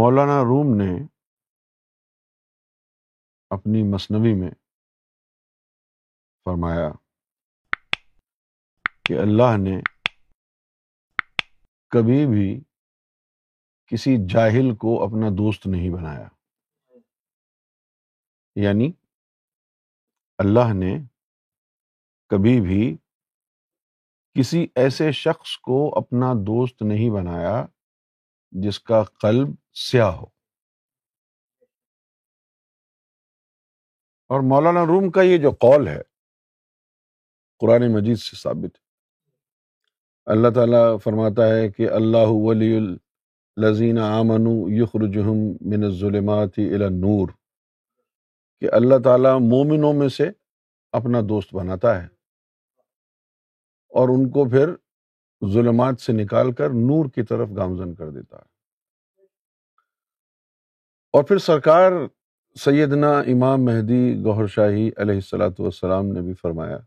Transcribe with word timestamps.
مولانا 0.00 0.40
روم 0.42 0.76
نے 0.76 1.06
اپنی 3.50 3.82
مصنوی 3.94 4.34
میں 4.34 4.50
فرمایا 6.44 6.92
کہ 9.04 9.12
اللہ 9.12 9.56
نے 9.64 9.80
کبھی 11.88 12.26
بھی 12.26 12.64
کسی 13.86 14.16
جاہل 14.28 14.74
کو 14.74 15.04
اپنا 15.04 15.28
دوست 15.38 15.66
نہیں 15.66 15.90
بنایا۔ 15.90 16.28
یعنی 18.56 18.92
اللہ 20.38 20.74
نے 20.74 20.98
کبھی 22.28 22.60
بھی 22.60 22.96
کسی 24.34 24.66
ایسے 24.74 25.12
شخص 25.12 25.58
کو 25.58 25.98
اپنا 25.98 26.32
دوست 26.34 26.82
نہیں 26.82 27.10
بنایا 27.10 27.66
جس 28.50 28.80
کا 28.80 29.02
قلب 29.02 29.59
سیاہ 29.72 30.10
ہو۔ 30.10 30.26
اور 34.28 34.40
مولانا 34.40 34.84
روم 34.86 35.10
کا 35.10 35.22
یہ 35.22 35.38
جو 35.38 35.50
قول 35.50 35.88
ہے، 35.88 36.02
قرآن 37.58 37.92
مجید 37.92 38.16
سے 38.18 38.36
ثابت 38.36 38.76
ہے۔ 38.76 38.90
اللہ 40.26 40.48
تعالیٰ 40.54 40.98
فرماتا 41.04 41.48
ہے 41.48 41.68
کہ 41.68 41.90
اللہ 41.90 42.26
ولی 42.28 42.76
الزین 43.56 43.98
آمن 43.98 44.46
یخرجہم 44.66 45.36
من 45.60 45.84
الظلمات 45.84 46.50
الى 46.56 46.84
النور۔ 46.84 47.28
کہ 48.60 48.68
اللہ 48.72 48.94
تعالیٰ 49.04 49.34
مومنوں 49.40 49.92
میں 49.92 50.08
سے 50.08 50.28
اپنا 50.92 51.20
دوست 51.28 51.54
بناتا 51.54 52.02
ہے۔ 52.02 52.06
اور 53.88 54.08
ان 54.08 54.30
کو 54.30 54.48
پھر 54.48 54.74
ظلمات 55.52 56.00
سے 56.00 56.12
نکال 56.12 56.52
کر 56.52 56.70
نور 56.70 57.10
کی 57.10 57.22
طرف 57.22 57.48
گامزن 57.56 57.94
کر 57.94 58.10
دیتا 58.10 58.36
ہے۔ 58.36 58.49
اور 61.14 61.24
پھر 61.24 61.38
سرکار 61.38 61.92
سیدنا 62.56 63.18
امام 63.18 63.64
مہدی 63.64 64.24
گوہر 64.24 64.46
شاہی 64.46 64.90
علیہ 64.96 65.14
السلاۃ 65.14 65.50
والسلام 65.58 66.06
نے 66.06 66.20
بھی 66.20 66.34
فرمایا 66.34 66.78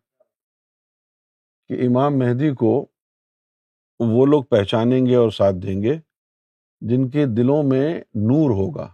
کہ 1.70 1.74
امام 1.74 2.18
مہدی 2.18 2.56
کو 2.56 2.86
وہ 4.00 4.26
لوگ 4.26 4.44
پہچانیں 4.44 5.06
گے 5.06 5.16
اور 5.16 5.30
ساتھ 5.30 5.56
دیں 5.56 5.84
گے 5.84 5.96
جن 6.82 7.10
کے 7.10 7.26
دلوں 7.26 7.64
میں 7.64 8.00
نور 8.00 8.50
ہوگا۔ 8.52 8.94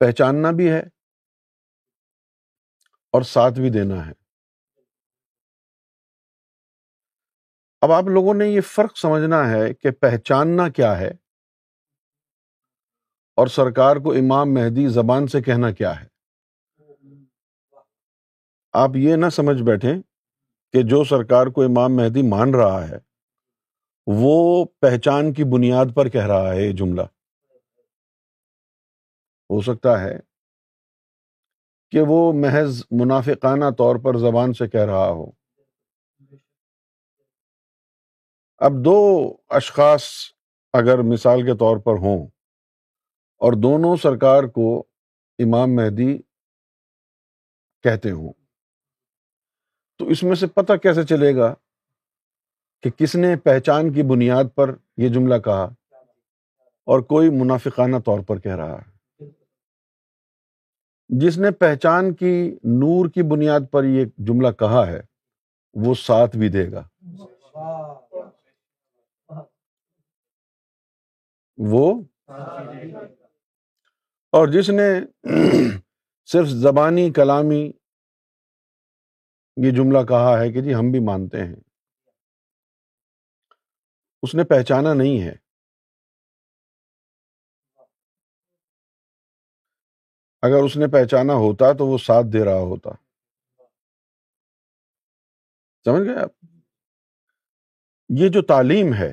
پہچاننا 0.00 0.50
بھی 0.50 0.70
ہے 0.70 0.82
اور 3.12 3.22
ساتھ 3.22 3.60
بھی 3.60 3.70
دینا 3.70 4.06
ہے۔ 4.06 4.12
اب 7.82 7.92
آپ 7.92 8.04
لوگوں 8.04 8.34
نے 8.34 8.48
یہ 8.48 8.60
فرق 8.60 8.98
سمجھنا 8.98 9.50
ہے 9.50 9.74
کہ 9.74 9.90
پہچاننا 9.90 10.68
کیا 10.68 10.98
ہے۔ 10.98 11.10
اور 13.40 13.48
سرکار 13.48 13.96
کو 13.96 14.12
امام 14.12 14.54
مہدی 14.54 14.88
زبان 14.88 15.26
سے 15.26 15.42
کہنا 15.42 15.70
کیا 15.70 16.00
ہے؟ 16.00 16.06
آپ 18.72 18.90
یہ 18.94 19.16
نہ 19.16 19.28
سمجھ 19.28 19.62
بیٹھیں 19.62 20.02
کہ 20.72 20.82
جو 20.82 21.04
سرکار 21.04 21.46
کو 21.46 21.62
امام 21.62 21.96
مہدی 21.96 22.22
مان 22.22 22.54
رہا 22.54 22.88
ہے، 22.88 22.96
وہ 24.06 24.64
پہچان 24.64 25.32
کی 25.32 25.44
بنیاد 25.44 25.86
پر 25.94 26.08
کہہ 26.08 26.26
رہا 26.26 26.52
ہے 26.52 26.62
یہ 26.62 26.72
جملہ۔ 26.72 27.02
ہو 29.50 29.60
سکتا 29.60 30.00
ہے 30.00 30.18
کہ 31.90 31.98
وہ 32.08 32.32
محض 32.32 32.82
منافقانہ 32.90 33.64
طور 33.78 33.96
پر 33.96 34.18
زبان 34.18 34.52
سے 34.52 34.68
کہہ 34.68 34.80
رہا 34.80 35.08
ہو۔ 35.08 35.30
اب 38.58 38.72
دو 38.84 39.32
اشخاص 39.48 40.02
اگر 40.72 40.98
مثال 40.98 41.42
کے 41.42 41.56
طور 41.56 41.76
پر 41.76 41.92
ہوں۔ 41.92 42.39
اور 43.40 43.52
دونوں 43.52 43.96
سرکار 43.96 44.44
کو 44.44 44.84
امام 45.38 45.74
مہدی 45.74 46.18
کہتے 47.82 48.10
ہوں۔ 48.10 48.32
تو 49.98 50.06
اس 50.06 50.22
میں 50.22 50.34
سے 50.34 50.46
پتہ 50.46 50.72
کیسے 50.72 51.02
چلے 51.02 51.36
گا 51.36 51.54
کہ 52.82 52.90
کس 52.90 53.14
نے 53.14 53.36
پہچان 53.36 53.92
کی 53.92 54.02
بنیاد 54.02 54.44
پر 54.54 54.74
یہ 54.96 55.08
جملہ 55.08 55.38
کہا 55.38 55.64
اور 56.84 57.00
کوئی 57.00 57.30
منافقانہ 57.30 57.96
طور 58.06 58.20
پر 58.20 58.38
کہہ 58.38 58.56
رہا 58.56 58.78
ہے۔ 58.78 58.90
جس 61.08 61.38
نے 61.38 61.50
پہچان 61.50 62.14
کی 62.14 62.50
نور 62.64 63.08
کی 63.08 63.22
بنیاد 63.22 63.60
پر 63.70 63.84
یہ 63.84 64.04
جملہ 64.18 64.48
کہا 64.50 64.86
ہے، 64.86 65.00
وہ 65.72 65.94
ساتھ 65.94 66.36
بھی 66.36 66.48
دے 66.48 66.72
گا۔ 66.72 66.88
وہ؟ 71.58 72.02
اور 74.30 74.48
جس 74.48 74.70
نے 74.70 75.00
صرف 76.26 76.46
زبانی 76.46 77.12
کلامی 77.12 77.72
یہ 79.56 79.70
جملہ 79.76 79.98
کہا 80.08 80.40
ہے 80.40 80.52
کہ 80.52 80.60
جی 80.60 80.74
ہم 80.74 80.90
بھی 80.90 81.00
مانتے 81.06 81.38
ہیں۔ 81.38 81.54
اس 84.22 84.34
نے 84.34 84.44
پہچانا 84.44 84.94
نہیں 84.94 85.22
ہے۔ 85.22 85.32
اگر 90.42 90.64
اس 90.64 90.76
نے 90.76 90.86
پہچانا 90.92 91.32
ہوتا 91.32 91.72
تو 91.72 91.86
وہ 91.86 91.98
ساتھ 91.98 92.26
دے 92.32 92.44
رہا 92.44 92.60
ہوتا۔ 92.60 92.90
سمجھ 95.84 96.08
گئے 96.08 96.22
آپ؟ 96.22 96.30
یہ 98.18 98.28
جو 98.28 98.42
تعلیم 98.42 98.94
ہے، 98.94 99.12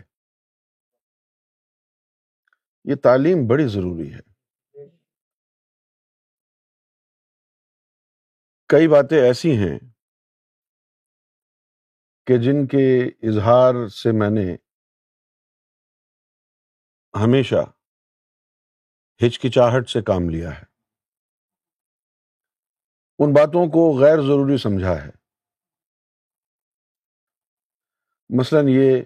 یہ 2.83 2.95
تعلیم 2.95 3.37
بڑی 3.47 3.67
ضروری 3.67 4.13
ہے۔ 4.13 4.26
کئی 8.69 8.87
باتیں 8.87 9.17
ایسی 9.17 9.51
ہیں 9.51 9.79
کہ 12.25 12.37
جن 12.37 12.67
کے 12.67 13.07
اظہار 13.07 13.87
سے 13.87 14.11
میں 14.11 14.29
نے 14.29 14.55
ہمیشہ 17.23 17.73
ہچکچاہٹ 19.27 19.89
سے 19.89 20.01
کام 20.01 20.29
لیا 20.29 20.49
ہے۔ 20.59 20.63
ان 23.19 23.33
باتوں 23.33 23.67
کو 23.67 23.99
غیر 23.99 24.21
ضروری 24.21 24.57
سمجھا 24.57 25.05
ہے۔ 25.05 25.11
مثلاً 28.39 28.67
یہ 28.67 29.03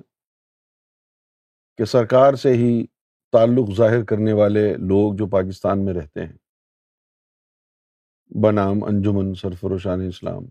کہ 1.78 1.86
سرکار 1.86 2.34
سے 2.34 2.50
ہی 2.50 2.86
تعلق 3.32 3.76
ظاہر 3.78 4.06
کرنے 4.06 4.34
والے 4.34 4.74
لوگ 4.74 5.14
جو 5.18 5.28
پاکستان 5.28 5.86
میں 5.86 5.94
رہتے 5.94 6.26
ہیں۔ 6.26 6.41
بنام 8.32 8.84
انجمن 8.84 9.36
سرفروشان 9.36 10.02
اسلام۔ 10.08 10.44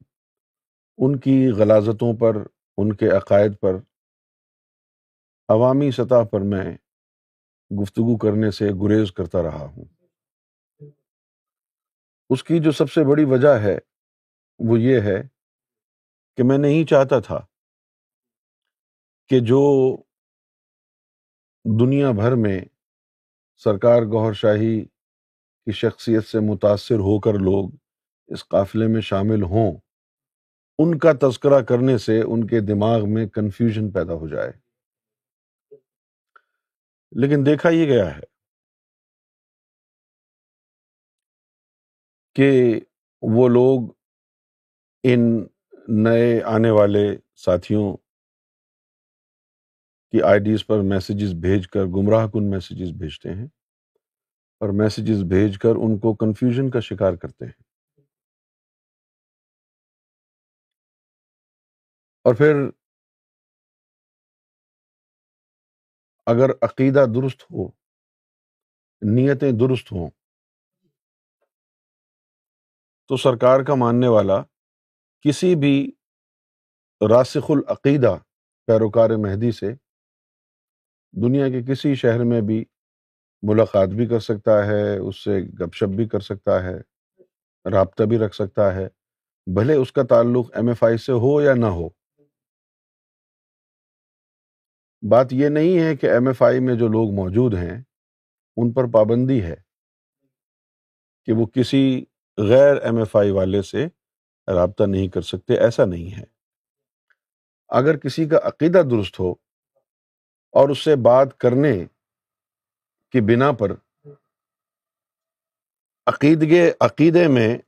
ان 0.98 1.18
کی 1.18 1.50
غلازتوں 1.58 2.16
پر، 2.20 2.36
ان 2.76 2.92
کے 2.92 3.08
عقائد 3.08 3.52
پر، 3.60 3.74
عوامی 5.48 5.90
سطح 5.90 6.24
پر 6.30 6.40
میں 6.40 6.76
گفتگو 7.82 8.16
کرنے 8.16 8.50
سے 8.50 8.64
گریز 8.64 9.12
کرتا 9.12 9.42
رہا 9.42 9.66
ہوں۔ 9.66 9.84
اس 12.30 12.44
کی 12.44 12.58
جو 12.58 12.70
سب 12.70 12.90
سے 12.90 13.00
بڑی 13.04 13.24
وجہ 13.24 13.58
ہے، 13.62 13.78
وہ 14.58 14.80
یہ 14.80 15.00
ہے 15.00 15.22
کہ 16.36 16.42
میں 16.42 16.58
نہیں 16.58 16.84
چاہتا 16.84 17.20
تھا 17.20 17.46
کہ 19.28 19.40
جو 19.40 19.96
دنیا 21.80 22.10
بھر 22.10 22.34
میں 22.34 22.60
سرکار 23.56 24.02
گوہر 24.02 24.32
شاہی 24.32 24.84
کی 25.66 25.72
شخصیت 25.72 26.24
سے 26.24 26.40
متاثر 26.40 26.94
ہو 26.94 27.20
کر 27.20 27.34
لوگ 27.34 27.70
اس 28.28 28.48
قافلے 28.48 28.86
میں 28.86 29.00
شامل 29.00 29.42
ہوں، 29.42 29.72
ان 30.78 30.98
کا 30.98 31.12
تذکرہ 31.22 31.60
کرنے 31.62 31.98
سے 31.98 32.22
ان 32.22 32.46
کے 32.46 32.60
دماغ 32.60 33.12
میں 33.14 33.26
کنفیوژن 33.26 33.90
پیدا 33.90 34.14
ہو 34.14 34.28
جائے۔ 34.28 34.52
لیکن 37.12 37.46
دیکھا 37.46 37.70
یہ 37.70 37.86
گیا 37.86 38.16
ہے 38.16 38.20
کہ 42.36 42.80
وہ 43.22 43.48
لوگ 43.48 43.80
ان 45.04 45.46
نئے 45.88 46.42
آنے 46.42 46.70
والے 46.70 47.16
ساتھیوں 47.36 47.96
کی 50.12 50.22
آئی 50.22 50.40
ڈیز 50.40 50.66
پر 50.66 50.80
میسیجز 50.82 51.34
بھیج 51.34 51.68
کر، 51.68 51.84
گمراہ 51.86 52.26
کن 52.28 52.50
میسیجز 52.50 52.92
بھیجتے 52.92 53.34
ہیں۔ 53.34 53.46
اور 54.60 54.68
میسیجز 54.68 55.22
بھیج 55.24 55.58
کر 55.58 55.76
ان 55.76 55.98
کو 55.98 56.14
کنفیوژن 56.14 56.70
کا 56.70 56.80
شکار 56.80 57.14
کرتے 57.14 57.44
ہیں۔ 57.44 57.52
اور 62.24 62.34
پھر 62.34 62.70
اگر 66.26 66.50
عقیدہ 66.62 67.04
درست 67.14 67.42
ہو، 67.42 67.68
نیتیں 69.02 69.52
درست 69.52 69.92
ہوں، 69.92 70.10
تو 73.10 73.16
سرکار 73.16 73.60
کا 73.60 73.74
ماننے 73.74 74.08
والا 74.08 74.42
کسی 75.24 75.54
بھی 75.56 75.74
راسخ 77.00 77.50
العقیدہ 77.50 78.16
پیروکار 78.68 79.10
مہدی 79.10 79.52
سے 79.52 79.72
دنیا 81.14 81.48
کے 81.48 81.62
کسی 81.62 81.94
شہر 81.94 82.24
میں 82.24 82.40
بھی 82.40 82.64
ملاقات 83.42 83.88
بھی 83.88 84.06
کر 84.06 84.20
سکتا 84.20 84.66
ہے، 84.66 84.98
اس 84.98 85.24
سے 85.24 85.38
گپ 85.60 85.74
شپ 85.74 85.96
بھی 85.96 86.08
کر 86.08 86.20
سکتا 86.20 86.62
ہے، 86.62 86.78
رابطہ 87.70 88.02
بھی 88.04 88.18
رکھ 88.18 88.34
سکتا 88.34 88.74
ہے۔ 88.74 88.88
بھلے 89.46 89.74
اس 89.74 89.92
کا 89.92 90.02
تعلق 90.02 90.56
ایم 90.56 90.68
ایف 90.68 90.84
آئی 90.84 90.96
سے 90.96 91.12
ہو 91.12 91.42
یا 91.42 91.54
نہ 91.54 91.66
ہو۔ 91.66 91.88
بات 95.10 95.26
یہ 95.30 95.48
نہیں 95.48 95.80
ہے 95.80 95.96
کہ 95.96 96.06
ایم 96.06 96.26
ایف 96.26 96.42
آئی 96.42 96.60
میں 96.60 96.74
جو 96.74 96.88
لوگ 96.88 97.10
موجود 97.14 97.54
ہیں، 97.54 97.82
ان 98.56 98.72
پر 98.72 98.84
پابندی 98.84 99.42
ہے 99.42 99.56
کہ 101.24 101.32
وہ 101.32 101.46
کسی 101.46 102.04
غیر 102.38 102.76
ایم 102.76 102.96
ایف 102.96 103.16
آئی 103.16 103.30
والے 103.30 103.62
سے 103.62 103.86
رابطہ 104.54 104.84
نہیں 104.84 105.08
کر 105.08 105.22
سکتے، 105.22 105.54
ایسا 105.54 105.84
نہیں 105.84 106.18
ہے۔ 106.18 106.24
اگر 107.68 107.96
کسی 107.96 108.28
کا 108.28 108.38
عقیدہ 108.42 108.82
درست 108.90 109.20
ہو 109.20 109.30
اور 110.52 110.68
اس 110.68 110.78
سے 110.78 110.96
بات 110.96 111.38
کرنے 111.38 111.86
کی 113.12 113.20
بنا 113.20 113.52
پر 113.52 113.72
عقیدگے 116.06 116.72
عقیدے 116.80 117.28
میں 117.28 117.58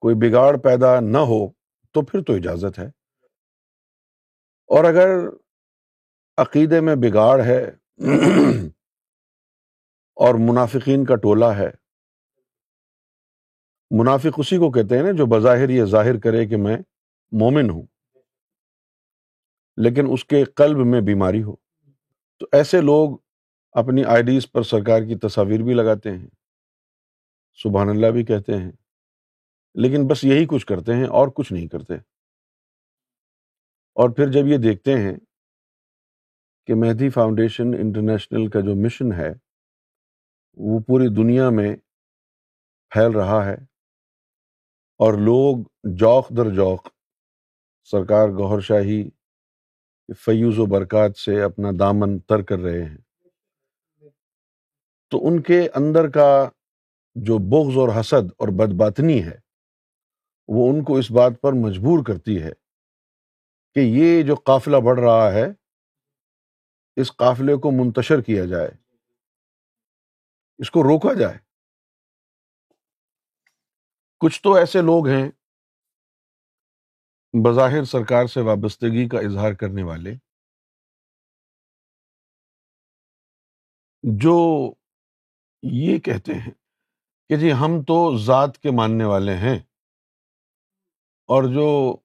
کوئی 0.00 0.14
بگاڑ 0.14 0.56
پیدا 0.56 1.00
نہ 1.00 1.18
ہو 1.18 1.52
تو 1.92 2.02
پھر 2.02 2.22
تو 2.22 2.32
اجازت 2.32 2.78
ہے۔ 2.78 2.86
اور 4.66 4.84
اگر 4.84 5.08
عقیدے 6.36 6.80
میں 6.80 6.94
بگاڑ 6.96 7.40
ہے 7.40 7.70
اور 10.16 10.34
منافقین 10.34 11.04
کا 11.04 11.16
ٹولہ 11.16 11.44
ہے، 11.44 11.70
منافق 13.90 14.38
اسی 14.38 14.56
کو 14.56 14.70
کہتے 14.70 14.96
ہیں 14.96 15.02
نا 15.02 15.10
جو 15.10 15.26
بظاہر 15.26 15.68
یہ 15.68 15.84
ظاہر 15.84 16.20
کرے 16.20 16.46
کہ 16.46 16.56
میں 16.56 16.76
مومن 17.32 17.70
ہوں، 17.70 17.82
لیکن 19.76 20.04
اس 20.12 20.24
کے 20.24 20.44
قلب 20.44 20.76
میں 20.86 21.00
بیماری 21.00 21.42
ہو۔ 21.42 21.56
تو 22.38 22.46
ایسے 22.52 22.80
لوگ 22.80 23.18
اپنی 23.72 24.04
آئی 24.04 24.22
ڈیز 24.22 24.52
پر 24.52 24.62
سرکار 24.62 25.02
کی 25.02 25.18
تصاویر 25.18 25.60
بھی 25.60 25.74
لگاتے 25.74 26.10
ہیں۔ 26.10 26.28
سبحان 27.54 27.88
اللہ 27.88 28.06
بھی 28.06 28.24
کہتے 28.24 28.56
ہیں۔ 28.56 28.72
لیکن 29.74 30.06
بس 30.06 30.24
یہی 30.24 30.46
کچھ 30.46 30.66
کرتے 30.66 30.94
ہیں 30.94 31.04
اور 31.04 31.28
کچھ 31.34 31.52
نہیں 31.52 31.68
کرتے۔ 31.68 31.94
اور 33.94 34.10
پھر 34.10 34.32
جب 34.32 34.46
یہ 34.46 34.56
دیکھتے 34.56 34.98
ہیں 34.98 35.16
کہ 36.66 36.74
مہدی 36.74 37.10
فاؤنڈیشن 37.10 37.64
انٹرنیشنل 37.64 38.50
کا 38.50 38.60
جو 38.60 38.74
مشن 38.84 39.12
ہے، 39.12 39.32
وہ 40.56 40.80
پوری 40.80 41.14
دنیا 41.14 41.50
میں 41.50 41.76
پھیل 42.90 43.10
رہا 43.10 43.44
ہے 43.44 43.54
اور 44.98 45.14
لوگ 45.14 45.56
جوق 45.96 46.30
در 46.30 46.54
جوق 46.54 46.88
سرکار 47.84 48.28
گوہر 48.28 48.60
شاہی 48.60 49.10
فیوز 50.18 50.58
و 50.58 50.66
برکات 50.66 51.16
سے 51.16 51.42
اپنا 51.42 51.68
دامن 51.78 52.18
تر 52.18 52.42
کر 52.42 52.58
رہے 52.58 52.84
ہیں۔ 52.84 53.09
تو 55.12 55.18
ان 55.28 55.40
کے 55.42 55.60
اندر 55.74 56.10
کا 56.10 56.30
جو 57.16 57.38
بغض 57.50 57.78
اور 57.78 58.00
حسد 58.00 58.30
اور 58.38 58.48
بدباطنی 58.48 59.22
ہے، 59.24 59.38
وہ 60.48 60.68
ان 60.70 60.84
کو 60.84 60.96
اس 60.96 61.10
بات 61.10 61.40
پر 61.42 61.52
مجبور 61.52 62.04
کرتی 62.04 62.42
ہے 62.42 62.52
کہ 63.76 63.80
یہ 63.80 64.22
جو 64.22 64.34
قافلہ 64.34 64.76
بڑھ 64.76 65.00
رہا 65.00 65.32
ہے، 65.32 65.46
اس 66.96 67.16
قافلے 67.16 67.56
کو 67.56 67.70
منتشر 67.70 68.20
کیا 68.20 68.44
جائے، 68.44 68.70
اس 70.58 70.70
کو 70.70 70.82
روکا 70.82 71.14
جائے۔ 71.14 71.38
کچھ 74.20 74.42
تو 74.42 74.54
ایسے 74.54 74.82
لوگ 74.82 75.06
ہیں 75.06 75.30
بظاہر 77.34 77.84
سرکار 77.84 78.26
سے 78.26 78.40
وابستگی 78.40 79.08
کا 79.08 79.18
اظہار 79.18 79.52
کرنے 79.52 79.82
والے، 79.82 80.14
جو 84.04 84.36
یہ 85.62 85.98
کہتے 85.98 86.34
ہیں 86.34 86.50
کہ 87.28 87.36
جی 87.36 87.52
ہم 87.52 87.82
تو 87.82 88.16
ذات 88.16 88.58
کے 88.58 88.70
ماننے 88.70 89.04
والے 89.04 89.36
ہیں 89.36 89.58
اور 91.28 91.42
جو 91.44 91.96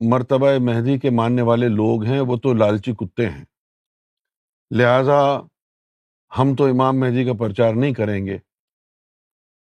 مرتبہ 0.00 0.46
مہدی 0.60 0.98
کے 0.98 1.10
ماننے 1.10 1.42
والے 1.42 1.68
لوگ 1.68 2.04
ہیں 2.04 2.20
وہ 2.20 2.36
تو 2.36 2.54
لالچی 2.54 2.92
کتے 2.92 3.28
ہیں۔ 3.30 3.44
لہذا 4.70 5.40
ہم 6.38 6.54
تو 6.54 6.64
امام 6.64 7.00
مہدی 7.00 7.24
کا 7.24 7.32
پرچار 7.38 7.74
نہیں 7.74 7.94
کریں 7.94 8.26
گے 8.26 8.38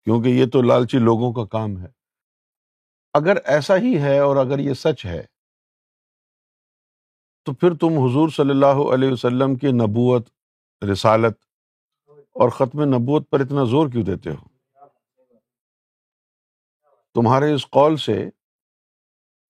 کیونکہ 0.03 0.29
یہ 0.29 0.45
تو 0.45 0.62
لالچی 0.62 1.00
لوگوں 1.00 1.33
کا 1.33 1.45
کام 1.45 1.81
ہے۔ 1.81 1.88
اگر 3.13 3.38
ایسا 3.45 3.77
ہی 3.77 4.01
ہے 4.01 4.19
اور 4.19 4.35
اگر 4.35 4.59
یہ 4.59 4.73
سچ 4.73 5.06
ہے 5.06 5.25
تو 7.45 7.53
پھر 7.53 7.73
تم 7.73 7.88
حضور 7.88 8.29
صلی 8.29 8.50
اللہ 8.50 8.94
علیہ 8.94 9.12
وسلم 9.12 9.56
کی 9.56 9.68
نبوت، 9.71 10.29
رسالت 10.91 11.50
اور 12.31 12.50
ختم 12.50 12.83
نبوت 12.83 13.30
پر 13.30 13.39
اتنا 13.39 13.63
زور 13.63 13.89
کیوں 13.89 14.04
دیتے 14.04 14.30
ہو؟ 14.30 14.51
تمہارے 17.13 17.54
اس 17.54 17.69
قول 17.69 17.98
سے 17.98 18.30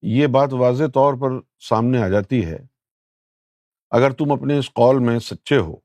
یہ 0.01 0.27
بات 0.27 0.53
واضح 0.53 0.83
طور 0.93 1.13
پر 1.21 1.29
سامنے 1.59 2.03
آ 2.03 2.07
جاتی 2.07 2.45
ہے۔ 2.45 2.59
اگر 3.91 4.11
تم 4.11 4.31
اپنے 4.31 4.57
اس 4.57 4.73
قول 4.73 4.99
میں 4.99 5.19
سچے 5.19 5.57
ہو 5.57 5.75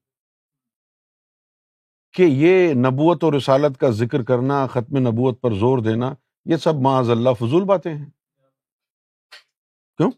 کہ 2.12 2.22
یہ 2.22 2.74
نبوت 2.74 3.24
اور 3.24 3.32
رسالت 3.32 3.80
کا 3.80 3.90
ذکر 3.90 4.22
کرنا، 4.22 4.66
ختم 4.66 4.98
نبوت 4.98 5.40
پر 5.40 5.50
زور 5.50 5.78
دینا، 5.78 6.14
یہ 6.44 6.56
سب 6.56 6.74
معاذ 6.82 7.10
اللہ 7.10 7.30
فضول 7.38 7.64
باتیں 7.64 7.94
ہیں۔ 7.94 8.10
کیوں؟ 9.96 10.10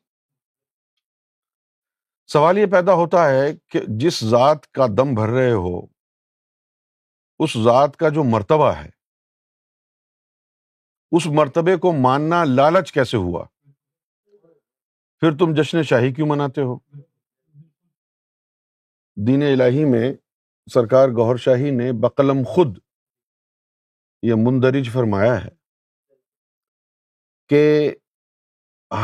سوال 2.27 2.59
یہ 2.59 2.67
پیدا 2.67 2.93
ہوتا 2.95 3.31
ہے 3.31 3.57
کہ 3.67 3.81
جس 3.89 4.25
ذات 4.25 4.71
کا 4.71 4.87
دم 4.87 5.15
بھر 5.15 5.29
رہے 5.29 5.53
ہو 5.53 5.98
اس 7.39 7.57
ذات 7.65 7.97
کا 7.97 8.09
جو 8.09 8.25
مرتبہ 8.25 8.73
ہے۔ 8.73 8.91
اس 11.13 11.27
مرتبے 11.27 11.77
کو 11.77 11.93
ماننا 11.93 12.45
لالچ 12.45 12.93
کیسے 12.93 13.17
ہوا؟ 13.17 13.45
پھر 15.21 15.31
تم 15.39 15.55
جشن 15.55 15.83
شاہی 15.83 16.13
کیوں 16.13 16.29
مناتے 16.29 16.61
ہو؟ 16.61 16.79
دین 19.27 19.43
الہی 19.43 19.85
میں 19.85 20.13
سرکار 20.75 21.09
گور 21.09 21.37
شاہی 21.37 21.71
نے 21.71 21.93
بقلم 21.93 22.43
خود 22.47 22.79
یہ 24.23 24.35
مندرج 24.37 24.91
فرمایا 24.93 25.45
ہے 25.45 25.49
کہ 27.49 27.95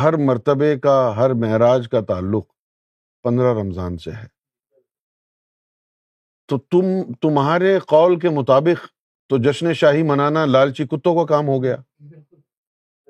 ہر 0.03 0.13
مرتبے 0.13 0.79
کا، 0.79 1.17
ہر 1.17 1.31
معراج 1.31 1.89
کا 1.89 2.01
تعلق 2.01 2.53
پندرہ 3.23 3.55
رمضان 3.55 3.97
سے 3.97 4.11
ہے۔ 4.11 4.44
تو 6.47 6.59
تم 6.59 7.13
تمہارے 7.13 7.79
قول 7.79 8.19
کے 8.19 8.29
مطابق 8.29 8.87
تو 9.29 9.39
جشن 9.39 9.75
شاہی 9.75 10.03
منانا 10.03 10.45
لالچی 10.45 10.87
کتوں 10.87 11.15
کا 11.15 11.27
کام 11.27 11.49
ہو 11.49 11.63
گیا؟ 11.63 11.77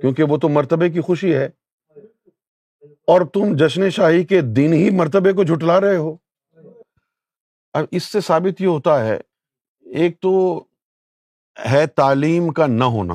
کیونکہ 0.00 0.22
وہ 0.22 0.36
تو 0.36 0.48
مرتبے 0.48 0.90
کی 0.90 1.00
خوشی 1.00 1.34
ہے۔ 1.34 1.48
اور 2.80 3.20
تم 3.20 3.56
جشن 3.56 3.90
شاہی 3.90 4.24
کے 4.24 4.40
دن 4.40 4.72
ہی 4.72 4.90
مرتبے 4.90 5.32
کو 5.32 5.44
جھٹلا 5.44 5.80
رہے 5.80 5.96
ہو۔ 5.96 6.16
اب 7.72 7.84
اس 7.90 8.02
سے 8.02 8.20
ثابت 8.20 8.60
یہ 8.60 8.66
ہوتا 8.66 9.06
ہے 9.06 9.16
ایک 9.80 10.20
تو 10.20 10.64
ہے 11.70 11.86
تعلیم 11.86 12.52
کا 12.52 12.66
نہ 12.66 12.84
ہونا۔ 12.84 13.14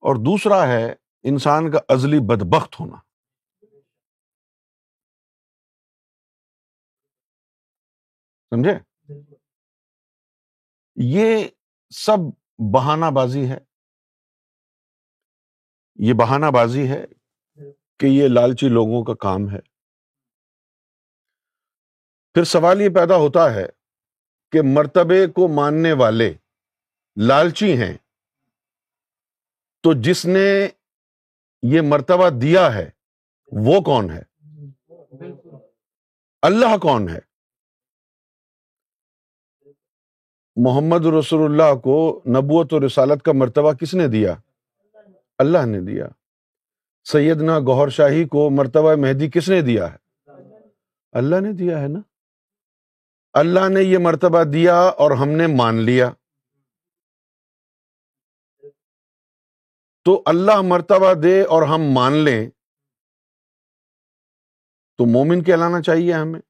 اور 0.00 0.14
دوسرا 0.16 0.68
ہے 0.68 0.94
انسان 1.22 1.70
کا 1.70 1.78
ازلی 1.88 2.18
بدبخت 2.20 2.80
ہونا۔ 2.80 2.96
سمجھے؟ 8.56 8.78
یہ 10.96 11.48
سب 11.90 12.16
بہانہ 12.74 13.04
بازی 13.14 13.50
ہے۔ 13.50 13.58
یہ 15.94 16.14
بہانہ 16.14 16.46
بازی 16.46 16.88
ہے 16.88 17.04
کہ 17.98 18.06
یہ 18.06 18.28
لالچی 18.28 18.68
لوگوں 18.68 19.04
کا 19.04 19.14
کام 19.14 19.50
ہے۔ 19.50 19.60
پھر 22.34 22.44
سوال 22.44 22.80
یہ 22.80 22.88
پیدا 22.88 23.16
ہوتا 23.16 23.54
ہے 23.54 23.66
کہ 24.52 24.58
مرتبے 24.64 25.26
کو 25.26 25.48
ماننے 25.48 25.92
والے 25.92 26.34
لالچی 27.26 27.72
ہیں۔ 27.72 27.98
تو 29.80 30.00
جس 30.00 30.26
نے 30.26 30.68
یہ 31.62 31.80
مرتبہ 31.80 32.30
دیا 32.42 32.74
ہے 32.74 32.90
وہ 33.52 33.80
کون 33.80 34.10
ہے؟ 34.10 34.22
اللہ 36.42 36.78
کون 36.78 37.08
ہے؟ 37.08 37.25
محمد 40.56 41.06
رسول 41.06 41.52
اللہ 41.52 41.78
کو 41.78 42.22
نبوت 42.26 42.72
و 42.72 42.86
رسالت 42.86 43.22
کا 43.22 43.32
مرتبہ 43.32 43.72
کس 43.72 43.94
نے 43.94 44.08
دیا؟ 44.08 44.34
اللہ 45.38 45.66
نے 45.66 45.80
دیا۔ 45.80 46.06
سیدنا 47.04 47.58
گوہر 47.58 47.88
شاہی 47.88 48.24
کو 48.24 48.50
مرتبہ 48.50 48.94
مہدی 48.94 49.30
کس 49.30 49.48
نے 49.48 49.62
دیا 49.62 49.92
ہے؟ 49.92 49.96
اللہ 51.12 51.40
نے 51.40 51.52
دیا 51.52 51.80
ہے 51.80 51.88
نا۔ 51.88 52.00
اللہ 53.32 53.68
نے 53.68 53.82
یہ 53.82 53.98
مرتبہ 53.98 54.42
دیا 54.42 54.76
اور 54.76 55.10
ہم 55.10 55.28
نے 55.28 55.46
مان 55.46 55.74
لیا۔ 55.74 56.10
تو 60.04 60.22
اللہ 60.26 60.60
مرتبہ 60.60 61.14
دے 61.14 61.42
اور 61.42 61.62
ہم 61.62 61.82
مان 61.82 62.12
لیں۔ 62.12 62.50
تو 64.98 65.06
مومن 65.06 65.44
کہلانا 65.44 65.82
چاہیے 65.82 66.12
ہمیں 66.12 66.40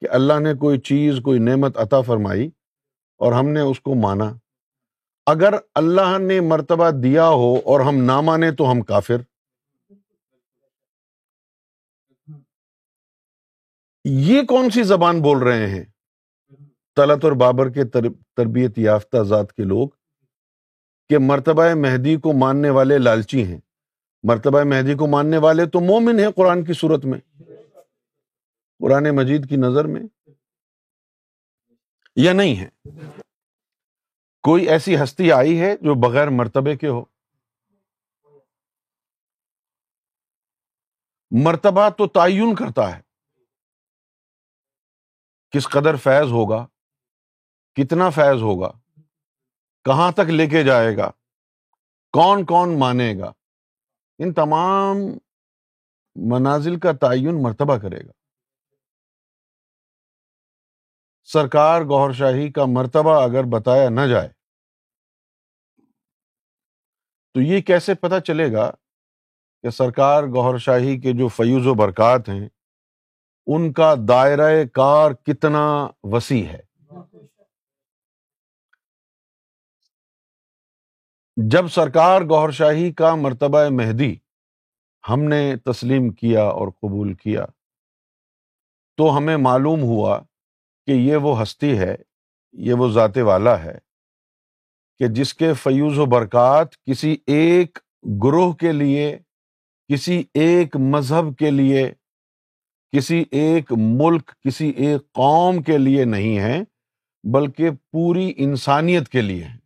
کہ 0.00 0.08
اللہ 0.10 0.40
نے 0.40 0.54
کوئی 0.54 0.80
چیز، 0.80 1.14
کوئی 1.24 1.38
نعمت 1.38 1.78
عطا 1.78 2.00
فرمائی۔ 2.00 2.50
اور 3.18 3.32
ہم 3.32 3.48
نے 3.48 3.60
اس 3.60 3.80
کو 3.80 3.94
مانا۔ 3.94 4.34
اگر 5.26 5.54
اللہ 5.74 6.18
نے 6.18 6.40
مرتبہ 6.40 6.90
دیا 6.90 7.28
ہو 7.28 7.56
اور 7.64 7.80
ہم 7.80 7.94
نہ 7.96 8.20
مانے 8.20 8.52
تو 8.52 8.72
ہم 8.72 8.80
کافر۔ 8.80 9.16
یہ 14.04 14.42
کون 14.42 14.70
سی 14.70 14.82
زبان 14.82 15.22
بول 15.22 15.38
رہے 15.38 15.66
ہیں؟ 15.66 15.84
طلعت 16.96 17.24
اور 17.24 17.32
بابر 17.32 17.70
کے 17.70 17.84
تربیت 18.36 18.78
یافتہ 18.78 19.22
ذات 19.22 19.52
کے 19.52 19.62
لوگ 19.62 19.88
کہ 21.08 21.18
مرتبہ 21.18 21.74
مہدی 21.74 22.16
کو 22.16 22.32
ماننے 22.32 22.70
والے 22.70 22.98
لالچی 22.98 23.44
ہیں۔ 23.44 23.58
مرتبہ 24.22 24.62
مہدی 24.62 24.94
کو 24.94 25.06
ماننے 25.06 25.38
والے 25.38 25.66
تو 25.66 25.80
مومن 25.80 26.18
ہیں 26.18 26.30
قرآن 26.30 26.64
کی 26.64 26.72
صورت 26.72 27.04
میں۔ 27.04 27.20
قرآن 28.78 29.16
مجید 29.16 29.48
کی 29.48 29.56
نظر 29.56 29.84
میں۔ 29.84 30.02
یا 32.16 32.32
نہیں 32.32 32.60
ہے۔ 32.60 32.68
کوئی 34.42 34.68
ایسی 34.68 34.96
ہستی 35.02 35.32
آئی 35.32 35.60
ہے 35.60 35.76
جو 35.76 36.08
بغیر 36.08 36.28
مرتبے 36.28 36.76
کے 36.76 36.88
ہو؟ 36.88 37.04
مرتبہ 41.30 41.90
تو 41.90 42.08
تعین 42.08 42.54
کرتا 42.54 42.96
ہے۔ 42.96 43.02
کس 45.50 45.68
قدر 45.68 45.96
فیض 45.96 46.30
ہوگا؟ 46.30 46.66
کتنا 47.74 48.10
فیض 48.10 48.42
ہوگا؟ 48.42 48.72
کہاں 49.84 50.12
تک 50.12 50.20
لے 50.20 50.46
کے 50.46 50.64
جائے 50.64 50.96
گا؟ 50.96 51.10
کون 52.12 52.44
کون 52.44 52.78
مانے 52.78 53.14
گا؟ 53.18 53.32
ان 54.18 54.34
تمام 54.34 54.96
منازل 56.14 56.78
کا 56.78 56.92
تعین 56.92 57.42
مرتبہ 57.42 57.76
کرے 57.76 58.06
گا۔ 58.06 58.21
سرکار 61.28 61.82
گور 61.82 62.12
شاہی 62.12 62.50
کا 62.52 62.64
مرتبہ 62.66 63.20
اگر 63.22 63.44
بتایا 63.50 63.88
نہ 63.88 64.06
جائے، 64.06 64.28
تو 67.34 67.40
یہ 67.40 67.60
کیسے 67.60 67.94
پتا 67.94 68.20
چلے 68.20 68.52
گا 68.52 68.70
کہ 69.64 69.70
سرکار 69.70 70.24
گور 70.24 70.58
شاہی 70.58 70.98
کے 71.00 71.12
جو 71.12 71.28
فیوز 71.28 71.66
و 71.66 71.74
برکات 71.74 72.28
ہیں، 72.28 72.48
ان 73.46 73.72
کا 73.72 73.94
دائرۂ 74.08 74.64
کار 74.74 75.12
کتنا 75.26 75.64
وسیع 76.12 76.44
ہے؟ 76.48 76.60
جب 81.36 81.68
سرکار 81.68 82.22
گور 82.30 82.50
شاہی 82.50 82.92
کا 82.92 83.14
مرتبہ 83.14 83.68
مہدی 83.70 84.14
ہم 85.04 85.22
نے 85.24 85.42
تسلیم 85.64 86.10
کیا 86.10 86.42
اور 86.42 86.68
قبول 86.70 87.14
کیا، 87.14 87.44
تو 88.98 89.16
ہمیں 89.16 89.36
معلوم 89.38 89.82
ہوا 89.82 90.20
کہ 90.86 90.92
یہ 90.92 91.16
وہ 91.16 91.42
ہستی 91.42 91.78
ہے، 91.78 91.94
یہ 92.52 92.74
وہ 92.74 92.88
ذات 92.88 93.18
والا 93.18 93.62
ہے 93.64 93.78
کہ 94.98 95.08
جس 95.08 95.34
کے 95.34 95.52
فیوز 95.54 95.98
و 95.98 96.06
برکات 96.06 96.84
کسی 96.84 97.16
ایک 97.26 97.78
گروہ 98.24 98.52
کے 98.52 98.72
لیے، 98.72 99.18
کسی 99.88 100.24
ایک 100.34 100.76
مذہب 100.76 101.36
کے 101.38 101.50
لیے، 101.50 101.92
کسی 102.96 103.24
ایک 103.30 103.72
ملک، 103.72 104.32
کسی 104.40 104.68
ایک 104.68 105.00
قوم 105.12 105.62
کے 105.62 105.78
لیے 105.78 106.04
نہیں 106.04 106.38
ہے 106.38 106.60
بلکہ 107.24 107.70
پوری 107.70 108.32
انسانیت 108.36 109.08
کے 109.08 109.20
لیے 109.20 109.44
ہے 109.44 109.58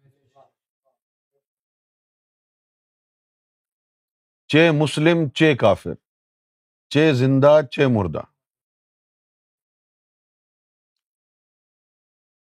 چے 4.49 4.71
مسلم 4.71 5.29
چے 5.29 5.55
کافر 5.55 5.95
چے 6.89 7.13
زندہ 7.13 7.61
چے 7.71 7.87
مردہ۔ 7.87 8.21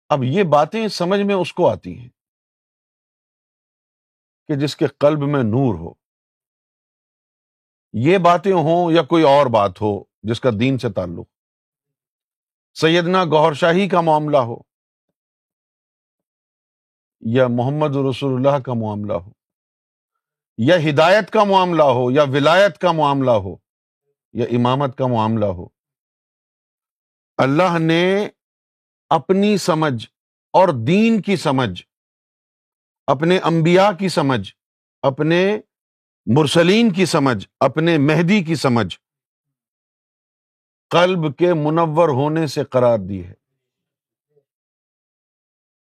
اب 0.08 0.24
یہ 0.24 0.42
باتیں 0.42 0.88
سمجھ 0.88 1.20
میں 1.20 1.34
اس 1.34 1.52
کو 1.52 1.70
آتی 1.70 1.98
ہیں 1.98 2.08
کہ 4.48 4.54
جس 4.54 4.76
کے 4.76 4.86
قلب 4.86 5.18
میں 5.18 5.42
نور 5.42 5.74
ہو۔ 5.74 5.94
یہ 7.92 8.18
باتیں 8.18 8.52
ہوں 8.52 8.92
یا 8.92 9.02
کوئی 9.02 9.22
اور 9.22 9.46
بات 9.46 9.80
ہو 9.80 10.04
جس 10.22 10.40
کا 10.40 10.50
دین 10.60 10.78
سے 10.78 10.92
تعلق۔ 10.92 11.26
سیدنا 12.74 13.24
گور 13.24 13.52
شاہی 13.52 13.88
کا 13.88 14.00
معاملہ 14.00 14.36
ہو 14.36 14.56
یا 17.20 17.46
محمد 17.48 17.96
رسول 18.10 18.32
اللہ 18.34 18.58
کا 18.58 18.72
معاملہ 18.74 19.12
ہو۔ 19.12 19.30
یا 20.58 20.76
ہدایت 20.90 21.30
کا 21.30 21.44
معاملہ 21.44 21.82
ہو 21.82 22.10
یا 22.10 22.22
ولایت 22.22 22.78
کا 22.78 22.92
معاملہ 22.92 23.30
ہو 23.30 23.56
یا 24.32 24.44
امامت 24.44 24.98
کا 24.98 25.06
معاملہ 25.06 25.46
ہو۔ 25.46 25.68
اللہ 27.36 27.78
نے 27.78 28.28
اپنی 29.10 29.56
سمجھ 29.56 30.06
اور 30.52 30.68
دین 30.86 31.22
کی 31.22 31.36
سمجھ، 31.36 31.82
اپنے 33.06 33.38
انبیاء 33.38 33.90
کی 33.90 34.08
سمجھ، 34.08 34.52
اپنے 35.02 35.60
مرسلین 36.26 36.92
کی 36.92 37.06
سمجھ، 37.06 37.46
اپنے 37.60 37.98
مہدی 37.98 38.42
کی 38.42 38.54
سمجھ۔ 38.54 38.98
قلب 40.90 41.36
کے 41.36 41.54
منور 41.54 42.08
ہونے 42.08 42.46
سے 42.46 42.64
قرار 42.64 42.98
دی 42.98 43.26
ہے۔ 43.26 43.34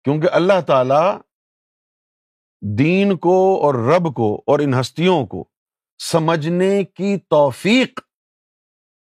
کیونکہ 0.05 0.29
اللہ 0.33 0.61
تعالی 0.67 1.19
دین 2.79 3.17
کو 3.17 3.61
اور 3.63 3.75
رب 3.75 4.15
کو 4.15 4.43
اور 4.47 4.59
ان 4.59 4.75
ہستیوں 4.81 5.27
کو 5.27 5.45
سمجھنے 5.99 6.85
کی 6.85 7.19
توفیق 7.19 8.01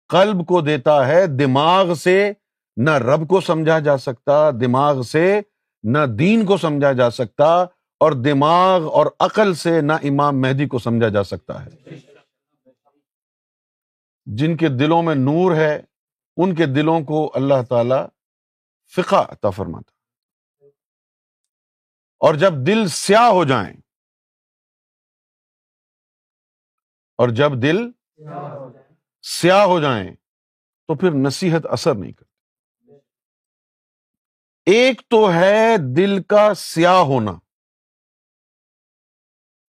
قلب 0.10 0.48
کو 0.48 0.62
دیتا 0.62 1.08
ہے، 1.08 1.28
دماغ 1.28 1.94
سے 1.94 2.34
نہ 2.78 2.92
رب 3.02 3.28
کو 3.30 3.42
سمجھا 3.42 3.80
جا 3.80 3.98
سکتا، 3.98 4.50
دماغ 4.52 5.02
سے، 5.02 5.42
نہ 5.84 6.06
دین 6.20 6.46
کو 6.46 6.58
سمجھا 6.58 6.92
جا 6.94 7.10
سکتا، 7.10 7.48
اور 8.02 8.12
دماغ 8.24 8.88
اور 8.94 9.06
عقل 9.20 9.54
سے 9.54 9.82
نہ 9.82 9.94
امام 10.04 10.42
مہدی 10.42 10.68
کو 10.68 10.80
سمجھا 10.80 11.10
جا 11.10 11.24
سکتا 11.24 11.66
ہے۔ 11.66 11.96
جن 14.26 14.58
کے 14.58 14.68
دلوں 14.70 15.04
میں 15.04 15.16
نور 15.16 15.56
ہے، 15.56 15.76
ان 16.38 16.56
کے 16.56 16.66
دلوں 16.66 17.02
کو 17.02 17.32
اللہ 17.36 17.64
تعالی 17.70 18.02
فقہ 18.94 19.24
عطا 19.30 19.50
فرماتا۔ 19.50 19.92
اور 22.22 22.36
جب 22.36 22.54
دل 22.68 22.88
سیاہ 22.88 23.28
ہو 23.30 23.44
جائیں، 23.46 23.74
اور 27.20 27.30
جب 27.30 27.52
دل 27.62 27.78
سیاہ 29.24 29.64
ہو 29.66 29.80
جائیں، 29.80 30.10
تو 30.90 30.96
پھر 30.96 31.12
نصیحت 31.12 31.66
اثر 31.66 31.96
نہیں 31.96 32.12
کرتی 32.12 32.27
ایک 34.70 35.02
تو 35.10 35.32
ہے 35.34 35.76
دل 35.98 36.24
کا 36.24 36.54
سیاہ 36.54 36.96
ہونا 36.96 37.32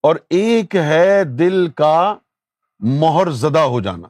اور 0.03 0.17
ایک 0.17 0.77
ہے 0.77 1.25
دل 1.39 1.71
کا 1.71 2.19
مہر 2.79 3.31
زدہ 3.31 3.59
ہو 3.59 3.81
جانا۔ 3.81 4.09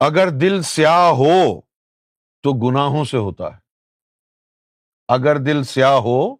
اگر 0.00 0.28
دل 0.40 0.62
سیاہ 0.62 1.10
ہو 1.12 1.60
تو 2.42 2.52
گناہوں 2.52 3.04
سے 3.04 3.16
ہوتا 3.16 3.44
ہے۔ 3.44 3.60
اگر 5.08 5.36
دل 5.36 5.64
سیاہ 5.64 5.92
ہو 5.92 6.32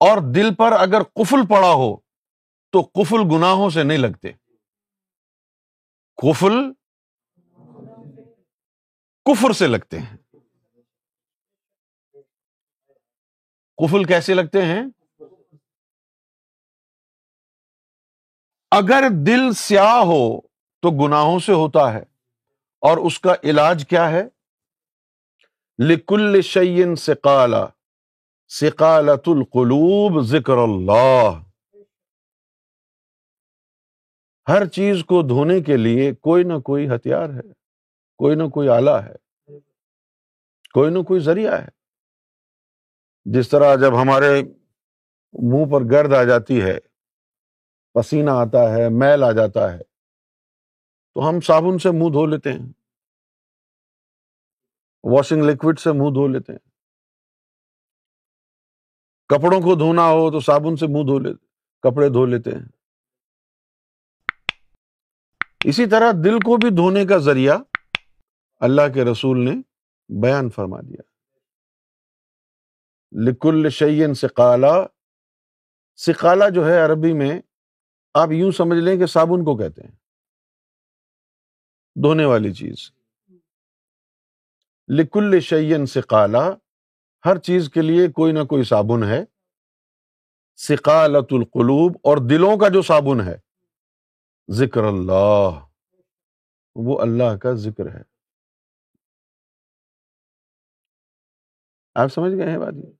اور 0.00 0.18
دل 0.34 0.54
پر 0.54 0.72
اگر 0.72 1.02
کفل 1.02 1.46
پڑا 1.48 1.72
ہو 1.72 1.96
تو 2.70 2.82
کفل 2.82 3.36
گناہوں 3.36 3.70
سے 3.70 3.82
نہیں 3.82 3.98
لگتے۔ 3.98 4.32
کفل 6.16 6.79
کفر 9.30 9.52
سے 9.52 9.66
لگتے 9.66 9.98
ہیں۔ 9.98 10.16
کفل 13.76 14.04
کیسے 14.04 14.34
لگتے 14.34 14.62
ہیں؟ 14.62 14.82
اگر 18.70 19.02
دل 19.26 19.52
سیاہ 19.52 19.98
ہو 19.98 20.40
تو 20.80 21.06
گناہوں 21.06 21.38
سے 21.38 21.52
ہوتا 21.52 21.92
ہے۔ 21.92 22.02
اور 22.80 23.06
اس 23.06 23.20
کا 23.20 23.34
علاج 23.44 23.84
کیا 23.88 24.10
ہے؟ 24.10 24.22
لکل 25.78 26.42
شعین 26.42 26.96
سکالا 26.96 27.66
سکالت 28.48 29.28
القلوب 29.28 30.22
ذکر 30.22 30.56
اللہ 30.56 31.42
ہر 34.48 34.66
چیز 34.66 35.04
کو 35.04 35.22
دھونے 35.22 35.60
کے 35.60 35.76
لیے 35.76 36.14
کوئی 36.14 36.44
نہ 36.44 36.58
کوئی 36.58 36.88
ہتھیار 36.88 37.30
ہے۔ 37.30 37.59
کوئی 38.20 38.36
نہ 38.36 38.42
کوئی 38.42 38.68
آلہ 38.68 38.90
ہے۔ 38.90 39.14
کوئی 40.74 40.90
نہ 40.90 40.98
کوئی 40.98 41.20
ذریعہ 41.20 41.52
ہے۔ 41.52 41.68
جس 43.24 43.48
طرح 43.48 43.74
جب 43.74 44.02
ہمارے 44.02 44.42
منہ 45.32 45.72
پر 45.72 45.80
گرد 45.92 46.12
آ 46.12 46.24
جاتی 46.24 46.62
ہے، 46.62 46.78
پسینہ 47.94 48.30
آتا 48.30 48.58
ہے، 48.58 48.88
میل 48.88 49.24
آ 49.24 49.32
جاتا 49.32 49.72
ہے، 49.72 49.78
تو 51.14 51.28
ہم 51.28 51.40
صابن 51.40 51.78
سے 51.78 51.90
منہ 51.90 52.12
دھو 52.12 52.26
لیتے 52.26 52.52
ہیں۔ 52.52 52.72
واشنگ 55.04 55.42
لکوڈ 55.42 55.78
سے 55.78 55.92
منہ 55.92 56.14
دھو 56.14 56.28
لیتے 56.28 56.52
ہیں۔ 56.52 56.70
کپڑوں 59.28 59.60
کو 59.60 59.74
دھونا 59.74 60.02
ہو 60.02 60.30
تو 60.30 60.40
صابن 60.40 60.76
سے 60.76 60.86
منہ 60.86 61.06
دھو 61.06 61.18
لیتے 61.18 61.46
کپڑے 61.80 62.08
دھو 62.08 62.26
لیتے 62.26 62.50
ہیں۔ 62.50 62.68
اسی 65.64 65.86
طرح 65.86 66.12
دل 66.24 66.38
کو 66.38 66.56
بھی 66.56 66.68
دھونے 66.76 67.06
کا 67.06 67.18
ذریعہ 67.18 67.58
اللہ 68.60 68.82
کے 68.94 69.04
رسول 69.04 69.44
نے 69.44 69.52
بیان 70.22 70.50
فرما 70.50 70.80
دیا۔ 70.80 71.02
لکل 73.12 73.66
شعین 73.70 74.14
سکالا 74.14 74.86
سکالا 75.96 76.48
جو 76.48 76.68
ہے 76.68 76.84
عربی 76.84 77.12
میں، 77.12 77.40
آپ 78.14 78.28
یوں 78.30 78.50
سمجھ 78.50 78.78
لیں 78.78 78.96
کہ 78.96 79.06
صابن 79.06 79.44
کو 79.44 79.56
کہتے 79.56 79.82
ہیں۔ 79.82 79.96
دھونے 81.94 82.24
والی 82.24 82.54
چیز۔ 82.54 82.90
لکل 84.88 85.40
شعین 85.40 85.86
سکالا 85.86 86.50
ہر 87.24 87.38
چیز 87.38 87.70
کے 87.70 87.82
لیے 87.82 88.08
کوئی 88.08 88.32
نہ 88.32 88.44
کوئی 88.44 88.62
صابن 88.62 89.04
ہے۔ 89.04 89.24
سکالت 90.56 91.32
القلوب 91.32 91.96
اور 92.04 92.16
دلوں 92.16 92.56
کا 92.56 92.68
جو 92.68 92.82
صابن 92.82 93.20
ہے۔ 93.20 93.38
ذکر 94.50 94.82
اللہ۔ 94.84 95.50
وہ 96.74 97.00
اللہ 97.00 97.36
کا 97.36 97.52
ذکر 97.52 97.94
ہے۔ 97.94 98.09
آپ 101.94 102.08
سمجھ 102.08 102.32
گئے 102.32 102.50
ہیں 102.50 102.58
بات 102.58 102.74
یہ 102.74 102.92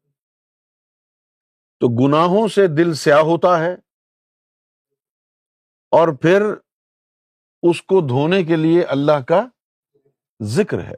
تو 1.80 2.06
گناہوں 2.06 2.49
سے 2.49 2.66
دل 2.66 2.94
سیاہ 2.94 3.18
ہوتا 3.18 3.59
ہے 3.59 3.75
اور 5.90 6.16
پھر 6.16 6.42
اس 7.62 7.82
کو 7.82 8.00
دھونے 8.00 8.44
کے 8.44 8.56
لیے 8.56 8.85
اللہ 8.85 9.20
کا 9.28 9.47
ذکر 10.42 10.80
ہے۔ 10.80 10.94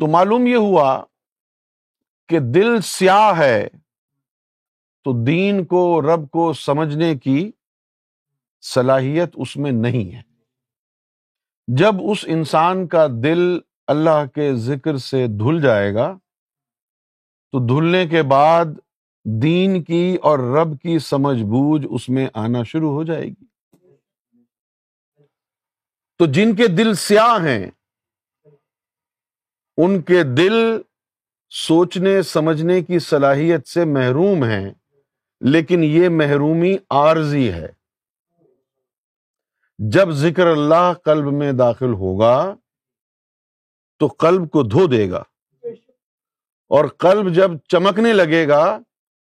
تو 0.00 0.10
معلوم 0.10 0.46
یہ 0.46 0.56
ہوا 0.56 1.04
کہ 2.28 2.38
دل 2.54 2.80
سیاہ 2.80 3.38
ہے 3.38 3.68
تو 5.04 5.24
دین 5.24 5.64
کو، 5.64 6.02
رب 6.02 6.30
کو 6.30 6.52
سمجھنے 6.52 7.18
کی 7.18 7.52
صلاحیت 8.60 9.30
اس 9.34 9.56
میں 9.56 9.70
نہیں 9.70 10.16
ہے۔ 10.16 10.22
جب 11.76 11.92
اس 12.10 12.24
انسان 12.28 12.88
کا 12.88 13.06
دل 13.06 13.58
اللہ 13.90 14.24
کے 14.34 14.54
ذکر 14.54 14.96
سے 14.96 15.26
دھل 15.26 15.60
جائے 15.62 15.94
گا، 15.94 16.18
تو 17.52 17.66
دھلنے 17.66 18.06
کے 18.06 18.22
بعد 18.22 18.66
دین 19.24 19.82
کی 19.82 20.16
اور 20.22 20.38
رب 20.38 20.80
کی 20.80 20.98
سمجھ 20.98 21.42
بوجھ 21.42 21.86
اس 21.90 22.08
میں 22.08 22.26
آنا 22.34 22.62
شروع 22.62 22.92
ہو 22.92 23.04
جائے 23.04 23.26
گی۔ 23.26 23.44
تو 26.18 26.26
جن 26.26 26.54
کے 26.56 26.66
دل 26.66 26.94
سیاہ 26.94 27.44
ہیں، 27.44 27.70
ان 29.76 30.00
کے 30.02 30.22
دل 30.22 30.54
سوچنے، 31.50 32.22
سمجھنے 32.22 32.80
کی 32.82 32.98
صلاحیت 32.98 33.68
سے 33.68 33.84
محروم 33.84 34.44
ہیں، 34.44 34.72
لیکن 35.40 35.84
یہ 35.84 36.08
محرومی 36.08 36.76
عارضی 36.90 37.52
ہے۔ 37.52 37.68
جب 39.78 40.10
ذکر 40.10 40.46
اللہ 40.46 40.92
قلب 41.04 41.32
میں 41.32 41.52
داخل 41.52 41.92
ہوگا 41.94 42.54
تو 44.00 44.06
قلب 44.06 44.50
کو 44.50 44.62
دھو 44.62 44.86
دے 44.86 45.10
گا۔ 45.10 45.22
اور 46.68 46.88
قلب 46.88 47.34
جب 47.34 47.50
چمکنے 47.68 48.12
لگے 48.12 48.48
گا 48.48 48.78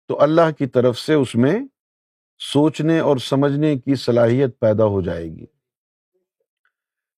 تو 0.07 0.21
اللہ 0.21 0.51
کی 0.51 0.67
طرف 0.67 0.99
سے 0.99 1.13
اس 1.13 1.35
میں 1.35 1.59
سوچنے 2.39 2.99
اور 2.99 3.17
سمجھنے 3.17 3.75
کی 3.75 3.95
صلاحیت 3.95 4.59
پیدا 4.59 4.83
ہو 4.83 5.01
جائے 5.01 5.25
گی۔ 5.25 5.45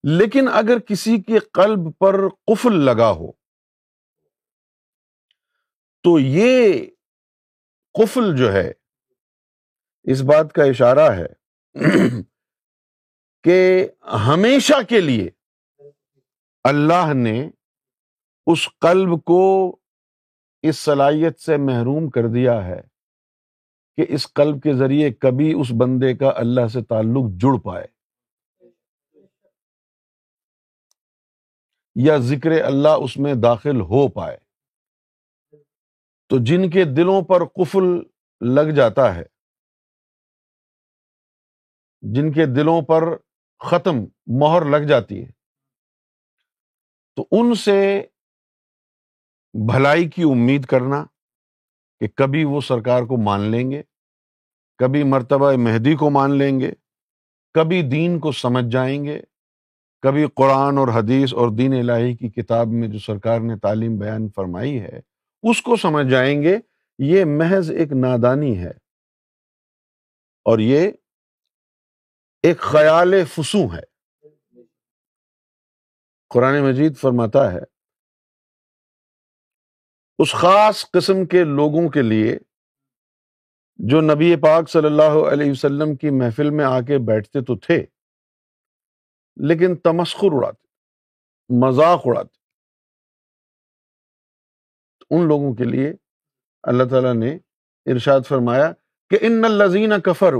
لیکن 0.02 0.48
اگر 0.48 0.78
کسی 0.78 1.22
کے 1.22 1.38
قلب 1.38 1.98
پر 1.98 2.28
قفل 2.28 2.72
لگا 2.72 3.10
ہو 3.10 3.32
تو 6.02 6.18
یہ 6.18 6.86
قفل 7.94 8.36
جو 8.36 8.52
ہے، 8.52 8.72
اس 10.02 10.22
بات 10.22 10.52
کا 10.52 10.64
اشارہ 10.64 11.10
ہے 11.12 11.26
کہ 13.44 13.88
ہمیشہ 14.26 14.82
کے 14.88 15.00
لیے 15.00 15.30
اللہ 16.68 17.14
نے 17.14 17.50
اس 18.46 18.68
قلب 18.80 19.24
کو 19.24 19.76
اس 20.62 20.78
صلاحیت 20.78 21.40
سے 21.40 21.56
محروم 21.56 22.10
کر 22.10 22.20
دیا 22.34 22.64
ہے 22.64 22.80
کہ 23.96 24.06
اس 24.08 24.32
قلب 24.32 24.62
کے 24.62 24.74
ذریعے 24.74 25.12
کبھی 25.12 25.54
اس 25.60 25.66
بندے 25.80 26.16
کا 26.16 26.32
اللہ 26.36 26.68
سے 26.68 26.82
تعلق 26.82 27.40
جڑ 27.40 27.60
پائے۔ 27.60 27.86
یا 31.94 32.16
ذکر 32.16 32.50
اللہ 32.64 32.88
اس 32.88 33.16
میں 33.16 33.34
داخل 33.42 33.80
ہو 33.80 34.08
پائے۔ 34.08 34.38
تو 36.28 36.44
جن 36.44 36.70
کے 36.70 36.84
دلوں 36.84 37.24
پر 37.24 37.44
قفل 37.44 37.84
لگ 38.54 38.74
جاتا 38.76 39.14
ہے، 39.14 39.24
جن 42.02 42.32
کے 42.32 42.46
دلوں 42.46 42.84
پر 42.84 43.02
ختم 43.58 43.94
مہر 44.26 44.64
لگ 44.70 44.86
جاتی 44.86 45.24
ہے 45.24 45.35
تو 47.16 47.26
ان 47.30 47.54
سے 47.54 48.06
بھلائی 49.52 50.10
کی 50.10 50.22
امید 50.22 50.64
کرنا 50.64 51.04
کہ 52.00 52.08
کبھی 52.08 52.44
وہ 52.44 52.60
سرکار 52.60 53.02
کو 53.02 53.16
مان 53.16 53.40
لیں 53.40 53.70
گے، 53.70 53.82
کبھی 54.78 55.02
مرتبہ 55.02 55.52
مہدی 55.52 55.94
کو 55.94 56.10
مان 56.10 56.38
لیں 56.38 56.60
گے، 56.60 56.72
کبھی 57.54 57.82
دین 57.82 58.18
کو 58.18 58.32
سمجھ 58.32 58.72
جائیں 58.72 59.04
گے، 59.04 59.20
کبھی 60.02 60.26
قرآن 60.34 60.78
اور 60.78 60.88
حدیث 60.88 61.34
اور 61.34 61.48
دین 61.48 61.72
الہی 61.72 62.16
کی 62.16 62.28
کتاب 62.28 62.66
میں 62.66 62.88
جو 62.88 62.98
سرکار 62.98 63.40
نے 63.40 63.58
تعلیم 63.58 63.96
بیان 63.96 64.28
فرمائی 64.28 64.80
ہے، 64.80 65.00
اس 65.42 65.62
کو 65.62 65.76
سمجھ 65.76 66.06
جائیں 66.06 66.42
گے، 66.42 66.56
یہ 66.98 67.24
محض 67.24 67.70
ایک 67.70 67.92
نادانی 67.92 68.58
ہے۔ 68.58 68.70
اور 70.44 70.58
یہ 70.58 70.90
ایک 72.42 72.58
خیال 72.58 73.24
فسو 73.24 73.74
ہے۔ 73.74 73.95
قرآن 76.36 76.60
مجید 76.62 76.96
فرماتا 76.96 77.52
ہے، 77.52 77.60
اس 80.18 80.32
خاص 80.32 80.84
قسم 80.90 81.24
کے 81.26 81.44
لوگوں 81.44 81.88
کے 81.88 82.02
لیے 82.02 82.36
جو 83.78 84.00
نبی 84.00 84.36
پاک 84.36 84.68
صلی 84.70 84.86
اللہ 84.86 85.16
علیہ 85.32 85.50
وسلم 85.50 85.94
کی 85.96 86.10
محفل 86.10 86.50
میں 86.50 86.64
آ 86.64 86.80
کے 86.80 86.98
بیٹھتے 87.06 87.40
تو 87.40 87.56
تھے، 87.56 87.78
لیکن 89.36 89.76
تمسخر 89.76 90.32
اڑاتے، 90.32 90.64
مذاق 91.50 92.00
اڑاتے۔ 92.04 92.34
ان 95.10 95.28
لوگوں 95.28 95.54
کے 95.54 95.64
لیے 95.64 95.92
اللہ 96.62 96.84
تعالیٰ 96.90 97.14
نے 97.14 97.34
ارشاد 97.86 98.20
فرمایا 98.28 98.72
کہ 99.10 99.18
ان 99.20 99.44
الزین 99.44 100.00
کفر 100.00 100.34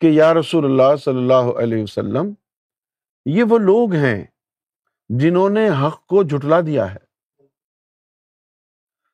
کہ 0.00 0.06
یا 0.06 0.34
رسول 0.34 0.64
اللہ 0.64 0.96
صلی 0.96 1.18
اللہ 1.18 1.58
علیہ 1.62 1.82
وسلم 1.82 2.32
یہ 3.24 3.44
وہ 3.44 3.58
لوگ 3.58 3.92
ہیں 3.92 4.26
جنہوں 5.08 5.50
نے 5.50 5.68
حق 5.68 6.06
کو 6.06 6.22
جھٹلا 6.22 6.60
دیا 6.60 6.94
ہے۔ 6.94 7.10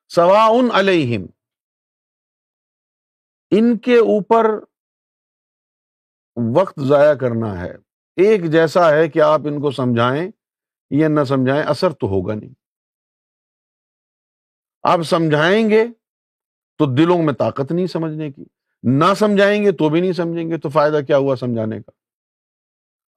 سوا 0.07 0.45
ان 0.45 0.69
علیہم، 0.73 1.25
ان 3.51 3.77
کے 3.77 3.97
اوپر 3.97 4.45
وقت 6.55 6.79
ضائع 6.79 7.13
کرنا 7.13 7.59
ہے۔ 7.59 7.75
ایک 8.15 8.51
جیسا 8.51 8.91
ہے 8.91 9.09
کہ 9.09 9.19
آپ 9.19 9.39
ان 9.45 9.61
کو 9.61 9.71
سمجھائیں 9.71 10.31
یا 10.89 11.07
نہ 11.07 11.23
سمجھائیں 11.23 11.63
اثر 11.63 11.93
تو 11.93 12.07
ہوگا 12.07 12.33
نہیں۔ 12.33 12.53
آپ 14.83 14.99
سمجھائیں 15.01 15.69
گے 15.69 15.85
تو 16.77 16.95
دلوں 16.95 17.23
میں 17.23 17.33
طاقت 17.33 17.71
نہیں 17.71 17.87
سمجھنے 17.87 18.31
کی، 18.31 18.45
نہ 18.83 19.13
سمجھائیں 19.13 19.63
گے 19.63 19.71
تو 19.71 19.89
بھی 19.89 20.01
نہیں 20.01 20.13
سمجھیں 20.13 20.49
گے، 20.49 20.57
تو 20.57 20.69
فائدہ 20.69 20.99
کیا 21.07 21.17
ہوا 21.17 21.35
سمجھانے 21.35 21.81
کا؟ 21.81 21.91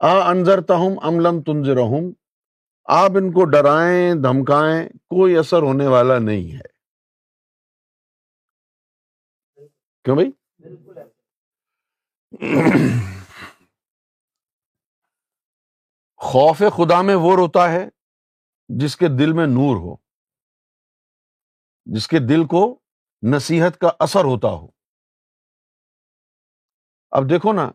آ 0.01 0.11
انضر 0.31 0.61
تہم 0.61 0.99
املم 1.03 1.43
تنظر 1.43 1.77
آپ 2.85 3.11
ان 3.11 3.33
کو 3.33 3.45
ڈرائیں، 3.45 4.15
دھمکائیں، 4.15 4.89
کوئی 4.89 5.37
اثر 5.37 5.63
ہونے 5.63 5.87
والا 5.87 6.19
نہیں 6.19 6.53
ہے۔ 6.53 6.69
کیوں 10.05 10.17
بھائی؟ 10.17 10.31
خوف 16.17 16.59
خدا 16.59 17.03
میں 17.03 17.15
وہ 17.15 17.37
روتا 17.37 17.73
ہے 17.73 17.89
جس 18.69 18.97
کے 18.97 19.09
دل 19.09 19.33
میں 19.33 19.47
نور 19.47 19.77
ہو، 19.77 19.97
جس 21.87 22.09
کے 22.09 22.19
دل 22.19 22.47
کو 22.47 22.81
نصیحت 23.23 23.79
کا 23.79 23.91
اثر 24.01 24.25
ہوتا 24.25 24.49
ہو۔ 24.49 24.69
اب 27.11 27.31
دیکھو 27.31 27.53
نا 27.53 27.71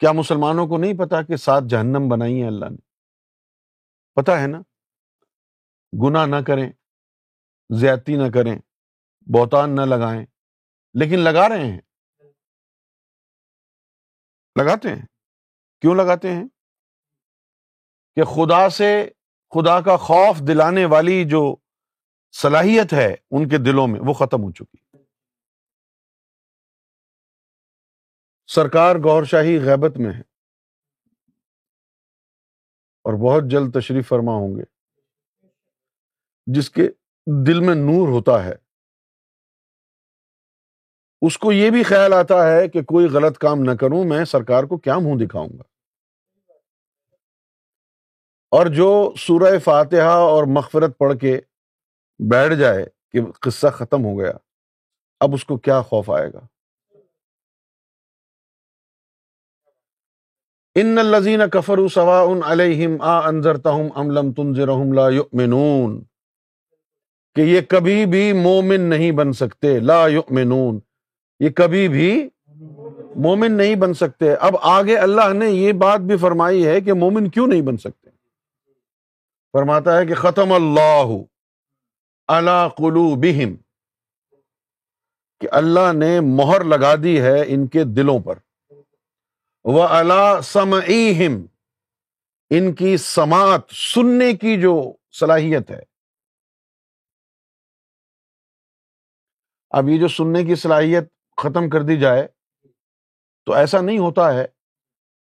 کیا 0.00 0.12
مسلمانوں 0.12 0.66
کو 0.66 0.78
نہیں 0.78 0.98
پتا 0.98 1.22
کہ 1.22 1.36
سات 1.36 1.62
جہنم 1.68 2.08
بنائی 2.08 2.40
ہیں 2.40 2.48
اللہ 2.48 2.66
نے؟ 2.70 2.76
پتا 4.14 4.40
ہے 4.40 4.46
نا؟ 4.46 4.62
گنا 6.06 6.26
نہ 6.26 6.36
کریں، 6.46 6.72
زیادتی 7.80 8.16
نہ 8.16 8.30
کریں، 8.34 8.58
بہتان 9.20 9.76
نہ 9.76 9.80
لگائیں، 9.80 10.26
لیکن 10.94 11.18
لگا 11.18 11.48
رہے 11.48 11.72
ہیں۔ 11.72 11.80
لگاتے 14.56 14.88
ہیں۔ 14.88 15.06
کیوں 15.80 15.94
لگاتے 15.94 16.32
ہیں؟ 16.32 16.44
کہ 18.16 18.24
خدا 18.24 18.68
سے 18.68 19.10
خدا 19.50 19.80
کا 19.80 19.96
خوف 19.96 20.38
دلانے 20.48 20.84
والی 20.84 21.24
جو 21.28 21.56
صلاحیت 22.32 22.92
ہے 22.92 23.14
ان 23.30 23.48
کے 23.48 23.58
دلوں 23.58 23.88
میں 23.88 24.00
وہ 24.00 24.12
ختم 24.12 24.42
ہو 24.42 24.52
چکی۔ 24.52 24.89
سرکار 28.54 28.96
گور 28.96 29.24
شاہی 29.24 29.58
غیبت 29.58 29.96
میں 29.96 30.12
ہے۔ 30.12 30.20
اور 33.04 33.12
بہت 33.12 33.50
جلد 33.50 33.72
تشریف 33.72 34.08
فرما 34.08 34.32
ہوں 34.32 34.56
گے۔ 34.56 34.62
جس 36.46 36.70
کے 36.70 36.88
دل 37.46 37.60
میں 37.60 37.74
نور 37.74 38.08
ہوتا 38.08 38.44
ہے۔ 38.44 38.54
اس 41.22 41.38
کو 41.38 41.52
یہ 41.52 41.70
بھی 41.70 41.82
خیال 41.82 42.12
آتا 42.12 42.52
ہے 42.52 42.68
کہ 42.68 42.82
کوئی 42.82 43.06
غلط 43.06 43.38
کام 43.38 43.58
نہ 43.58 43.70
کروں، 43.70 44.04
میں 44.04 44.24
سرکار 44.24 44.64
کو 44.64 44.78
کیا 44.78 44.98
منہ 44.98 45.26
دکھاؤں 45.26 45.48
گا۔ 45.48 45.62
اور 48.50 48.66
جو 48.66 49.12
سورہ 49.18 49.58
فاتحہ 49.58 50.00
اور 50.00 50.44
مغفرت 50.44 50.98
پڑھ 50.98 51.18
کے 51.18 51.40
بیٹھ 52.30 52.54
جائے 52.54 52.86
کہ 53.10 53.32
قصہ 53.32 53.66
ختم 53.66 54.04
ہو 54.04 54.18
گیا، 54.18 54.32
اب 55.20 55.28
اس 55.34 55.44
کو 55.44 55.58
کیا 55.58 55.82
خوف 55.82 56.10
آئے 56.10 56.32
گا؟ 56.32 56.46
ان 60.76 60.98
الزین 60.98 61.40
کفر 61.52 61.86
سوا 61.88 62.20
ان 62.22 62.40
علیہم 62.46 63.00
آ 63.02 63.18
انضرتہم 63.28 63.86
ام 63.94 64.10
لم 64.10 64.32
تنذرہم 64.32 64.92
لا 64.92 65.08
یؤمنون، 65.08 66.02
کہ 67.36 67.40
یہ 67.40 67.60
کبھی 67.68 68.04
بھی 68.06 68.32
مومن 68.32 68.80
نہیں 68.80 69.10
بن 69.12 69.32
سکتے، 69.32 69.78
لا 69.80 70.06
یؤمنون، 70.08 70.78
یہ 71.40 71.50
کبھی 71.50 71.88
بھی 71.88 72.28
مومن 73.16 73.52
نہیں 73.52 73.74
بن 73.74 73.94
سکتے۔ 73.94 74.34
اب 74.34 74.56
آگے 74.62 74.96
اللہ 74.96 75.32
نے 75.32 75.50
یہ 75.50 75.72
بات 75.72 76.00
بھی 76.00 76.16
فرمائی 76.16 76.66
ہے 76.66 76.80
کہ 76.80 76.92
مومن 76.92 77.28
کیوں 77.30 77.46
نہیں 77.46 77.62
بن 77.62 77.76
سکتے؟ 77.76 78.10
فرماتا 79.54 79.96
ہے 79.98 80.06
کہ 80.06 80.14
ختم 80.14 80.52
اللہ 80.52 81.08
اللہ 82.28 82.68
قلو 82.76 83.08
کہ 85.40 85.48
اللہ 85.50 85.92
نے 85.92 86.20
مہر 86.20 86.64
لگا 86.64 86.94
دی 87.02 87.20
ہے 87.20 87.42
ان 87.46 87.66
کے 87.66 87.84
دلوں 87.84 88.18
پر۔ 88.20 88.38
وہ 89.64 89.82
اللہ 89.82 90.40
سم 90.40 90.74
ان 92.50 92.74
کی 92.74 92.96
سماعت، 92.96 93.60
سننے 93.70 94.32
کی 94.32 94.60
جو 94.60 94.92
صلاحیت 95.12 95.70
ہے۔ 95.70 95.82
اب 99.70 99.88
یہ 99.88 100.00
جو 100.00 100.08
سننے 100.08 100.44
کی 100.44 100.54
صلاحیت 100.54 101.04
ختم 101.36 101.70
کر 101.70 101.82
دی 101.82 102.00
جائے، 102.00 102.28
تو 103.44 103.52
ایسا 103.52 103.80
نہیں 103.80 103.98
ہوتا 103.98 104.34
ہے 104.34 104.46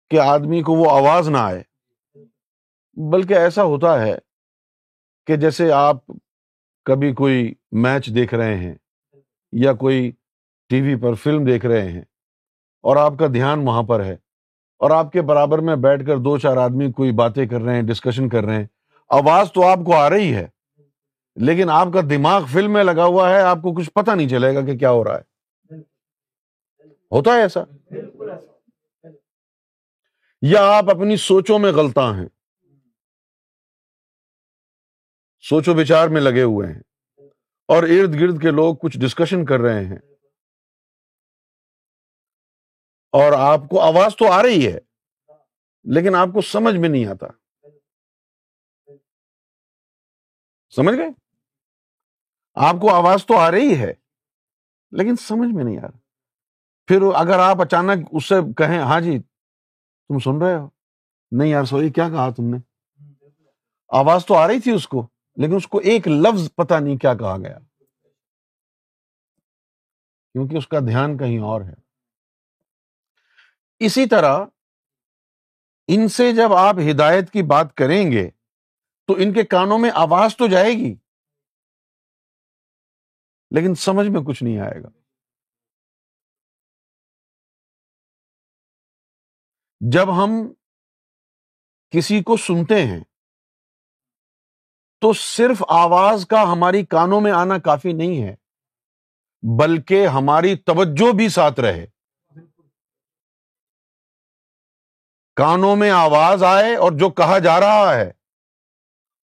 کہ 0.10 0.20
آدمی 0.20 0.62
کو 0.62 0.74
وہ 0.74 0.86
آواز 0.92 1.30
نہ 1.30 1.38
آئے۔ 1.38 1.64
بلکہ 3.12 3.34
ایسا 3.34 3.64
ہوتا 3.64 4.02
ہے 4.02 4.18
کہ 5.28 5.36
جیسے 5.36 5.72
آپ 5.72 5.96
کبھی 6.86 7.14
کوئی 7.14 7.54
میچ 7.72 8.08
دیکھ 8.16 8.34
رہے 8.34 8.58
ہیں 8.58 8.76
یا 9.52 9.74
کوئی 9.74 10.12
ٹی 10.70 10.82
وی 10.82 11.02
پر 11.02 11.14
فلم 11.14 11.46
دیکھ 11.46 11.66
رہے 11.66 11.92
ہیں۔ 11.92 12.11
اور 12.82 12.96
آپ 12.96 13.13
کا 13.20 13.28
دھیان 13.28 13.67
وہاں 13.67 13.84
پر 13.84 14.04
ہے۔ 14.04 14.15
اور 14.78 14.91
آپ 14.91 15.12
کے 15.12 15.22
برابر 15.22 15.60
میں 15.60 15.76
بیٹھ 15.76 16.06
کر 16.06 16.17
دو 16.17 16.38
چار 16.38 16.58
آدمی 16.58 16.91
کوئی 16.91 17.12
باتیں 17.12 17.46
کر 17.46 17.62
رہے 17.62 17.76
ہیں 17.76 17.82
ڈسکشن 17.82 18.30
کر 18.30 18.44
رہے 18.44 18.56
ہیں۔ 18.56 18.67
آواز 19.10 19.52
تو 19.52 19.67
آپ 19.67 19.80
کو 19.86 19.96
آ 19.96 20.10
رہی 20.10 20.36
ہے، 20.36 20.48
لیکن 21.36 21.70
آپ 21.70 21.88
کا 21.94 22.02
دماغ 22.02 22.46
فلم 22.46 22.74
میں 22.74 22.84
لگا 22.84 23.06
ہوا 23.06 23.30
ہے، 23.30 23.41
آپ 23.41 23.58
کو 23.58 23.74
کچھ 23.74 23.89
پتا 23.89 24.15
نہیں 24.15 24.30
چلے 24.30 24.56
گا 24.56 24.62
کہ 24.62 24.78
کیا 24.78 24.91
ہو 24.91 25.04
رہا 25.04 25.17
ہے۔ 25.17 25.32
ہوتا 27.12 27.32
ہے 27.32 27.41
ایسا؟ 27.41 27.60
یا 30.41 30.78
آپ 30.78 30.89
اپنی 30.89 31.15
سوچوں 31.15 31.60
میں 31.60 31.72
غلطاں 31.72 32.17
ہیں؟ 32.17 32.28
سوچو 35.41 35.74
بچار 35.74 36.08
میں 36.08 36.22
لگے 36.22 36.44
ہوئے 36.44 36.67
ہیں۔ 36.67 36.82
اور 37.67 37.84
ارد 37.84 38.22
گرد 38.22 38.41
کے 38.41 38.52
لوگ 38.52 38.76
کچھ 38.76 39.00
ڈسکشن 39.00 39.46
کر 39.46 39.60
رہے 39.60 39.86
ہیں۔ 39.86 40.00
اور 43.12 43.32
آپ 43.39 43.60
کو 43.69 43.82
آواز 43.82 44.15
تو 44.15 44.32
آ 44.32 44.43
رہی 44.43 44.67
ہے، 44.74 44.80
لیکن 45.84 46.15
آپ 46.15 46.28
کو 46.34 46.41
سمجھ 46.41 46.76
میں 46.76 46.89
نہیں 46.89 47.06
آتا۔ 47.06 47.28
سمجھ 50.76 50.95
گئے؟ 50.95 51.10
آپ 52.56 52.76
کو 52.82 52.93
آواز 52.93 53.26
تو 53.26 53.38
آ 53.38 53.52
رہی 53.52 53.76
ہے، 53.80 53.93
لیکن 54.91 55.15
سمجھ 55.15 55.56
میں 55.56 55.63
نہیں 55.63 55.78
آ 55.78 55.82
رہا۔ 55.82 55.97
پھر 56.88 57.02
اگر 57.15 57.39
آپ 57.39 57.62
اچانک 57.62 58.08
اس 58.12 58.26
سے 58.26 58.36
کہیں 58.58 58.80
ہاں 58.80 59.02
جی 59.02 59.19
تم 59.19 60.19
سن 60.19 60.41
رہے 60.41 60.56
ہو۔ 60.56 60.69
نہیں 61.32 61.50
یار، 61.50 61.63
سوری، 61.63 61.89
کیا 61.89 62.10
کہا 62.10 62.30
تم 62.30 62.43
نے؟ 62.43 62.58
آواز 63.89 64.26
تو 64.26 64.36
آ 64.36 64.47
رہی 64.47 64.60
تھی 64.60 64.71
اس 64.71 64.88
کو، 64.88 65.08
لیکن 65.36 65.56
اس 65.56 65.67
کو 65.67 65.78
ایک 65.78 66.08
لفظ 66.08 66.50
پتا 66.56 66.80
نہیں 66.80 66.97
کیا 66.97 67.13
کہا 67.13 67.38
گیا۔ 67.38 67.60
کیونکہ 70.34 70.58
اس 70.58 70.67
کا 70.67 70.80
دھیان 70.80 71.17
کہیں 71.17 71.39
اور 71.39 71.62
ہے۔ 71.62 71.81
اسی 73.82 74.06
طرح 74.10 74.46
ان 75.88 76.08
سے 76.08 76.32
جب 76.32 76.54
آپ 76.54 76.76
ہدایت 76.91 77.32
کی 77.32 77.44
بات 77.44 77.74
کریں 77.76 78.12
گے 78.12 78.30
تو 79.08 79.13
ان 79.13 79.34
کے 79.34 79.44
کانوں 79.44 79.78
میں 79.78 79.89
آواز 79.94 80.36
تو 80.38 80.48
جائے 80.48 80.72
گی، 80.72 80.96
لیکن 83.52 83.76
سمجھ 83.76 84.08
میں 84.08 84.22
کچھ 84.28 84.44
نہیں 84.44 84.60
آئے 84.60 84.84
گا۔ 84.84 84.89
جب 89.82 90.24
ہم 90.24 90.30
کسی 91.94 92.24
کو 92.24 92.38
سنتے 92.38 92.86
ہیں 92.86 93.04
تو 95.02 95.13
صرف 95.13 95.63
آواز 95.70 96.26
کا 96.28 96.44
ہماری 96.52 96.86
کانوں 96.86 97.22
میں 97.22 97.32
آنا 97.32 97.58
کافی 97.58 97.94
نہیں 97.94 98.24
ہے، 98.24 98.36
بلکہ 99.60 100.08
ہماری 100.08 100.56
توجہ 100.56 101.12
بھی 101.17 101.30
ساتھ 101.30 101.60
رہے۔ 101.60 101.86
کانوں 105.36 105.76
میں 105.76 105.91
آواز 105.91 106.44
آئے 106.44 106.76
اور 106.76 106.91
جو 106.91 107.10
کہا 107.10 107.39
جا 107.39 107.60
رہا 107.60 107.94
ہے، 107.96 108.12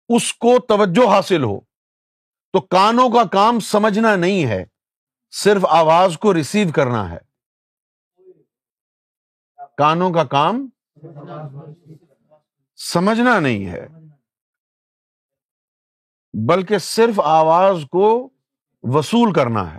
اس 0.08 0.32
کو 0.34 0.58
توجہ 0.58 1.08
حاصل 1.08 1.44
ہو۔ 1.44 1.60
تو 2.52 2.60
کانوں 2.60 3.08
کا 3.10 3.24
کام 3.32 3.58
سمجھنا 3.60 4.16
نہیں 4.16 4.46
ہے، 4.46 4.64
صرف 5.32 5.64
آواز 5.68 6.18
کو 6.18 6.34
ریسیو 6.34 6.68
کرنا 6.74 7.10
ہے۔ 7.10 7.18
کانوں 9.78 10.10
کا 10.12 10.24
کام 10.24 10.66
سمجھنا 12.76 13.38
نہیں 13.40 13.66
ہے، 13.66 13.86
بلکہ 16.34 16.78
صرف 16.78 17.20
آواز 17.20 17.84
کو 17.90 18.30
وصول 18.82 19.32
کرنا 19.32 19.74
ہے۔ 19.74 19.78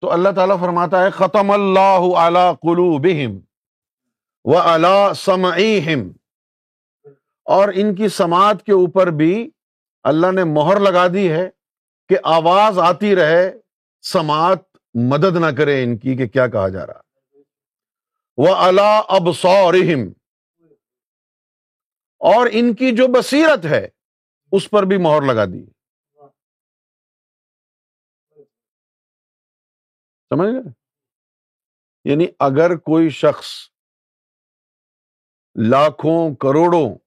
تو 0.00 0.10
اللہ 0.12 0.28
تعالیٰ 0.36 0.60
فرماتا 0.60 1.02
ہے، 1.04 1.10
ختم 1.10 1.50
اللہ 1.50 2.18
اعلی 2.18 2.48
کلو 2.62 2.98
بہم 2.98 3.38
و 4.44 4.58
اللہ 4.58 5.12
سم 5.12 5.46
اور 7.44 7.68
ان 7.74 7.94
کی 7.94 8.08
سماعت 8.08 8.62
کے 8.66 8.72
اوپر 8.72 9.06
بھی 9.06 9.50
اللہ 10.02 10.32
نے 10.32 10.44
مہر 10.44 10.80
لگا 10.80 11.06
دی 11.08 11.32
ہے 11.32 11.50
کہ 12.08 12.16
آواز 12.24 12.78
آتی 12.78 13.16
رہے، 13.16 13.52
سماعت 14.02 14.58
مدد 14.94 15.36
نہ 15.36 15.56
کرے 15.58 15.84
ان 15.84 15.98
کی 15.98 16.16
کہ 16.16 16.28
کیا 16.28 16.46
کہا 16.46 16.68
جا 16.68 16.86
رہا۔ 16.86 17.00
وہ 18.36 18.54
اللہ 18.54 19.00
اب 19.08 19.28
اور 22.18 22.46
ان 22.52 22.74
کی 22.74 22.96
جو 22.96 23.06
بصیرت 23.06 23.64
ہے، 23.64 23.88
اس 24.52 24.70
پر 24.70 24.82
بھی 24.82 24.96
مہر 24.98 25.22
لگا 25.22 25.44
دی۔ 25.44 25.64
سمجھ 30.30 30.48
گئے؟ 30.48 30.72
یعنی 32.04 32.26
اگر 32.38 32.76
کوئی 32.76 33.10
شخص 33.10 33.71
لاکھوں 35.54 36.34
کروڑوں 36.34 36.98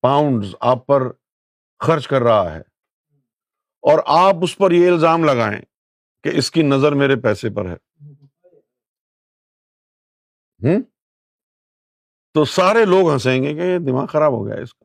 پاؤنڈ 0.00 0.44
آپ 0.60 0.86
پر 0.86 1.00
خرچ 1.86 2.08
کر 2.08 2.20
رہا 2.22 2.52
ہے 2.52 2.60
اور 3.82 3.98
آپ 4.06 4.34
اس 4.42 4.58
پر 4.58 4.70
یہ 4.70 4.90
الزام 4.90 5.24
لگائیں 5.24 5.62
کہ 6.22 6.30
اس 6.34 6.50
کی 6.50 6.62
نظر 6.62 6.92
میرے 6.92 7.16
پیسے 7.22 7.50
پر 7.50 7.64
ہے۔ 7.64 7.76
ہوں 10.64 10.82
تو 12.34 12.44
سارے 12.44 12.84
لوگ 12.84 13.12
ہنسیں 13.12 13.42
گے 13.42 13.54
کہ 13.54 13.60
یہ 13.60 13.78
دماغ 13.78 14.06
خراب 14.06 14.32
ہو 14.32 14.46
گیا 14.46 14.56
اس 14.56 14.74
کا۔ 14.74 14.84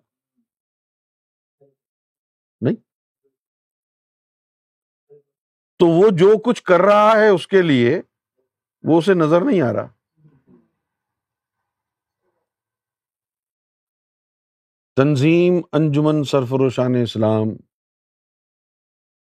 نہیں۔ 2.61 2.75
تو 5.79 5.87
وہ 5.87 6.07
جو 6.09 6.41
کچھ 6.45 6.63
کر 6.63 6.79
رہا 6.79 7.11
ہے 7.17 7.29
اس 7.29 7.47
کے 7.47 7.61
لیے 7.61 8.01
وہ 8.83 8.97
اسے 8.97 9.13
نظر 9.13 9.41
نہیں 9.41 9.61
آ 9.61 9.73
رہا۔ 9.73 9.96
تنظیم 14.97 15.53
انجمن 15.71 16.23
سرفروشان 16.23 16.95
اسلام 17.03 17.47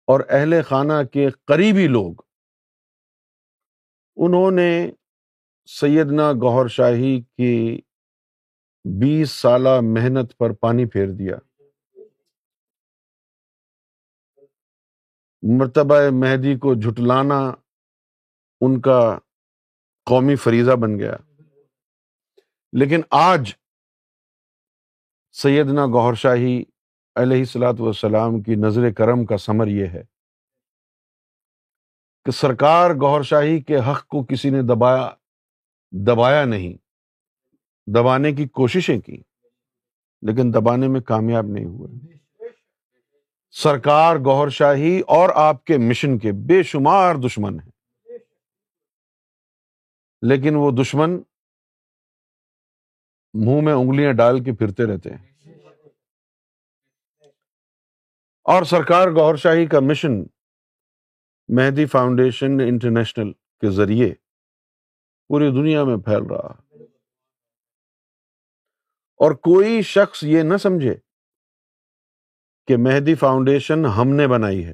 اور 0.07 0.19
اہل 0.29 0.61
خانہ 0.61 1.03
کے 1.13 1.29
قریبی 1.45 1.87
لوگ، 1.87 2.13
انہوں 4.15 4.51
نے 4.51 4.91
سیدنا 5.65 6.31
گوہر 6.31 6.67
شاہی 6.67 7.21
کی 7.21 7.81
بیس 9.01 9.31
سالہ 9.31 9.79
محنت 9.81 10.37
پر 10.37 10.53
پانی 10.53 10.85
پھیر 10.85 11.07
دیا۔ 11.19 11.35
مرتبہ 15.41 15.95
مہدی 16.11 16.57
کو 16.57 16.73
جھٹلانا 16.73 17.51
ان 18.61 18.81
کا 18.81 19.19
قومی 20.05 20.35
فریضہ 20.35 20.71
بن 20.71 20.99
گیا۔ 20.99 21.17
لیکن 22.73 23.01
آج 23.09 23.53
سیدنا 25.41 25.85
گوھر 25.85 26.13
شاہی 26.13 26.63
علیہ 27.15 27.37
السلاۃ 27.37 27.73
والسلام 27.79 28.41
کی 28.41 28.55
نظر 28.55 28.91
کرم 28.91 29.25
کا 29.25 29.37
ثمر 29.37 29.67
یہ 29.67 29.85
ہے 29.85 30.03
کہ 32.25 32.31
سرکار 32.31 32.91
گوھر 32.91 33.21
شاہی 33.21 33.61
کے 33.61 33.77
حق 33.77 34.07
کو 34.07 34.23
کسی 34.23 34.49
نے 34.49 34.61
دبایا 34.61 35.09
دبایا 35.91 36.45
نہیں۔ 36.45 36.73
دبانے 37.87 38.31
کی 38.31 38.47
کوششیں 38.47 38.99
کی، 38.99 39.21
لیکن 40.21 40.53
دبانے 40.53 40.87
میں 40.87 41.01
کامیاب 41.01 41.45
نہیں 41.45 41.65
ہوئے۔ 41.65 42.17
سرکار 43.51 44.15
گوھر 44.15 44.49
شاہی 44.49 45.01
اور 45.07 45.29
آپ 45.35 45.65
کے 45.65 45.77
مشن 45.77 46.17
کے 46.17 46.31
بے 46.31 46.63
شمار 46.63 47.15
دشمن 47.15 47.59
ہیں۔ 47.59 47.71
لیکن 50.21 50.55
وہ 50.55 50.71
دشمن 50.71 51.21
منہ 53.35 53.61
میں 53.61 53.73
انگلیاں 53.73 54.13
ڈال 54.13 54.43
کے 54.43 54.51
پھرتے 54.51 54.83
رہتے 54.85 55.09
ہیں۔ 55.09 55.35
اور 58.43 58.63
سرکار 58.63 59.07
گوھر 59.07 59.35
شاہی 59.35 59.65
کا 59.65 59.79
مشن 59.79 60.11
مہدی 61.47 61.85
فاؤنڈیشن 61.85 62.45
انٹرنیشنل 62.45 63.33
کے 63.33 63.69
ذریعے 63.69 64.13
پوری 65.27 65.49
دنیا 65.49 65.83
میں 65.83 65.97
پھیل 65.97 66.25
رہا۔ 66.31 66.51
اور 69.17 69.31
کوئی 69.31 69.81
شخص 69.81 70.23
یہ 70.23 70.41
نہ 70.41 70.57
سمجھے 70.57 70.95
کہ 72.67 72.77
مہدی 72.77 73.15
فاؤنڈیشن 73.15 73.85
ہم 73.85 74.07
نے 74.15 74.27
بنائی 74.27 74.65
ہے۔ 74.65 74.73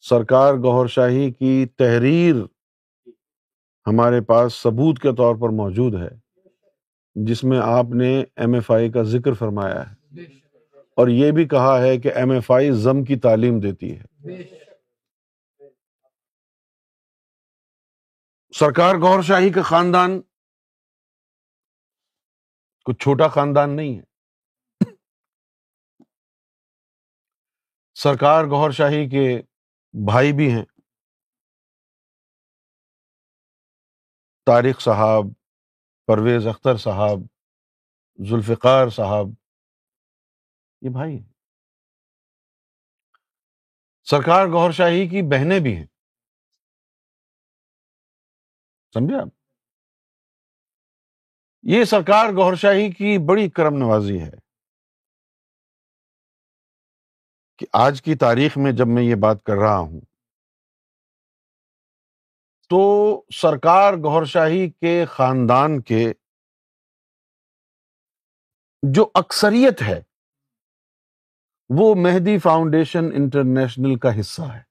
سرکار 0.00 0.54
گوھر 0.54 0.86
شاہی 0.86 1.32
کی 1.32 1.66
تحریر 1.66 2.34
ہمارے 3.86 4.20
پاس 4.20 4.54
ثبوت 4.54 4.98
کے 4.98 5.08
طور 5.16 5.34
پر 5.34 5.48
موجود 5.48 5.94
ہے، 5.94 6.08
جس 7.14 7.44
میں 7.44 7.60
آپ 7.62 7.84
نے 7.84 8.20
ایم 8.36 8.54
ایف 8.54 8.70
آئی 8.70 8.92
کا 8.92 9.02
ذکر 9.02 9.32
فرمایا 9.32 9.90
ہے۔ 9.90 10.22
اور 10.96 11.08
یہ 11.08 11.30
بھی 11.30 11.48
کہا 11.48 11.82
ہے 11.82 11.98
کہ 11.98 12.12
ایم 12.14 12.30
ایف 12.30 12.50
آئی 12.50 12.70
زم 12.70 13.04
کی 13.04 13.16
تعلیم 13.16 13.60
دیتی 13.60 13.98
ہے۔ 13.98 14.04
سرکار 18.56 18.94
گور 18.94 19.22
شاہی 19.22 19.50
کا 19.50 19.62
خاندان 19.62 20.20
کچھ 22.84 22.98
چھوٹا 22.98 23.28
خاندان 23.28 23.76
نہیں 23.76 23.98
ہے۔ 23.98 24.02
سرکار 27.94 28.44
گور 28.44 28.70
شاہی 28.70 29.08
کے 29.08 29.42
بھائی 29.92 30.32
بھی 30.32 30.52
ہیں۔ 30.52 30.64
طارق 34.46 34.80
صاحب، 34.80 35.24
پرویز 36.06 36.46
اختر 36.46 36.76
صاحب، 36.76 37.18
ذوالفقار 38.28 38.88
صاحب۔ 38.88 39.26
یہ 40.80 40.90
بھائی 40.90 41.12
ہیں 41.16 41.32
سرکار 44.04 44.46
گور 44.46 44.70
شاہی 44.70 45.08
کی 45.08 45.22
بہنیں 45.22 45.60
بھی 45.60 45.76
ہیں۔ 45.76 45.86
سمجھے 48.94 49.16
آپ؟ 49.16 49.28
یہ 51.62 51.84
سرکار 51.84 52.32
گور 52.32 52.54
شاہی 52.54 52.92
کی 52.92 53.18
بڑی 53.28 53.50
کرم 53.50 53.74
نوازی 53.74 54.20
ہے 54.20 54.30
کہ 57.56 57.66
آج 57.72 58.02
کی 58.02 58.14
تاریخ 58.14 58.58
میں 58.58 58.72
جب 58.72 58.86
میں 58.86 59.02
یہ 59.02 59.14
بات 59.14 59.42
کر 59.44 59.52
رہا 59.52 59.78
ہوں 59.78 60.00
تو 62.72 63.22
سرکار 63.34 63.94
گور 63.94 64.24
شاہی 64.24 64.70
کے 64.70 65.04
خاندان 65.04 65.82
کے 65.82 66.12
جو 68.82 69.10
اکثریت 69.14 69.82
ہے، 69.82 70.02
وہ 71.68 71.94
مہدی 71.94 72.38
فاؤنڈیشن 72.38 73.04
انٹرنیشنل 73.04 73.98
کا 73.98 74.20
حصہ 74.20 74.42
ہے۔ 74.42 74.62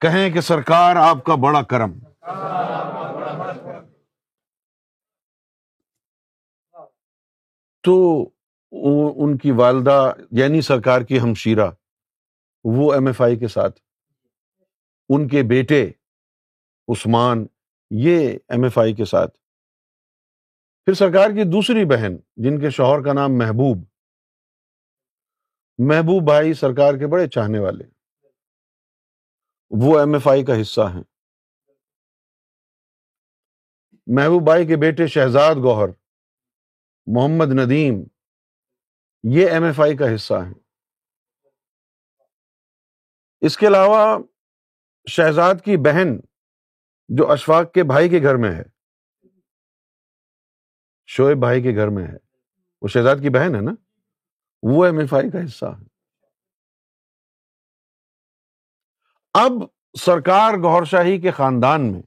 کہیں 0.00 0.30
کہ 0.30 0.40
سرکار 0.40 0.96
آپ 0.96 1.24
کا 1.24 1.34
بڑا 1.34 1.62
کرم۔ 1.62 1.98
تو 7.82 8.22
ان 9.22 9.38
کی 9.38 9.50
والدہ 9.50 10.12
یعنی 10.30 10.60
سرکار 10.60 11.00
کی 11.00 11.20
ہمشیرہ 11.20 11.70
وہ 12.64 12.92
ایم 12.92 13.06
ایف 13.06 13.22
آئی 13.22 13.36
کے 13.36 13.48
ساتھ۔ 13.48 13.80
ان 15.08 15.28
کے 15.28 15.42
بیٹے 15.42 15.90
عثمان، 16.88 17.46
یہ 17.90 18.38
ایم 18.48 18.62
ایف 18.62 18.78
آئی 18.78 18.94
کے 18.94 19.04
ساتھ۔ 19.04 19.36
پھر 20.84 20.94
سرکار 20.94 21.28
کی 21.28 21.50
دوسری 21.50 21.84
بہن، 21.84 22.16
جن 22.36 22.60
کے 22.60 22.70
شوہر 22.70 23.02
کا 23.02 23.12
نام 23.12 23.38
محبوب۔ 23.38 23.78
محبوب 25.78 26.24
بھائی 26.24 26.54
سرکار 26.54 26.94
کے 26.94 27.06
بڑے 27.06 27.28
چاہنے 27.28 27.58
والے۔ 27.58 27.84
وہ 29.70 29.98
ایم 29.98 30.12
ایف 30.12 30.28
آئی 30.28 30.44
کا 30.44 30.60
حصہ 30.60 30.80
ہیں۔ 30.80 31.02
محبوب 34.06 34.44
بھائی 34.44 34.66
کے 34.66 34.76
بیٹے 34.76 35.06
شہزاد 35.06 35.54
گوہر، 35.54 35.88
محمد 37.06 37.46
ندیم، 37.46 37.94
یہ 39.22 39.50
ایم 39.50 39.64
ایف 39.64 39.80
آئی 39.80 39.96
کا 39.96 40.14
حصہ 40.14 40.34
ہیں۔ 40.34 40.61
اس 43.42 43.56
کے 43.56 43.66
علاوہ 43.66 44.18
شہزاد 45.06 45.54
کی 45.64 45.76
بہن 45.76 46.16
جو 47.08 47.30
اشفاق 47.32 47.72
کے 47.72 47.82
بھائی 47.82 48.08
کے 48.08 48.22
گھر 48.22 48.36
میں 48.36 48.50
ہے، 48.50 48.62
شعیب 51.06 51.38
بھائی 51.38 51.62
کے 51.62 51.74
گھر 51.76 51.88
میں 51.88 52.04
ہے، 52.04 52.16
وہ 52.82 52.88
شہزاد 52.88 53.16
کی 53.16 53.30
بہن 53.30 53.54
ہے 53.54 53.60
نا؟ 53.60 53.72
وہ 54.62 54.84
ایم 54.84 54.98
ایف 54.98 55.14
آئی 55.14 55.30
کا 55.30 55.38
حصہ 55.44 55.64
ہے۔ 55.64 55.84
اب 59.34 59.52
سرکار 60.00 60.52
گور 60.54 60.84
شاہی 60.84 61.20
کے 61.20 61.30
خاندان 61.30 61.92
میں 61.92 62.02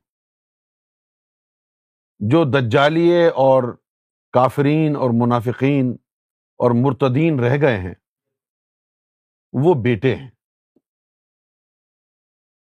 جو 2.19 2.43
دجالیے 2.43 3.27
اور 3.27 3.63
کافرین 4.33 4.95
اور 4.95 5.09
منافقین 5.13 5.95
اور 6.59 6.71
مرتدین 6.75 7.39
رہ 7.39 7.61
گئے 7.61 7.77
ہیں، 7.77 7.93
وہ 9.53 9.73
بیٹے 9.83 10.15
ہیں۔ 10.15 10.34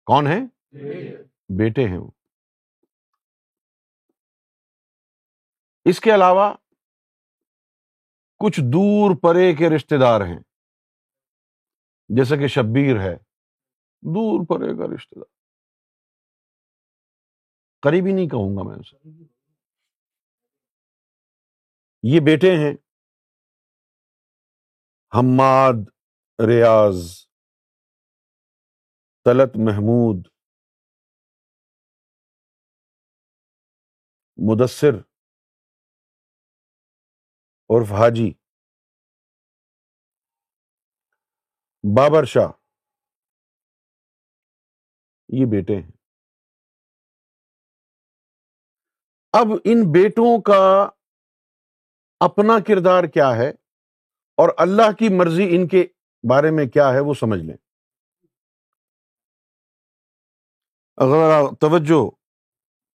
کون 0.06 0.28
ہیں؟ 0.28 0.46
بیٹے 1.50 1.88
ہیں۔ 1.88 1.98
وہ۔ 1.98 2.12
اس 5.86 6.00
کے 6.00 6.16
علاوہ 6.16 6.54
کچھ 8.38 8.60
دور 8.60 9.16
پرے 9.22 9.56
کے 9.56 9.70
رشتے 9.76 10.00
دار 10.00 10.22
ہیں۔ 10.22 10.40
جیسے 12.10 12.38
کہ 12.38 12.48
شبیر 12.48 13.00
ہے 13.02 13.16
دور 14.02 14.46
پرے 14.46 14.78
کا 14.78 14.96
رشتے 14.96 15.20
دار۔ 15.20 15.32
قریبی 17.82 18.12
نہیں 18.12 18.28
کہوں 18.28 18.58
گا 18.58 18.64
میں 18.64 18.76
اسے۔ 18.80 18.98
یہ 22.04 22.20
بیٹے 22.20 22.52
ہیں۔ 22.52 22.74
حماد 25.16 25.74
ریاض۔ 26.48 27.31
طلت 29.26 29.52
محمود، 29.56 30.28
مدثر، 34.38 34.96
عرف 37.70 37.92
حاجی، 37.92 38.34
بابر 41.98 42.26
شاہ، 42.26 42.52
یہ 45.30 45.46
بیٹے 45.52 45.76
ہیں۔ 45.76 45.92
اب 49.34 49.48
ان 49.66 49.92
بیٹوں 49.92 50.42
کا 50.42 50.90
اپنا 52.20 52.54
کردار 52.68 53.04
کیا 53.04 53.30
ہے 53.38 53.50
اور 54.38 54.50
اللہ 54.58 54.92
کی 54.92 55.06
مرضی 55.18 55.44
ان 55.44 55.68
کے 55.68 55.88
بارے 56.30 56.52
میں 56.52 56.66
کیا 56.66 56.84
ہے 56.84 57.00
وہ 57.00 57.14
سمجھ 57.14 57.40
لیں۔ 57.40 57.71
اگر 61.02 61.56
توجہ 61.56 62.10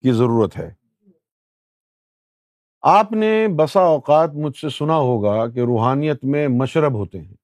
کی 0.02 0.12
ضرورت 0.12 0.56
ہے۔ 0.56 0.74
آپ 2.82 3.12
نے 3.12 3.46
بسا 3.58 3.80
اوقات 3.80 4.30
مجھ 4.34 4.56
سے 4.56 4.68
سنا 4.68 4.94
ہوگا 4.94 5.48
کہ 5.48 5.60
روحانیت 5.60 6.24
میں 6.24 6.48
مشرب 6.48 6.92
ہوتے 6.92 7.20
ہیں۔ 7.20 7.34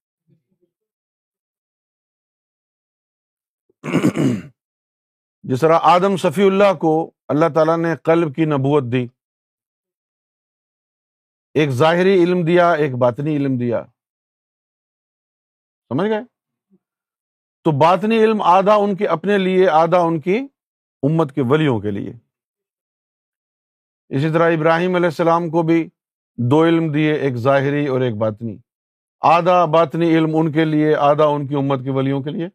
جس 5.42 5.60
طرح 5.60 5.78
آدم 5.82 6.16
صفی 6.16 6.42
اللہ 6.42 6.74
کو 6.80 7.10
اللہ 7.28 7.46
تعالیٰ 7.54 7.78
نے 7.78 7.96
قلب 7.96 8.34
کی 8.34 8.44
نبوت 8.44 8.84
دی۔ 8.92 9.06
ایک 11.54 11.70
ظاہری 11.70 12.24
علم 12.24 12.44
دیا، 12.44 12.72
ایک 12.72 12.94
باطنی 12.94 13.36
علم 13.36 13.58
دیا۔ 13.58 13.84
سمجھ 15.88 16.10
گئے؟ 16.10 16.20
تو 17.64 17.70
باطنی 17.78 18.18
علم 18.18 18.42
آدھا 18.42 18.74
ان 18.74 18.96
کے 18.96 19.06
اپنے 19.06 19.38
لیے، 19.38 19.68
آدھا 19.68 19.98
ان 19.98 20.20
کی 20.20 20.46
امت 21.02 21.34
کے 21.34 21.42
ولیوں 21.42 21.80
کے 21.80 21.90
لیے۔ 21.90 22.12
اسی 24.08 24.30
طرح 24.32 24.50
ابراہیم 24.50 24.94
علیہ 24.94 25.06
السلام 25.06 25.50
کو 25.50 25.62
بھی 25.62 25.88
دو 26.36 26.64
علم 26.64 26.92
دیے، 26.92 27.12
ایک 27.14 27.34
ظاہری 27.34 27.86
اور 27.86 28.00
ایک 28.00 28.14
باطنی۔ 28.14 28.56
آدھا 29.20 29.64
باطنی 29.64 30.08
علم 30.08 30.30
ان 30.34 30.52
کے 30.52 30.64
لیے، 30.64 30.94
آدھا 30.94 31.24
ان 31.24 31.46
کی 31.46 31.54
امت 31.54 31.84
کے 31.84 31.90
ولیوں 31.90 32.22
کے 32.22 32.30
لیے۔ 32.30 32.48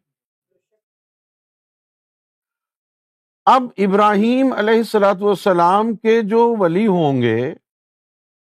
اب 3.44 3.62
ابراہیم 3.76 4.52
علیہ 4.52 4.74
السلاۃ 4.74 5.20
والسلام 5.20 5.96
کے 5.96 6.22
جو 6.22 6.54
ولی 6.58 6.86
ہوں 6.86 7.22
گے، 7.22 7.54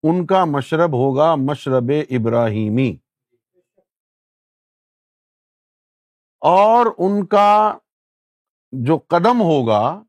ان 0.04 0.26
کا 0.26 0.46
مشرب 0.46 0.94
ہوگا 0.94 1.36
مشرب 1.36 1.92
ابراہیمی۔ 2.10 2.98
اور 6.40 6.86
ان 6.98 7.26
کا 7.26 7.78
جو 8.72 8.98
قدم 8.98 9.42
ہوگا، 9.42 10.04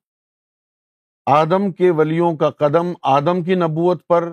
آدم 1.27 1.73
کے 1.73 1.91
ولیوں 1.91 2.37
کا 2.37 2.51
قدم، 2.51 2.93
آدم 3.03 3.43
کی 3.45 3.55
نبوت 3.55 4.07
پر 4.07 4.33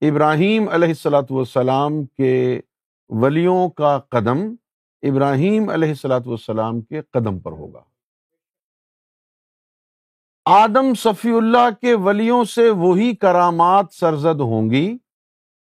ابراہیم 0.00 0.68
علیہ 0.68 0.88
السلاۃ 0.88 1.30
والسلام 1.30 2.04
کے 2.04 2.60
ولیوں 3.08 3.68
کا 3.68 3.98
قدم 3.98 4.54
ابراہیم 5.02 5.68
علیہ 5.68 5.88
السلاۃ 5.88 6.26
والسلام 6.26 6.80
کے 6.80 7.00
قدم 7.00 7.38
پر 7.38 7.52
ہوگا۔ 7.52 7.82
آدم 10.44 10.94
صفی 10.94 11.36
اللہ 11.36 11.68
کے 11.80 11.94
ولیوں 11.94 12.44
سے 12.44 12.70
وہی 12.70 13.14
کرامات 13.16 13.92
سرزد 13.92 14.40
ہوں 14.40 14.70
گی 14.70 14.98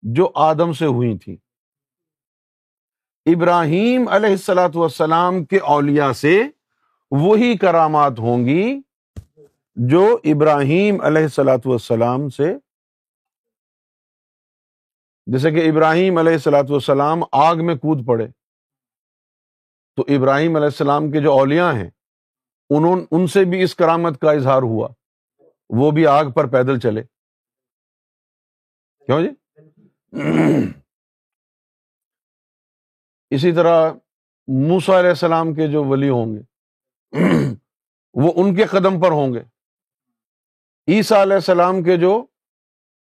جو 0.02 0.30
آدم 0.34 0.72
سے 0.72 0.86
ہوئی 0.86 1.18
تھی۔ 1.18 1.36
ابراہیم 3.26 4.08
علیہ 4.08 4.30
السلاۃ 4.30 4.74
والسلام 4.74 5.44
کے 5.44 5.58
اولیاء 5.58 6.12
سے 6.12 6.42
وہی 7.10 7.56
کرامات 7.56 8.18
ہوں 8.18 8.46
گی 8.46 8.80
جو 9.76 10.18
ابراہیم 10.24 11.00
علیہ 11.00 11.22
السلاۃ 11.22 11.66
والسلام 11.66 12.28
سے 12.28 12.54
جیسے 15.26 15.50
کہ 15.50 15.70
ابراہیم 15.70 16.18
علیہ 16.18 16.32
السلاۃ 16.32 16.70
والسلام 16.70 17.22
آگ 17.32 17.56
میں 17.56 17.74
کود 17.74 18.06
پڑے۔ 18.06 18.26
تو 19.96 20.04
ابراہیم 20.08 20.56
علیہ 20.56 20.66
السلام 20.66 21.10
کے 21.10 21.20
جو 21.20 21.32
اولیاء 21.32 21.72
ہیں، 21.72 21.90
انہوں 22.70 23.06
ان 23.10 23.26
سے 23.26 23.44
بھی 23.44 23.62
اس 23.62 23.74
کرامت 23.74 24.20
کا 24.20 24.30
اظہار 24.30 24.62
ہوا۔ 24.62 24.88
وہ 25.68 25.90
بھی 25.90 26.06
آگ 26.06 26.24
پر 26.24 26.46
پیدل 26.46 26.80
چلے۔ 26.80 27.02
کیوں 29.06 29.20
جی؟ 29.20 29.28
اسی 33.30 33.52
طرح 33.52 33.92
موسا 34.48 34.98
علیہ 34.98 35.08
السلام 35.08 35.54
کے 35.54 35.66
جو 35.66 35.84
ولی 35.84 36.08
ہوں 36.08 36.34
گے 36.34 36.55
وہ 38.14 38.32
ان 38.36 38.54
کے 38.54 38.66
قدم 38.66 39.00
پر 39.00 39.10
ہوں 39.10 39.34
گے۔ 39.34 39.42
عیسیٰ 40.88 41.18
علیہ 41.18 41.34
السلام 41.34 41.82
کے 41.82 41.96
جو 41.96 42.26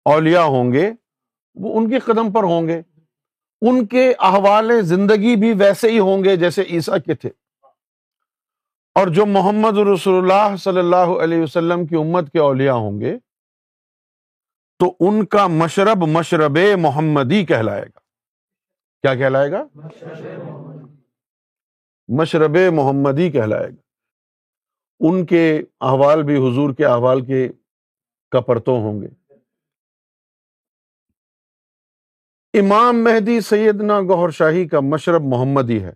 اولیاء 0.05 0.43
ہوں 0.43 0.73
گے، 0.73 0.93
وہ 1.55 1.81
ان 1.81 1.91
کے 1.91 1.99
قدم 1.99 2.33
پر 2.33 2.43
ہوں 2.43 2.69
گے۔ 2.69 2.83
ان 3.61 3.87
کے 3.87 4.13
احوال 4.19 4.83
زندگی 4.83 5.37
بھی 5.37 5.53
ویسے 5.53 5.91
ہی 5.91 5.99
ہوں 5.99 6.25
گے 6.25 6.37
جیسے 6.37 6.63
عیسیٰ 6.63 6.97
کے 7.07 7.15
تھے۔ 7.15 7.31
اور 8.95 9.07
جو 9.07 9.27
محمد 9.27 9.79
رسول 9.79 10.31
اللہ 10.31 10.57
صلی 10.57 10.79
اللہ 10.79 11.23
علیہ 11.23 11.43
وسلم 11.43 11.87
کی 11.87 11.95
امت 11.95 12.33
کے 12.33 12.39
اولیاء 12.39 12.75
ہوں 12.75 13.01
گے، 13.01 13.19
تو 14.79 14.97
ان 15.01 15.27
کا 15.27 15.47
مشرب 15.47 15.99
مشرب 16.09 16.59
محمدی 16.79 17.47
کہلائے 17.47 17.83
گا۔ 17.83 17.99
کیا 19.03 19.15
کہلائے 19.15 19.51
گا؟ 19.51 19.65
مشرب 22.09 22.57
محمدی۔ 22.73 23.31
کہلائے 23.31 23.69
گا۔ 23.69 23.90
ان 25.01 25.27
کے 25.27 25.63
احوال 25.81 26.23
بھی 26.23 26.37
حضور 26.37 26.75
کے 26.75 26.87
احوال 26.87 27.25
کے 27.25 27.49
کپرتوں 28.31 28.81
ہوں 28.81 29.01
گے۔ 29.01 29.09
امام 32.61 33.05
مہدی 33.05 33.41
سیدنا 33.41 34.01
گوہر 34.01 34.31
شاہی 34.31 34.69
کا 34.69 34.81
مشرب 34.81 35.23
محمدی 35.25 35.85
ہے۔ 35.85 35.93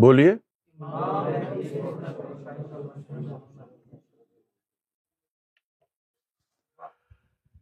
بولیے۔ 0.00 0.34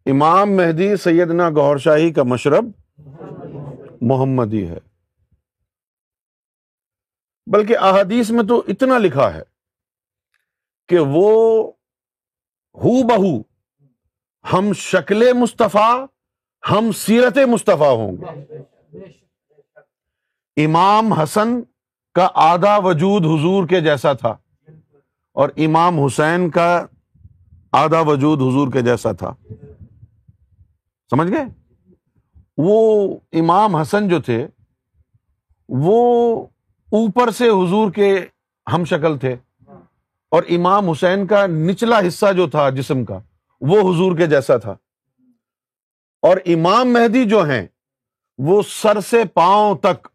امام 0.07 0.51
مہدی 0.51 0.97
سیدنا 0.97 1.51
گور 1.51 1.77
شاہی 1.77 2.13
کا 2.13 2.23
مشرب 2.23 2.65
محمدی 4.01 4.69
ہے۔ 4.69 4.92
بلکہ 7.47 7.79
احادیث 7.79 8.31
میں 8.31 8.45
تو 8.45 8.63
اتنا 8.69 8.99
لکھا 8.99 9.35
ہے 9.35 9.43
کہ 10.89 10.99
وہ 10.99 11.73
ہو 12.75 13.03
بہو 13.03 13.43
ہم 14.53 14.73
شکل 14.73 15.33
مصطفیٰ، 15.33 16.07
ہم 16.71 16.93
سیرت 16.93 17.39
مصطفیٰ 17.49 17.97
ہوں 17.97 18.17
گے۔ 18.17 18.57
امام 20.65 21.13
حسن 21.13 21.61
کا 22.15 22.29
آدھا 22.35 22.79
وجود 22.79 23.25
حضور 23.25 23.69
کے 23.69 23.81
جیسا 23.81 24.13
تھا 24.13 24.37
اور 25.33 25.49
امام 25.57 26.05
حسین 26.05 26.51
کا 26.51 26.87
آدھا 27.73 28.01
وجود 28.01 28.39
حضور 28.39 28.73
کے 28.73 28.83
جیسا 28.83 29.13
تھا۔ 29.13 29.35
سمجھ 31.11 31.31
گئے؟ 31.33 31.45
وہ 32.59 33.17
امام 33.33 33.77
حسن 33.77 34.09
جو 34.09 34.21
تھے، 34.21 34.47
وہ 35.69 36.47
اوپر 36.93 37.31
سے 37.31 37.49
حضور 37.49 37.93
کے 37.93 38.27
ہم 38.73 38.85
شکل 38.85 39.19
تھے 39.19 39.37
اور 40.31 40.43
امام 40.49 40.91
حسین 40.91 41.27
کا 41.27 41.47
نچلا 41.47 42.01
حصہ 42.09 42.33
جو 42.37 42.49
تھا 42.49 42.71
جسم 42.71 43.05
کا، 43.05 43.19
وہ 43.61 43.95
حضور 43.95 44.17
کے 44.17 44.27
جیسا 44.27 44.57
تھا۔ 44.57 44.73
اور 46.23 46.37
امام 46.47 46.93
مہدی 46.93 47.25
جو 47.25 47.45
ہیں، 47.45 47.67
وہ 48.39 48.63
سر 48.69 49.01
سے 49.01 49.25
پاؤں 49.35 49.77
تک۔ 49.77 50.09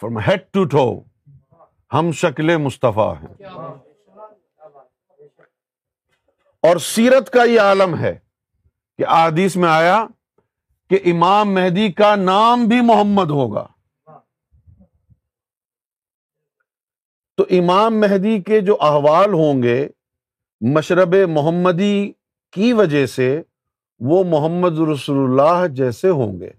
Firm, 0.00 0.18
head 0.18 0.40
to 0.50 0.64
toe. 0.64 1.00
ہم 1.92 2.12
شکل 2.12 2.56
مصطفیٰ 2.56 3.14
ہیں۔ 3.14 3.44
اور 6.62 6.76
سیرت 6.76 7.30
کا 7.30 7.42
یہ 7.42 7.60
عالم 7.60 7.98
ہے 7.98 8.18
کہ 8.98 9.04
آدیش 9.08 9.56
میں 9.56 9.68
آیا 9.68 10.06
کہ 10.90 10.98
امام 11.04 11.54
مہدی 11.54 11.92
کا 11.92 12.16
نام 12.16 12.64
بھی 12.64 12.80
محمد 12.80 13.30
ہوگا۔ 13.30 13.66
تو 17.40 17.46
امام 17.50 18.00
مہدی 18.00 18.42
کے 18.42 18.60
جو 18.60 18.76
احوال 18.80 19.32
ہوں 19.32 19.62
گے 19.62 19.88
مشرب 20.60 21.14
محمدی 21.28 22.12
کی 22.52 22.72
وجہ 22.72 23.06
سے 23.06 23.42
وہ 24.00 24.24
محمد 24.24 24.78
رسول 24.78 25.18
اللہ 25.30 25.66
جیسے 25.66 26.08
ہوں 26.08 26.40
گے۔ 26.40 26.50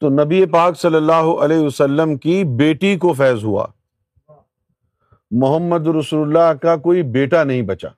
تو 0.00 0.08
نبی 0.08 0.46
پاک 0.46 0.78
صلی 0.78 0.96
اللہ 0.96 1.42
علیہ 1.42 1.58
وسلم 1.58 2.16
کی 2.16 2.44
بیٹی 2.44 2.96
کو 2.96 3.12
فیض 3.12 3.44
ہوا۔ 3.44 3.66
محمد 5.30 5.86
رسول 5.86 6.28
اللہ 6.28 6.58
کا 6.58 6.76
کوئی 6.76 7.02
بیٹا 7.02 7.44
نہیں 7.44 7.62
بچا۔ 7.62 7.88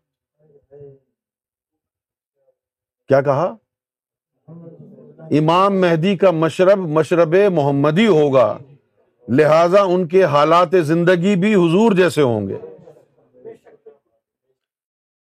کیا 3.08 3.20
کہا؟ 3.20 3.56
امام 5.30 5.80
مہدی 5.80 6.16
کا 6.16 6.30
مشرب 6.30 6.78
مشرب 6.78 7.34
محمدی 7.52 8.06
ہوگا۔ 8.06 8.58
لہذا 9.28 9.82
ان 9.82 10.08
کے 10.08 10.24
حالات 10.24 10.68
زندگی 10.82 11.36
بھی 11.36 11.54
حضور 11.54 11.92
جیسے 11.92 12.22
ہوں 12.22 12.48
گے۔ 12.48 12.58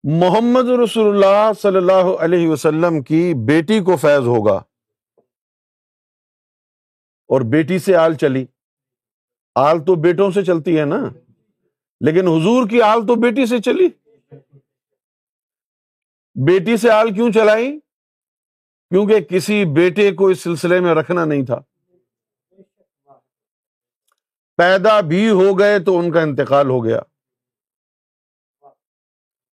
محمد 0.02 0.68
رسول 0.84 1.08
اللہ 1.14 1.52
صلی 1.62 1.76
اللہ 1.76 2.16
علیہ 2.20 2.48
وسلم 2.48 3.02
کی 3.02 3.34
بیٹی 3.34 3.80
کو 3.80 3.96
فیض 3.96 4.26
ہوگا 4.26 4.56
اور 7.30 7.40
بیٹی 7.40 7.78
سے 7.78 7.96
آل 7.96 8.14
چلی۔ 8.14 8.46
آل 9.54 9.84
تو 9.84 9.94
بیٹوں 9.94 10.30
سے 10.30 10.44
چلتی 10.44 10.78
ہے 10.78 10.84
نا، 10.84 11.04
لیکن 12.00 12.28
حضور 12.28 12.68
کی 12.68 12.82
آل 12.82 13.06
تو 13.06 13.14
بیٹی 13.14 13.46
سے 13.46 13.58
چلی۔ 13.58 13.88
بیٹی 16.46 16.76
سے 16.76 16.90
آل 16.90 17.14
کیوں 17.14 17.32
چلائی؟ 17.32 17.78
کیونکہ 18.90 19.20
کسی 19.20 19.64
بیٹے 19.64 20.12
کو 20.12 20.26
اس 20.26 20.40
سلسلے 20.40 20.80
میں 20.80 20.94
رکھنا 20.94 21.24
نہیں 21.24 21.46
تھا۔ 21.46 21.60
پیدا 24.58 25.00
بھی 25.00 25.30
ہو 25.30 25.58
گئے 25.58 25.78
تو 25.78 25.98
ان 25.98 26.12
کا 26.12 26.20
انتقال 26.20 26.70
ہو 26.70 26.84
گیا۔ 26.84 27.00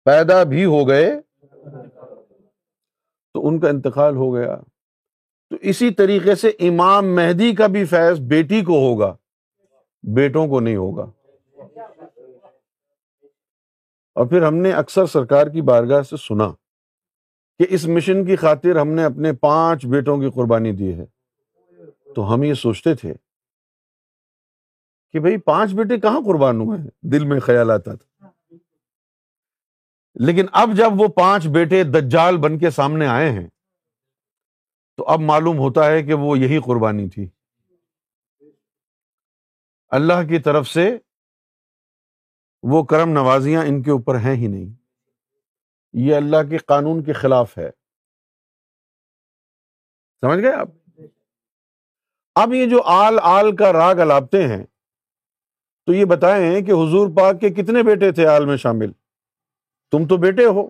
پیدا 0.05 0.43
بھی 0.43 0.65
ہو 0.65 0.89
گئے 0.89 1.21
تو 3.35 3.49
ان 3.49 3.61
کا 3.61 3.69
انتقال 3.69 4.17
ہو 4.17 4.35
گیا۔ 4.35 4.57
تو 5.51 5.57
اسی 5.61 5.91
طریقے 5.91 6.35
سے 6.35 6.49
امام 6.49 7.15
مہدی 7.15 7.55
کا 7.55 7.67
بھی 7.67 7.85
فیض 7.85 8.21
بیٹی 8.21 8.65
کو 8.65 8.73
ہوگا، 8.73 9.17
بیٹوں 10.03 10.49
کو 10.49 10.61
نہیں 10.61 10.77
ہوگا۔ 10.77 11.11
اور 14.15 14.27
پھر 14.27 14.43
ہم 14.43 14.55
نے 14.55 14.73
اکثر 14.73 15.07
سرکار 15.07 15.47
کی 15.47 15.63
بارگاہ 15.63 16.03
سے 16.03 16.17
سنا 16.17 16.49
کہ 17.59 17.67
اس 17.71 17.87
مشن 17.87 18.25
کی 18.25 18.37
خاطر 18.37 18.77
ہم 18.77 18.89
نے 18.89 19.05
اپنے 19.05 19.33
پانچ 19.33 19.87
بیٹوں 19.87 20.19
کی 20.19 20.31
قربانی 20.31 20.73
دی 20.73 20.95
ہے۔ 20.95 21.07
تو 22.15 22.35
ہم 22.35 22.43
یہ 22.43 22.55
سوچتے 22.55 22.95
تھے 22.95 23.15
کہ 25.13 25.21
بھائی 25.21 25.39
پانچ 25.39 25.75
بیٹے 25.75 26.01
کہاں 26.01 26.21
قربان 26.27 26.57
ہوئے 26.57 26.79
ہیں؟ 26.79 26.91
دل 27.03 27.25
میں 27.25 27.41
خیال 27.41 27.71
آتا 27.71 27.95
تھا۔ 27.95 28.27
لیکن 30.15 30.47
اب 30.53 30.69
جب 30.77 30.91
وہ 30.97 31.09
پانچ 31.09 31.47
بیٹے 31.47 31.85
دجال 31.85 32.37
بن 32.37 32.59
کے 32.59 32.71
سامنے 32.71 33.07
آئے 33.07 33.31
ہیں 33.31 33.49
تو 34.97 35.05
اب 35.05 35.21
معلوم 35.21 35.59
ہوتا 35.59 35.87
ہے 35.87 36.03
کہ 36.03 36.15
وہ 36.15 36.39
یہی 36.39 36.59
قربانی 36.59 37.09
تھی۔ 37.09 37.29
اللہ 39.89 40.29
کی 40.29 40.39
طرف 40.39 40.69
سے 40.69 40.99
وہ 42.63 42.85
کرم 42.85 43.09
نوازیاں 43.09 43.63
ان 43.63 43.83
کے 43.83 43.91
اوپر 43.91 44.15
ہیں 44.15 44.35
ہی 44.35 44.47
نہیں۔ 44.47 44.75
یہ 45.93 46.17
اللہ 46.17 46.37
کے 46.51 46.57
قانون 46.57 47.05
کے 47.05 47.13
خلاف 47.13 47.59
ہے۔ 47.59 47.71
سمجھ 50.21 50.39
گئے 50.39 50.53
آپ؟ 50.53 50.69
اب 52.35 52.53
یہ 52.53 52.67
جو 52.67 52.83
آل 52.83 53.19
آل 53.23 53.57
کا 53.57 53.73
راگ 53.73 53.95
الاپتے 53.95 54.49
ہیں 54.49 54.67
تو 55.89 55.95
یہ 55.95 56.05
بتائیں 56.05 56.61
کہ 56.61 56.70
حضور 56.70 57.09
پاک 57.16 57.41
کے 57.41 57.51
کتنے 57.51 57.82
بیٹے 57.82 58.12
تھے 58.12 58.26
آل 58.26 58.47
میں 58.47 58.57
شامل؟ 58.57 58.93
تم 59.91 60.07
تو 60.07 60.16
بیٹے 60.16 60.45
ہو۔ 60.45 60.68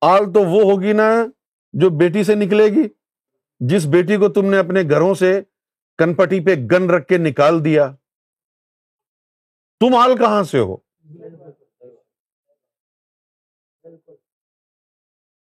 آل 0.00 0.32
تو 0.32 0.40
وہ 0.40 0.72
ہوگی 0.72 0.92
نا 0.92 1.26
جو 1.72 1.90
بیٹی 1.90 2.24
سے 2.24 2.34
نکلے 2.34 2.64
گی، 2.64 2.88
جس 3.60 3.86
بیٹی 3.86 4.16
کو 4.16 4.28
تم 4.28 4.50
نے 4.50 4.58
اپنے 4.58 4.82
گھروں 4.82 5.14
سے 5.14 5.42
کنپٹی 5.98 6.44
پہ 6.44 6.54
گن 6.72 6.90
رکھ 6.90 7.08
کے 7.08 7.18
نکال 7.18 7.64
دیا۔ 7.64 7.92
تم 9.80 9.94
آل 9.94 10.18
کہاں 10.18 10.42
سے 10.42 10.58
ہو؟ 10.58 10.76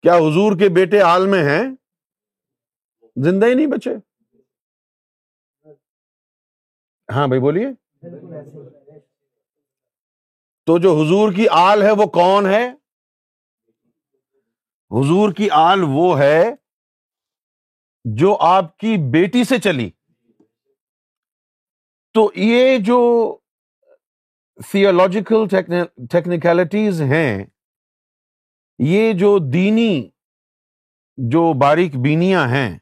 کیا 0.01 0.15
حضور 0.15 0.57
کے 0.59 0.69
بیٹے 0.69 1.01
آل 1.01 1.27
میں 1.27 1.43
ہیں؟ 1.43 1.75
زندہ 3.15 3.45
ہی 3.45 3.53
نہیں 3.53 3.67
بچے؟ 3.67 3.91
ہاں 7.11 7.27
بھائی، 7.27 7.41
بولیے۔ 7.41 7.88
تو 10.65 10.77
جو 10.77 10.91
حضور 10.93 11.33
کی 11.33 11.47
آل 11.51 11.81
ہے 11.81 11.91
وہ 11.91 12.05
کون 12.05 12.45
ہے؟ 12.45 12.67
حضور 14.91 15.33
کی 15.33 15.49
آل 15.51 15.79
وہ 15.83 16.19
ہے 16.19 16.49
جو 18.05 18.37
آپ 18.39 18.77
کی 18.77 18.95
بیٹی 19.11 19.43
سے 19.43 19.59
چلی۔ 19.59 19.89
تو 22.13 22.31
یہ 22.35 22.77
جو 22.77 22.99
تھیولوجیکل 24.71 25.47
ٹیکنیکلٹیز 26.11 27.01
ہیں، 27.01 27.45
یہ 28.79 29.13
جو 29.13 29.37
دینی 29.53 30.09
جو 31.17 31.53
باریک 31.53 31.95
بینیاں 31.95 32.47
ہیں، 32.47 32.77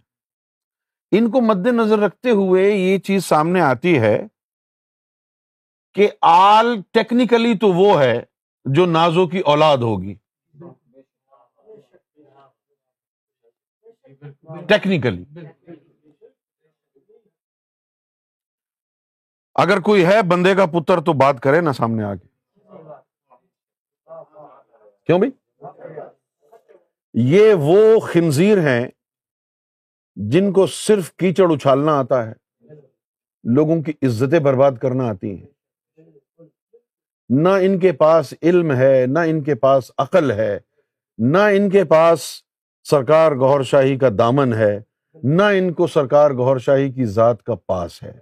ان 1.12 1.32
کو 1.32 1.42
مد 1.42 1.68
نظر 1.68 2.00
رکھتے 2.00 2.30
ہوئے 2.30 2.72
یہ 2.72 2.98
چیز 2.98 3.26
سامنے 3.26 3.62
آتی 3.62 4.00
ہے۔ 4.00 4.18
کہ 5.98 6.10
آل 6.22 6.82
ٹیکنیکلی 6.92 7.58
تو 7.58 7.68
وہ 7.68 8.02
ہے 8.02 8.24
جو 8.66 8.86
نازوں 8.86 9.28
کی 9.28 9.40
اولاد 9.40 9.78
ہوگی۔ 9.78 10.16
ٹیکنیکلی 14.68 15.24
اگر 19.56 19.80
کوئی 19.80 20.06
ہے 20.06 20.22
بندے 20.22 20.56
کا 20.56 20.66
پتر 20.66 21.02
تو 21.02 21.14
بات 21.14 21.40
کرے 21.40 21.62
نا 21.62 21.74
سامنے 21.74 22.04
آ 22.04 22.16
کے۔ 22.16 22.28
کیوں 25.06 25.20
بھائی؟ 25.20 25.32
یہ 27.14 27.54
وہ 27.60 28.00
خنزیر 28.00 28.58
ہیں 28.58 28.88
جن 30.16 30.54
کو 30.54 30.68
صرف 30.68 31.16
کیچڑ 31.16 31.52
اچھالنا 31.52 32.00
آتا 32.00 32.28
ہے، 32.28 32.34
لوگوں 33.44 33.82
کی 33.82 33.92
عزتیں 34.02 34.40
برباد 34.40 34.72
کرنا 34.82 35.08
آتی 35.08 35.38
ہیں۔ 35.38 35.57
نہ 37.30 37.50
ان 37.50 37.80
کے 37.80 37.92
پاس 37.92 38.34
علم 38.42 38.72
ہے، 38.72 39.06
نہ 39.08 39.20
ان 39.20 39.44
کے 39.44 39.56
پاس 39.56 39.92
عقل 39.98 40.32
ہے، 40.32 40.60
نہ 41.18 41.38
ان 41.38 41.70
کے 41.70 41.84
پاس 41.84 42.44
سرکار 42.84 43.32
گور 43.32 43.64
شاہی 43.64 43.98
کا 43.98 44.10
دامن 44.18 44.54
ہے، 44.54 44.80
نہ 45.24 45.44
ان 45.44 45.74
کو 45.74 45.88
سرکار 45.88 46.32
گور 46.32 46.58
شاہی 46.58 46.92
کی 46.92 47.06
ذات 47.06 47.44
کا 47.44 47.56
پاس 47.56 48.04
ہے۔ 48.04 48.20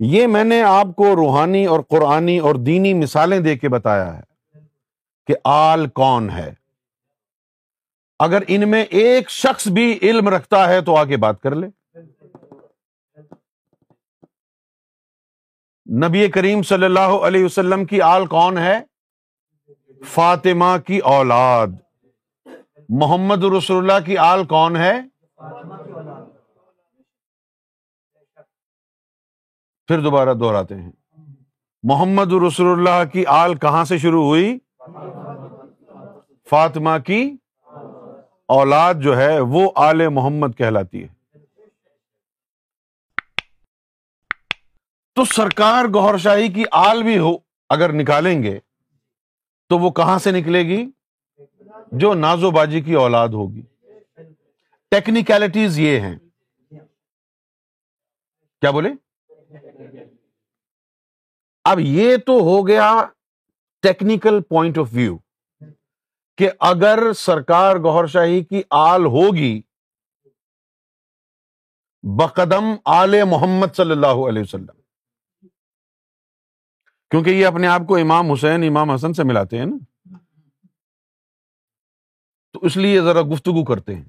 یہ 0.00 0.26
میں 0.26 0.44
نے 0.44 0.62
آپ 0.62 0.86
کو 0.96 1.16
روحانی 1.16 1.66
اور 1.66 1.80
قرآنی 1.80 2.38
اور 2.38 2.54
دینی 2.54 2.94
مثالیں 2.94 3.40
دے 3.40 3.58
کے 3.58 3.68
بتایا 3.68 4.18
ہے 4.18 4.22
کہ 5.26 5.34
آل 5.44 5.86
کون 5.86 6.30
ہے۔ 6.30 6.54
اگر 8.18 8.42
ان 8.48 8.68
میں 8.68 8.84
ایک 8.84 9.30
شخص 9.30 9.68
بھی 9.68 9.98
علم 10.02 10.28
رکھتا 10.28 10.68
ہے 10.68 10.80
تو 10.80 10.96
آگے 10.96 11.16
بات 11.16 11.42
کر 11.42 11.54
لے 11.54 11.66
نبی 15.90 16.28
کریم 16.28 16.62
صلی 16.62 16.84
اللہ 16.84 17.00
علیہ 17.00 17.44
وسلم 17.44 17.84
کی 17.84 18.00
آل 18.00 18.26
کون 18.26 18.58
ہے؟ 18.58 18.78
فاطمہ 20.04 20.78
کی 20.86 20.98
اولاد۔ 20.98 21.66
محمد 22.88 23.44
رسول 23.44 23.78
اللہ 23.78 24.06
کی 24.06 24.16
آل 24.16 24.44
کون 24.44 24.76
ہے؟ 24.76 25.00
پھر 29.86 30.00
دوبارہ 30.00 30.34
دوہراتے 30.34 30.74
ہیں۔ 30.74 30.92
محمد 31.82 32.32
رسول 32.32 32.78
اللہ 32.78 33.10
کی 33.12 33.26
آل 33.26 33.54
کہاں 33.54 33.84
سے 33.84 33.98
شروع 33.98 34.24
ہوئی؟ 34.24 34.58
فاطمہ 36.50 36.98
کی 37.06 37.36
اولاد 38.46 38.94
جو 38.94 39.16
ہے 39.16 39.40
وہ 39.40 39.70
آل 39.74 40.08
محمد 40.08 40.48
کہلاتی 40.56 41.02
ہے۔ 41.02 41.17
تو 45.18 45.24
سرکار 45.24 45.84
گور 45.94 46.18
شاہی 46.18 46.52
کی 46.52 46.64
آل 46.72 47.02
بھی 47.02 47.18
ہو، 47.18 47.32
اگر 47.68 47.92
نکالیں 47.92 48.42
گے 48.42 48.60
تو 49.68 49.78
وہ 49.78 49.90
کہاں 49.90 50.18
سے 50.18 50.30
نکلے 50.30 50.62
گی؟ 50.62 50.90
جو 51.92 52.14
نازو 52.14 52.50
باجی 52.50 52.80
کی 52.80 52.94
اولاد 52.94 53.28
ہوگی۔ 53.28 53.62
ٹیکنیکلٹیز 54.90 55.78
یہ 55.78 56.00
ہیں۔ 56.00 56.18
کیا 58.60 58.70
بولے؟ 58.70 58.90
اب 61.64 61.80
یہ 61.80 62.16
تو 62.16 62.32
ہو 62.32 62.66
گیا 62.66 63.04
ٹیکنیکل 63.82 64.42
پوائنٹ 64.42 64.78
آف 64.78 64.88
ویو 64.92 65.18
کہ 66.36 66.50
اگر 66.60 67.12
سرکار 67.12 67.76
گور 67.76 68.06
شاہی 68.06 68.44
کی 68.44 68.62
آل 68.70 69.04
ہوگی، 69.04 69.62
بقدم 72.02 72.64
آل 72.84 73.24
محمد 73.24 73.76
صلی 73.76 73.90
اللہ 73.90 74.28
علیہ 74.28 74.42
وسلم۔ 74.42 74.77
کیونکہ 77.10 77.30
یہ 77.30 77.46
اپنے 77.46 77.66
آپ 77.66 77.80
کو 77.88 77.96
امام 77.96 78.32
حسین، 78.32 78.68
امام 78.68 78.90
حسن 78.90 79.12
سے 79.12 79.24
ملاتے 79.24 79.58
ہیں 79.58 79.66
نا۔ 79.66 79.76
تو 82.52 82.60
اس 82.62 82.76
لیے 82.76 83.00
ذرا 83.00 83.22
گفتگو 83.22 83.64
کرتے 83.64 83.94
ہیں۔ 83.94 84.04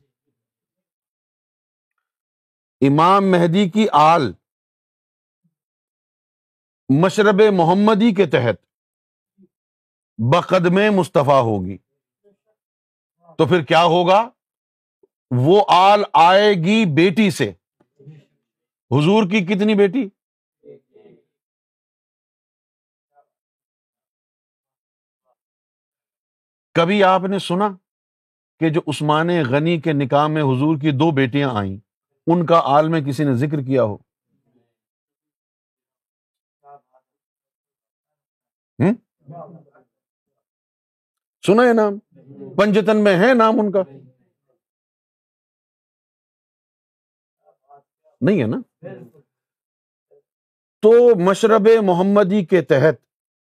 امام 2.82 3.32
مہدی 3.32 3.70
کی 3.70 3.88
آل 3.91 4.32
مشرب 6.89 7.41
محمدی 7.54 8.14
کے 8.14 8.26
تحت 8.26 8.66
بقدم 10.18 10.95
مصطفیٰ 10.95 11.41
ہوگی۔ 11.41 11.78
تو 13.38 13.47
پھر 13.47 13.64
کیا 13.64 13.84
ہوگا؟ 13.84 14.30
وہ 15.32 15.66
آل 15.68 16.04
آئے 16.14 16.54
گی 16.54 16.86
بیٹی 16.86 17.32
سے۔ 17.32 17.52
حضور 18.91 19.30
کی 19.30 19.45
کتنی 19.45 19.76
بیٹی؟ 19.76 20.10
کبھی 26.74 27.03
آپ 27.03 27.22
نے 27.22 27.39
سنا 27.39 27.70
کہ 28.59 28.70
جو 28.70 28.82
عثمان 28.88 29.28
غنی 29.49 29.82
کے 29.82 29.93
نکاح 29.93 30.28
میں 30.28 30.41
حضور 30.41 30.78
کی 30.78 30.91
دو 30.91 31.11
بیٹیاں 31.11 31.49
آئیں، 31.53 31.78
ان 32.28 32.45
کا 32.45 32.61
آل 32.63 32.88
میں 32.88 33.01
کسی 33.01 33.24
نے 33.24 33.34
ذکر 33.34 33.61
کیا 33.61 33.84
ہو؟ 33.84 33.97
سنا 41.47 41.63
ہے 41.63 41.74
نام؟ 41.74 41.99
پنجتن 42.55 43.03
میں 43.03 43.15
ہے 43.15 43.34
نام 43.34 43.59
ان 43.59 43.72
کا؟ 43.72 43.84
نہیں 48.22 48.41
ہے 48.41 48.47
نا؟ 48.47 48.57
تو 50.82 50.91
مشرب 51.30 51.70
محمدی 51.84 52.45
کے 52.45 52.61
تحت 52.61 52.95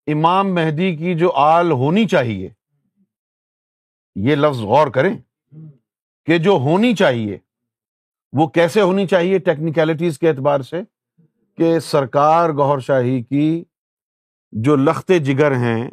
امام 0.07 0.55
مہدی 0.55 0.97
کی 0.97 1.19
جو 1.19 1.33
آل 1.33 1.71
ہونی 1.71 2.09
چاہیے 2.09 2.49
یہ 4.17 4.35
لفظ 4.35 4.61
غور 4.61 4.87
کریں 4.87 5.19
کہ 6.27 6.39
جو 6.39 6.51
ہونی 6.51 6.95
چاہیے، 6.95 7.39
وہ 8.33 8.47
کیسے 8.47 8.81
ہونی 8.81 9.07
چاہیے 9.07 9.39
ٹیکنیکلٹیز 9.39 10.19
کے 10.19 10.29
اعتبار 10.29 10.61
سے 10.61 10.77
کہ 11.57 11.79
سرکار 11.79 12.51
گوہر 12.51 12.79
شاہی 12.79 13.23
کی 13.23 13.65
جو 14.53 14.77
لخت 14.77 15.13
جگر 15.25 15.53
ہیں 15.53 15.91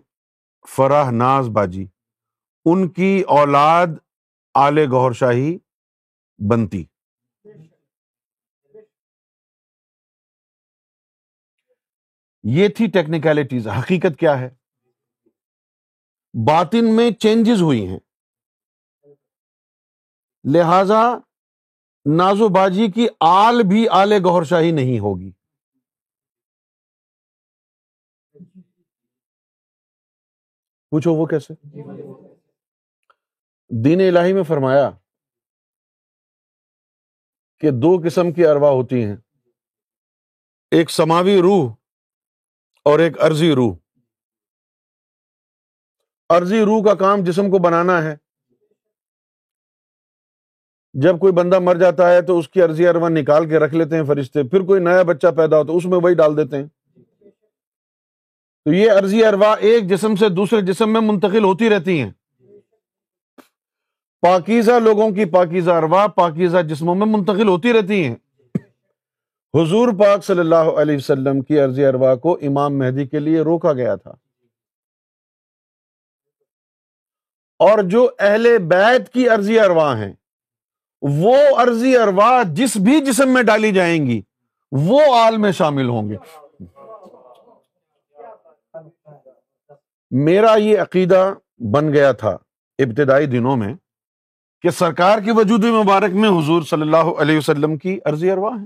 فرح 0.67 1.11
ناز 1.11 1.49
باجی، 1.49 1.85
ان 2.65 2.89
کی 2.89 3.23
اولاد 3.27 3.87
آل 4.53 4.77
گوہر 4.91 5.11
شاہی 5.11 5.57
بنتی۔ 6.49 6.85
یہ 12.43 12.67
تھی 12.67 12.87
ٹیکنیکلٹیز 12.87 13.67
حقیقت 13.67 14.19
کیا 14.19 14.39
ہے؟ 14.39 14.49
باطن 16.47 16.95
میں 16.95 17.11
چینجز 17.11 17.61
ہوئی 17.61 17.87
ہیں۔ 17.87 17.99
لہذا 20.43 21.03
نازو 22.17 22.47
باجی 22.49 22.91
کی 22.91 23.07
آل 23.19 23.61
بھی 23.69 23.89
آل 23.89 24.13
گہر 24.25 24.43
شاہی 24.43 24.71
نہیں 24.71 24.99
ہوگی۔ 24.99 25.31
پوچھو 30.89 31.13
وہ 31.13 31.25
کیسے؟ 31.25 31.53
دین 33.83 34.01
الہی 34.07 34.33
میں 34.33 34.43
فرمایا 34.43 34.89
کہ 37.59 37.69
دو 37.71 38.01
قسم 38.05 38.31
کی 38.31 38.45
اروا 38.45 38.69
ہوتی 38.69 39.03
ہیں، 39.05 39.15
ایک 40.71 40.89
سماوی 40.89 41.41
روح 41.41 41.71
اور 42.85 42.99
ایک 42.99 43.21
ارضی 43.21 43.51
روح۔ 43.55 43.75
ارضی 46.29 46.61
روح 46.61 46.83
کا 46.83 46.95
کام 46.95 47.19
جسم 47.23 47.51
کو 47.51 47.57
بنانا 47.63 48.03
ہے۔ 48.03 48.22
جب 50.93 51.19
کوئی 51.19 51.33
بندہ 51.33 51.59
مر 51.59 51.75
جاتا 51.75 52.11
ہے 52.11 52.21
تو 52.21 52.39
اس 52.39 52.49
کی 52.49 52.61
ارضی 52.61 52.87
اروا 52.87 53.09
نکال 53.09 53.49
کے 53.49 53.59
رکھ 53.59 53.75
لیتے 53.75 53.95
ہیں 53.95 54.03
فرشتے، 54.03 54.43
پھر 54.43 54.61
کوئی 54.61 54.83
نیا 54.83 55.03
بچہ 55.03 55.27
پیدا 55.27 55.57
ہوتا 55.57 55.71
ہے 55.71 55.77
اس 55.77 55.85
میں 55.85 55.99
وہی 56.03 56.13
ڈال 56.13 56.37
دیتے 56.37 56.57
ہیں۔ 56.57 56.67
تو 58.65 58.73
یہ 58.73 58.91
ارضی 58.91 59.25
اروا 59.25 59.55
ایک 59.59 59.89
جسم 59.89 60.15
سے 60.15 60.29
دوسرے 60.29 60.61
جسم 60.61 60.93
میں 60.93 61.01
منتقل 61.01 61.43
ہوتی 61.43 61.69
رہتی 61.69 62.01
ہیں۔ 62.01 62.11
پاکیزہ 64.21 64.71
لوگوں 64.71 65.11
کی 65.11 65.25
پاکیزہ 65.25 65.71
اروا 65.71 66.07
پاکیزہ 66.07 66.57
جسموں 66.57 66.95
میں 66.95 67.07
منتقل 67.07 67.47
ہوتی 67.47 67.73
رہتی 67.73 68.05
ہیں۔ 68.05 68.15
حضور 69.53 69.87
پاک 69.99 70.25
صلی 70.25 70.39
اللہ 70.39 70.55
علیہ 70.55 70.95
وسلم 70.95 71.41
کی 71.41 71.59
عرضی 71.59 71.85
اروا 71.85 72.15
کو 72.15 72.37
امام 72.41 72.77
مہدی 72.77 73.07
کے 73.07 73.19
لیے 73.19 73.41
روکا 73.41 73.73
گیا 73.73 73.95
تھا۔ 73.95 74.11
اور 77.59 77.83
جو 77.83 78.09
اہل 78.19 78.57
بیت 78.57 79.09
کی 79.13 79.29
عرضی 79.29 79.59
اروا 79.59 79.97
ہیں 79.97 80.13
وہ 81.11 81.37
عرضی 81.57 81.97
اروا 81.97 82.43
جس 82.43 82.77
بھی 82.77 83.01
جسم 83.05 83.33
میں 83.33 83.43
ڈالی 83.43 83.71
جائیں 83.71 84.07
گی، 84.07 84.21
وہ 84.71 85.15
آل 85.15 85.37
میں 85.37 85.51
شامل 85.51 85.89
ہوں 85.89 86.09
گے۔ 86.09 86.17
میرا 90.11 90.55
یہ 90.55 90.79
عقیدہ 90.79 91.33
بن 91.57 91.93
گیا 91.93 92.11
تھا 92.11 92.37
ابتدائی 92.79 93.25
دنوں 93.25 93.57
میں 93.57 93.73
کہ 94.61 94.69
سرکار 94.69 95.19
کی 95.19 95.31
وجود 95.31 95.63
مبارک 95.63 96.11
میں 96.13 96.29
حضور 96.29 96.63
صلی 96.63 96.81
اللہ 96.81 97.21
علیہ 97.21 97.37
وسلم 97.37 97.77
کی 97.77 97.99
عرضی 98.05 98.31
اروا 98.31 98.55
ہے۔ 98.61 98.65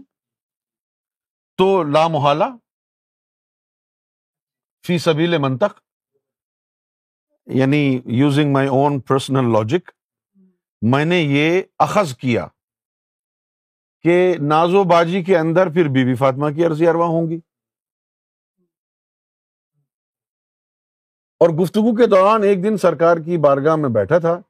تو 1.58 1.84
لا 1.84 2.08
محالہ 2.08 2.44
فی 4.88 4.98
سبیل 4.98 5.38
منطق 5.38 5.80
یعنی 7.48 8.02
using 8.06 8.54
my 8.54 8.68
own 8.68 9.00
personal 9.00 9.54
logic 9.54 9.92
میں 10.82 11.06
نے 11.06 11.20
یہ 11.20 11.62
اخذ 11.80 12.16
کیا 12.16 12.48
کہ 14.02 14.36
نازو 14.42 14.84
باجی 14.84 15.24
کے 15.24 15.38
اندر 15.38 15.70
پھر 15.70 15.88
بی 15.88 16.06
بی 16.06 16.16
فاطمہ 16.16 16.50
کی 16.50 16.66
عرضی 16.66 16.88
اروا 16.88 17.06
ہوں 17.06 17.30
گی۔ 17.30 17.40
اور 21.40 21.50
گفتگو 21.50 21.96
کے 21.96 22.08
دوران 22.08 22.44
ایک 22.44 22.64
دن 22.64 22.78
سرکار 22.78 23.18
کی 23.18 23.38
بارگاہ 23.38 23.76
میں 23.76 23.90
بیٹھا 23.90 24.20
تھا 24.20 24.42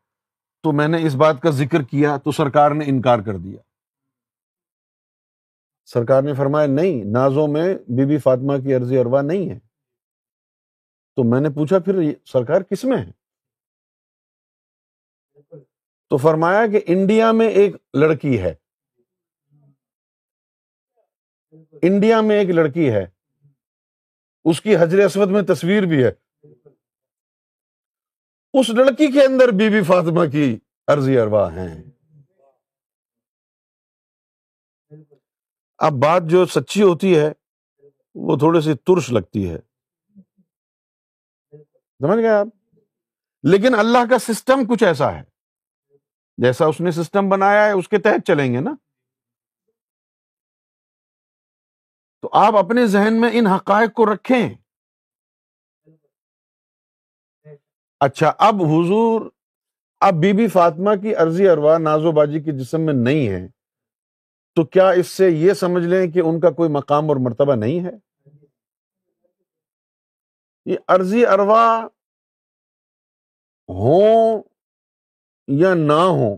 تو 0.64 0.72
میں 0.72 0.88
نے 0.88 1.08
اس 1.08 1.16
بات 1.16 1.42
کا 1.42 1.50
ذکر 1.50 1.82
کیا 1.82 2.18
تو 2.18 2.32
سرکار 2.32 2.72
نے 2.72 2.86
انکار 2.88 3.20
کر 3.20 3.38
دیا۔ 3.38 3.62
سرکار 5.86 6.24
نے 6.24 6.34
فرمایا، 6.34 6.68
نہیں، 6.68 7.04
نازوں 7.06 7.48
میں 7.48 7.76
بی 7.76 8.06
بی 8.06 8.18
فاطمہ 8.18 8.54
کی 8.64 8.74
عرضی 8.74 8.98
اروا 8.98 9.22
نہیں 9.22 9.50
ہے۔ 9.50 9.60
تو 11.16 11.24
میں 11.24 11.42
نے 11.42 11.50
پوچھا، 11.50 11.80
پھر 11.80 11.94
سرکار 12.26 12.62
کس 12.62 12.84
میں 12.84 12.98
ہے؟ 12.98 13.17
تو 16.10 16.18
فرمایا 16.18 16.68
کہ 16.68 16.82
انڈیا 16.88 17.32
میں 17.32 17.48
ایک 17.48 17.76
لڑکی 17.94 18.42
ہے۔ 18.42 18.54
انڈیا 21.82 22.22
میں 22.22 22.40
ایک 22.40 22.50
لڑکی 22.50 22.92
ہے۔ 22.92 23.06
اس 24.44 24.62
کی 24.62 24.76
حضر 24.76 25.06
اسود 25.06 25.30
میں 25.30 25.42
تصویر 25.42 25.84
بھی 25.84 26.04
ہے۔ 26.04 26.12
اس 28.54 28.70
لڑکی 28.70 29.12
کے 29.12 29.24
اندر 29.24 29.48
بی 29.48 29.70
بی 29.70 29.84
فاطمہ 29.84 30.32
کی 30.32 30.60
عرضی 30.88 31.20
اروا 31.20 31.54
ہیں۔ 31.54 31.84
اب 35.78 35.92
بات 35.92 36.22
جو 36.30 36.46
سچی 36.46 36.82
ہوتی 36.82 37.18
ہے، 37.18 37.32
وہ 38.16 38.38
تھوڑی 38.38 38.62
سی 38.62 38.74
ترش 38.74 39.12
لگتی 39.12 39.50
ہے۔ 39.50 39.58
سمجھ 42.00 42.20
گئے 42.20 42.28
آپ؟ 42.28 42.48
لیکن 43.44 43.76
اللہ 43.76 44.10
کا 44.10 44.20
سسٹم 44.20 44.60
کچھ 44.70 44.84
ایسا 44.84 45.14
ہے۔ 45.14 45.37
جیسا 46.38 46.66
اس 46.66 46.82
نے 46.82 46.92
سسٹم 46.92 47.30
بنایا 47.30 47.66
ہے، 47.66 47.72
اس 47.72 47.90
کے 47.90 47.98
تحت 47.98 48.28
چلیں 48.28 48.54
گے 48.54 48.60
نا۔ 48.60 48.72
تو 52.22 52.30
آپ 52.34 52.56
اپنے 52.56 52.88
ذہن 52.88 53.22
میں 53.22 53.30
ان 53.34 53.48
حقائق 53.48 53.94
کو 53.94 54.14
رکھیں۔ 54.14 54.54
اچھا 58.00 58.34
اب 58.40 58.56
حضور، 58.56 59.30
اب 60.00 60.14
بی 60.14 60.34
بی 60.34 60.48
فاطمہ 60.48 61.02
کی 61.02 61.16
عرضی 61.16 61.50
اروا 61.50 61.78
نازو 61.78 62.12
باجی 62.12 62.40
کے 62.44 62.52
جسم 62.52 62.82
میں 62.82 62.94
نہیں 62.94 63.30
ہے۔ 63.30 63.48
تو 64.56 64.66
کیا 64.66 64.90
اس 64.90 65.08
سے 65.08 65.30
یہ 65.30 65.54
سمجھ 65.54 65.84
لیں 65.84 66.12
کہ 66.12 66.20
ان 66.20 66.40
کا 66.40 66.50
کوئی 66.50 66.70
مقام 66.70 67.10
اور 67.10 67.18
مرتبہ 67.20 67.56
نہیں 67.56 67.86
ہے؟ 67.86 67.92
یہ 70.66 70.78
عرضی 70.88 71.26
اروا 71.26 71.88
ہوں 73.70 74.44
یا 75.48 75.74
نہ 75.74 76.02
ہو 76.12 76.38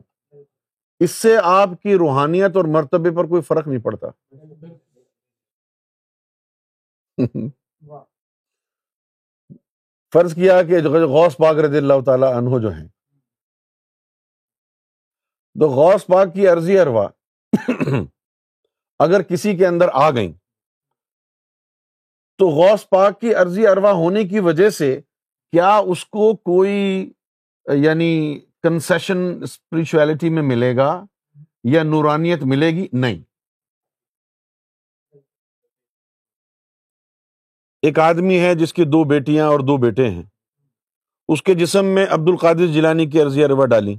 اس 0.99 1.11
سے 1.11 1.37
آپ 1.43 1.69
کی 1.83 1.95
روحانیت 1.95 2.55
اور 2.55 2.65
مرتبے 2.65 3.11
پر 3.11 3.25
کوئی 3.25 3.41
فرق 3.41 3.67
نہیں 3.67 3.79
پڑتا۔ 3.79 4.07
فرض 10.13 10.35
کیا 10.35 10.63
کہ 10.63 10.81
غوث 10.83 11.37
پاک 11.37 11.57
رضی 11.57 11.77
اللہ 11.77 12.01
تعالی 12.05 12.25
عنہ 12.37 12.59
جو 12.59 12.69
ہیں۔ 12.69 12.87
تو 15.55 15.69
غوث 15.69 16.05
پاک 16.05 16.33
کی 16.33 16.47
عرضی 16.47 16.79
اروا، 16.79 17.07
اگر 18.99 19.21
کسی 19.21 19.57
کے 19.57 19.67
اندر 19.67 19.89
آ 19.93 20.11
گئی 20.11 20.33
تو 22.39 22.47
غوث 22.47 22.89
پاک 22.89 23.21
کی 23.21 23.33
عرضی 23.33 23.67
اروا 23.67 23.91
ہونے 23.91 24.23
کی 24.23 24.39
وجہ 24.39 24.69
سے 24.69 25.01
کیا 25.53 25.77
اس 25.87 26.05
کو 26.05 26.35
کوئی 26.35 27.11
یعنی 27.67 28.39
کنسیشن 28.63 29.17
اسپرچویلٹی 29.43 30.29
میں 30.29 30.41
ملے 30.41 30.75
گا 30.75 31.05
یا 31.63 31.83
نورانیت 31.83 32.39
ملے 32.43 32.67
گی؟ 32.67 32.87
نہیں۔ 32.93 33.21
ایک 37.81 37.99
آدمی 37.99 38.39
ہے 38.39 38.55
جس 38.55 38.73
کی 38.73 38.83
دو 38.83 39.03
بیٹیاں 39.03 39.47
اور 39.47 39.59
دو 39.59 39.77
بیٹے 39.77 40.09
ہیں۔ 40.09 40.23
اس 41.27 41.43
کے 41.43 41.53
جسم 41.53 41.85
میں 41.85 42.05
عبد 42.09 42.29
القادر 42.29 42.67
جیلانی 42.73 43.05
کی 43.05 43.21
عرضی 43.21 43.43
اروا 43.43 43.65
ڈالی۔ 43.65 43.95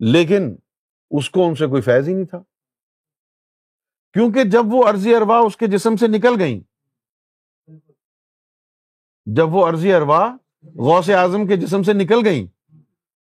لیکن 0.00 0.56
اس 1.10 1.30
کو 1.30 1.48
ان 1.48 1.54
سے 1.54 1.66
کوئی 1.66 1.82
فیض 1.82 2.08
ہی 2.08 2.14
نہیں 2.14 2.26
تھا۔ 2.26 2.42
کیونکہ 4.12 4.44
جب 4.44 4.62
وہ 4.64 4.88
عرضی 4.88 5.14
اروا 5.14 5.38
اس 5.38 5.56
کے 5.56 5.66
جسم 5.66 5.96
سے 5.96 6.06
نکل 6.08 6.34
گئی 6.38 6.60
جب 9.26 9.54
وہ 9.54 9.68
عرضی 9.68 9.92
اروا 9.92 10.36
غوث 10.62 11.10
اعظم 11.10 11.46
کے 11.46 11.56
جسم 11.56 11.82
سے 11.82 11.92
نکل 11.92 12.18
گئی 12.24 12.46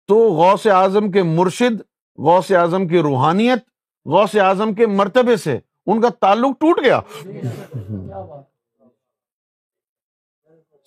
تو 0.08 0.16
غوث 0.16 0.68
اعظم 0.68 1.12
کے 1.12 1.24
مرشد، 1.24 1.82
غوث 2.18 2.52
اعظم 2.52 2.88
کی 2.88 3.00
روحانیت، 3.00 3.58
غوث 4.06 4.36
اعظم 4.36 4.74
کے 4.74 4.88
مرتبے 4.88 5.36
سے 5.36 5.60
ان 5.86 6.02
کا 6.02 6.10
تعلق 6.10 6.60
ٹوٹ 6.60 6.80
گیا۔ 6.84 7.02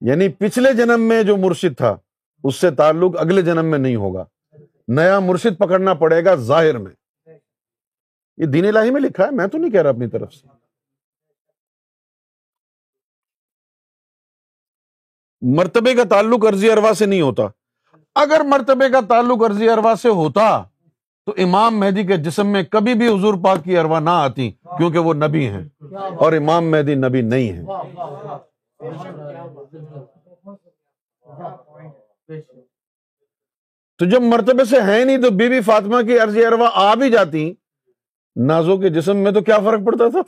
یعنی 0.00 0.28
پچھلے 0.28 0.72
جنم 0.72 1.00
میں 1.00 1.22
جو 1.22 1.36
مرشد 1.36 1.76
تھا، 1.76 1.96
اس 2.44 2.56
سے 2.56 2.70
تعلق 2.70 3.20
اگلے 3.20 3.42
جنم 3.42 3.64
میں 3.64 3.78
نہیں 3.78 3.96
ہوگا۔ 3.96 4.24
نیا 4.88 5.20
مرشد 5.20 5.58
پکڑنا 5.58 5.94
پڑے 5.94 6.24
گا 6.24 6.34
ظاہر 6.34 6.78
میں۔ 6.78 6.92
یہ 8.36 8.46
دین 8.46 8.66
الہی 8.66 8.90
میں 8.90 9.00
لکھا 9.00 9.26
ہے، 9.26 9.30
میں 9.30 9.46
تو 9.46 9.58
نہیں 9.58 9.70
کہہ 9.70 9.82
رہا 9.82 9.90
اپنی 9.90 10.08
طرف 10.08 10.34
سے۔ 10.34 10.63
مرتبے 15.44 15.94
کا 15.94 16.04
تعلق 16.04 16.46
عرضی 16.46 16.70
اروا 16.70 16.94
سے 16.94 17.06
نہیں 17.06 17.20
ہوتا۔ 17.20 17.42
اگر 18.14 18.40
مرتبے 18.44 18.90
کا 18.90 19.00
تعلق 19.08 19.42
عرضی 19.42 19.68
اروا 19.68 19.94
سے 20.02 20.08
ہوتا، 20.08 20.62
تو 21.26 21.34
امام 21.36 21.80
مہدی 21.80 22.06
کے 22.06 22.16
جسم 22.16 22.46
میں 22.46 22.62
کبھی 22.62 22.94
بھی 22.94 23.08
حضور 23.08 23.34
پاک 23.44 23.64
کی 23.64 23.78
اروا 23.78 24.00
نہ 24.00 24.10
آتی، 24.10 24.50
کیونکہ 24.50 24.98
وہ 24.98 25.14
نبی 25.14 25.48
ہیں۔ 25.48 25.68
اور 26.18 26.32
امام 26.32 26.70
مہدی 26.70 26.94
نبی 26.94 27.20
نہیں 27.20 27.52
ہے 27.52 27.62
تو 33.98 34.04
جب 34.04 34.22
مرتبے 34.22 34.64
سے 34.64 34.76
ہے 34.80 35.04
نہیں، 35.04 35.18
تو 35.18 35.30
بی 35.30 35.48
بی 35.48 35.60
فاطمہ 35.60 36.02
کی 36.02 36.18
عرضی 36.18 36.46
اروا 36.46 36.70
آ 36.72 36.94
بھی 36.94 37.10
جاتی۔ 37.10 37.54
نازوں 38.36 38.76
کے 38.76 38.88
جسم 38.88 39.16
میں 39.16 39.32
تو 39.32 39.40
کیا 39.40 39.58
فرق 39.58 39.80
پڑتا 39.86 40.04
تھا؟ 40.08 40.20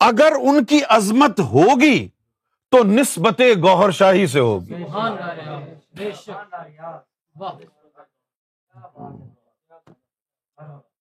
اگر 0.00 0.32
ان 0.40 0.64
کی 0.64 0.80
عظمت 0.88 1.40
ہوگی 1.40 2.08
تو 2.72 2.84
نسبت 2.84 3.40
گوہر 3.62 3.90
شاہی 3.90 4.26
سے 4.26 4.40
ہوگی۔ 4.40 4.74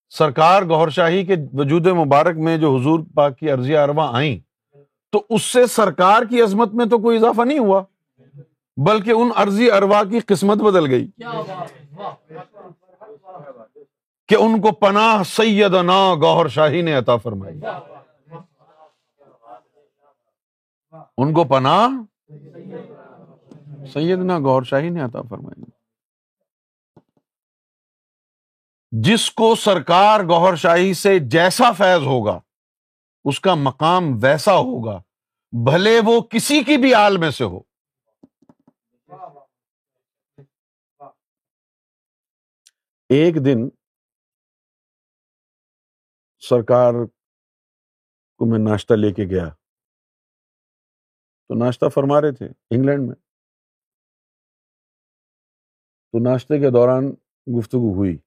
سرکار 0.10 0.62
گوہر 0.64 0.90
شاہی 0.90 1.26
کے 1.26 1.36
وجود 1.54 1.88
مبارک 1.88 2.38
میں 2.38 2.58
جو 2.58 2.76
حضور 2.76 3.00
پاک 3.14 3.38
کی 3.38 3.52
عرضی 3.52 3.78
ارواں 3.78 4.08
آئیں 4.14 4.40
تو 5.12 5.24
اس 5.30 5.42
سے 5.44 5.68
سرکار 5.68 6.22
کی 6.30 6.42
عظمت 6.42 6.74
میں 6.74 6.86
تو 6.86 6.98
کوئی 6.98 7.18
اضافہ 7.18 7.42
نہیں 7.42 7.60
ہوا 7.60 7.82
بلکہ 8.78 9.12
ان 9.12 9.30
عرضی 9.36 9.72
اروا 9.72 10.04
کی 10.04 10.20
قسمت 10.20 10.58
بدل 10.58 10.90
گئی۔ 10.90 11.08
کہ 14.30 14.36
ان 14.36 14.62
کو 14.62 14.72
پناہ 14.72 15.24
سیدنا 15.24 16.14
گوہر 16.22 16.48
شاہی 16.48 16.82
نے 16.82 16.94
عطا 16.94 17.18
فرمائی۔ 17.18 17.60
ان 21.18 21.34
کو 21.34 21.44
پناہ 21.44 21.88
سیدنا 23.94 24.40
گوہر 24.40 24.64
شاہی 24.64 24.90
نے 24.90 25.02
عطا 25.02 25.22
فرمائی۔ 25.22 25.64
جس 28.92 29.32
کو 29.32 29.56
سرکار 29.56 30.20
گوہر 30.20 30.56
شاہی 30.56 30.94
سے 30.94 31.20
جیسا 31.20 31.72
فیض 31.72 32.06
ہوگا، 32.06 32.40
اس 33.26 33.40
کا 33.40 33.56
مقام 33.56 34.04
ویسا 34.24 34.54
ہوگا، 34.54 34.98
بھلے 35.66 36.00
وہ 36.06 36.22
کسی 36.22 36.64
کی 36.64 36.78
بھی 36.78 36.94
آل 36.94 37.18
میں 37.18 37.32
سے 37.32 37.44
ہو۔ 37.44 37.60
ایک 43.10 43.36
دن 43.46 43.70
سرکار 46.40 46.94
کو 48.38 48.46
میں 48.46 48.60
ناشتہ 48.60 48.94
لے 48.94 49.14
کے 49.14 49.24
گیا۔ 49.30 49.50
تو 51.52 51.66
ناشتہ 51.66 51.90
فرما 51.90 52.22
رہے 52.22 52.36
تھے 52.36 52.46
انگلینڈ 52.46 53.08
میں۔ 53.08 53.16
تو 56.12 56.20
ناشتے 56.20 56.60
کے 56.60 56.70
دوران 56.72 57.04
گفتگو 57.60 57.94
ہوئی۔ 57.94 58.18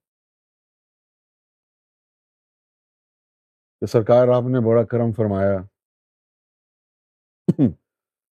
کہ 3.81 3.87
سرکار 3.87 4.29
آپ 4.29 4.43
نے 4.43 4.69
بڑا 4.69 4.85
کرم 4.85 5.13
فرمایا۔ 5.13 5.57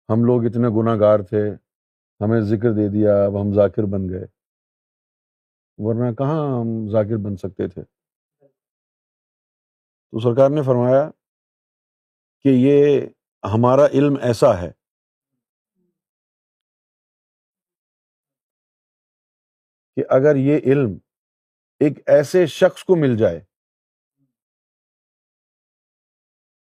ہم 0.10 0.26
لوگ 0.26 0.46
اتنے 0.46 0.68
گناہ 0.68 1.00
گار 1.00 1.20
تھے، 1.20 1.56
ہمیں 2.24 2.42
ذکر 2.42 2.70
دے 2.72 2.92
دیا، 2.92 3.26
اب 3.26 3.32
ہم 3.32 3.56
ذاکر 3.56 3.84
بن 3.84 4.10
گئے۔ 4.10 4.26
ورنہ 5.78 6.16
کہاں 6.16 6.60
ہم 6.60 6.92
ذاکر 6.92 7.18
بن 7.26 7.36
سکتے 7.36 7.68
تھے؟ 7.68 7.84
تو 10.12 10.20
سرکار 10.20 10.50
نے 10.50 10.62
فرمایا 10.62 11.12
کہ 12.44 12.50
یہ 12.50 13.02
ہمارا 13.54 13.86
علم 13.86 14.14
ایسا 14.22 14.62
ہے 14.62 14.77
کہ 19.98 20.04
اگر 20.10 20.36
یہ 20.36 20.60
علم 20.66 20.98
ایک 21.80 22.00
ایسے 22.06 22.46
شخص 22.46 22.84
کو 22.84 22.96
مل 22.96 23.18
جائے 23.18 23.40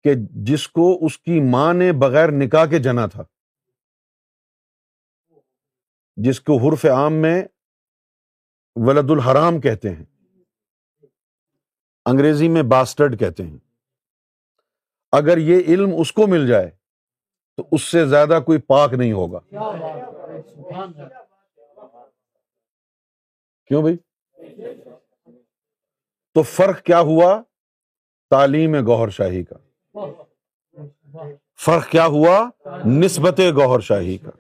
کہ 0.05 0.14
جس 0.47 0.68
کو 0.68 1.07
اس 1.07 1.18
کی 1.18 1.41
ماں 1.51 1.74
نے 1.74 1.93
بغیر 1.93 2.28
نکاح 2.33 2.66
کے 2.66 2.78
جنا 2.78 3.07
تھا، 3.07 3.22
جس 6.16 6.41
کو 6.41 6.57
حرف 6.59 6.85
عام 6.85 7.12
میں 7.12 7.43
ولد 8.76 9.11
الحرام 9.11 9.61
کہتے 9.61 9.91
ہیں، 9.91 10.05
انگریزی 12.07 12.49
میں 12.49 12.62
باسٹرڈ 12.62 13.18
کہتے 13.18 13.43
ہیں۔ 13.43 13.59
اگر 15.12 15.39
یہ 15.39 15.62
علم 15.68 15.91
اس 15.99 16.12
کو 16.12 16.26
مل 16.26 16.47
جائے 16.49 16.70
تو 17.57 17.68
اس 17.72 17.83
سے 17.83 18.07
زیادہ 18.07 18.41
کوئی 18.47 18.61
پاک 18.61 18.93
نہیں 18.93 19.12
ہوگا۔ 19.12 19.41
کیوں 23.70 23.82
بھائی؟ 23.82 23.96
تو 26.34 26.42
فرق 26.42 26.82
کیا 26.82 27.00
ہوا 27.00 27.42
تعلیم 28.30 28.74
گوہر 28.86 29.08
شاہی 29.08 29.44
کا؟ 29.44 29.56
فرق 31.58 31.88
کیا 31.88 32.06
ہوا 32.06 32.50
نسبت 32.86 33.40
گوہر 33.54 33.80
شاہی 33.80 34.18
کا؟ 34.18 34.30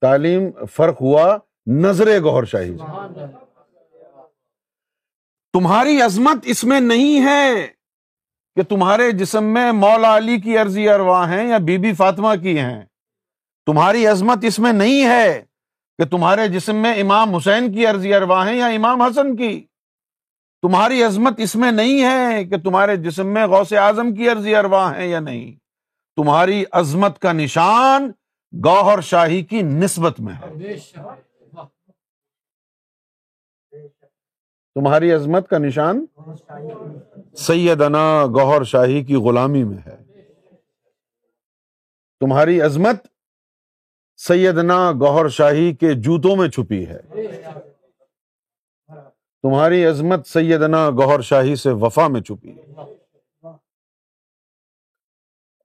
تعلیم 0.00 0.66
فرق 0.66 1.00
ہوا 1.00 1.38
نظر 1.66 2.22
گوہر 2.22 2.44
شاہی 2.44 2.78
کا۔ 2.78 3.08
تمہاری 5.52 6.00
عظمت 6.00 6.36
اس 6.44 6.64
میں 6.64 6.80
نہیں 6.80 7.26
ہے 7.26 7.66
کہ 8.54 8.62
تمہارے 8.62 9.10
جسم 9.10 9.44
میں 9.44 9.72
مولا 9.72 10.16
علی 10.16 10.40
کی 10.40 10.58
عرضی 10.58 10.88
اروا 10.88 11.28
ہیں 11.30 11.48
یا 11.48 11.58
بی 11.58 11.78
بی 11.78 11.94
فاطمہ 11.94 12.34
کی 12.42 12.58
ہیں۔ 12.58 12.84
تمہاری 13.66 14.06
عظمت 14.06 14.38
اس 14.42 14.58
میں 14.58 14.72
نہیں 14.72 15.04
ہے 15.04 15.42
کہ 15.98 16.04
تمہارے 16.04 16.48
جسم 16.48 16.76
میں 16.76 16.94
امام 16.94 17.34
حسین 17.34 17.72
کی 17.72 17.86
عرضی 17.86 18.14
اروا 18.14 18.46
ہیں 18.48 18.56
یا 18.56 18.66
امام 18.66 19.02
حسن 19.02 19.36
کی؟ 19.36 19.66
تمہاری 20.62 21.02
عظمت 21.02 21.34
اس 21.38 21.56
میں 21.56 21.72
نہیں 21.72 22.04
ہے 22.04 22.44
کہ 22.44 22.58
تمہارے 22.58 22.96
جسم 22.96 23.26
میں 23.26 23.46
غوث 23.46 23.72
اعظم 23.72 24.14
کی 24.14 24.28
عرضی 24.28 24.54
اروا 24.54 24.96
ہے 24.96 25.08
یا 25.08 25.20
نہیں۔ 25.20 25.52
تمہاری 26.16 26.64
عظمت 26.72 27.18
کا 27.18 27.32
نشان 27.32 28.12
گوہر 28.64 29.00
شاہی 29.00 29.42
کی 29.42 29.62
نسبت 29.62 30.20
میں 30.20 30.34
ہے۔ 30.34 30.76
تمہاری 34.74 35.12
عظمت 35.12 35.48
کا 35.48 35.58
نشان 35.58 36.04
سیدنا 37.36 38.26
گوہر 38.26 38.64
شاہی 38.64 39.04
کی 39.04 39.14
غلامی 39.14 39.64
میں 39.64 39.78
ہے۔ 39.86 39.96
تمہاری 42.20 42.60
عظمت 42.60 43.06
سیدنا 44.28 44.92
گوہر 44.92 45.28
شاہی 45.28 45.74
کے 45.74 45.92
جوتوں 45.92 46.36
میں 46.36 46.48
چھپی 46.48 46.86
ہے۔ 46.86 47.00
تمہاری 49.42 49.84
عظمت 49.84 50.26
سیدنا 50.26 50.90
گوہر 50.90 51.20
شاہی 51.20 51.56
سے 51.56 51.70
وفا 51.70 52.08
میں 52.08 52.20
چھپی 52.20 52.56
ہے۔ 52.56 52.72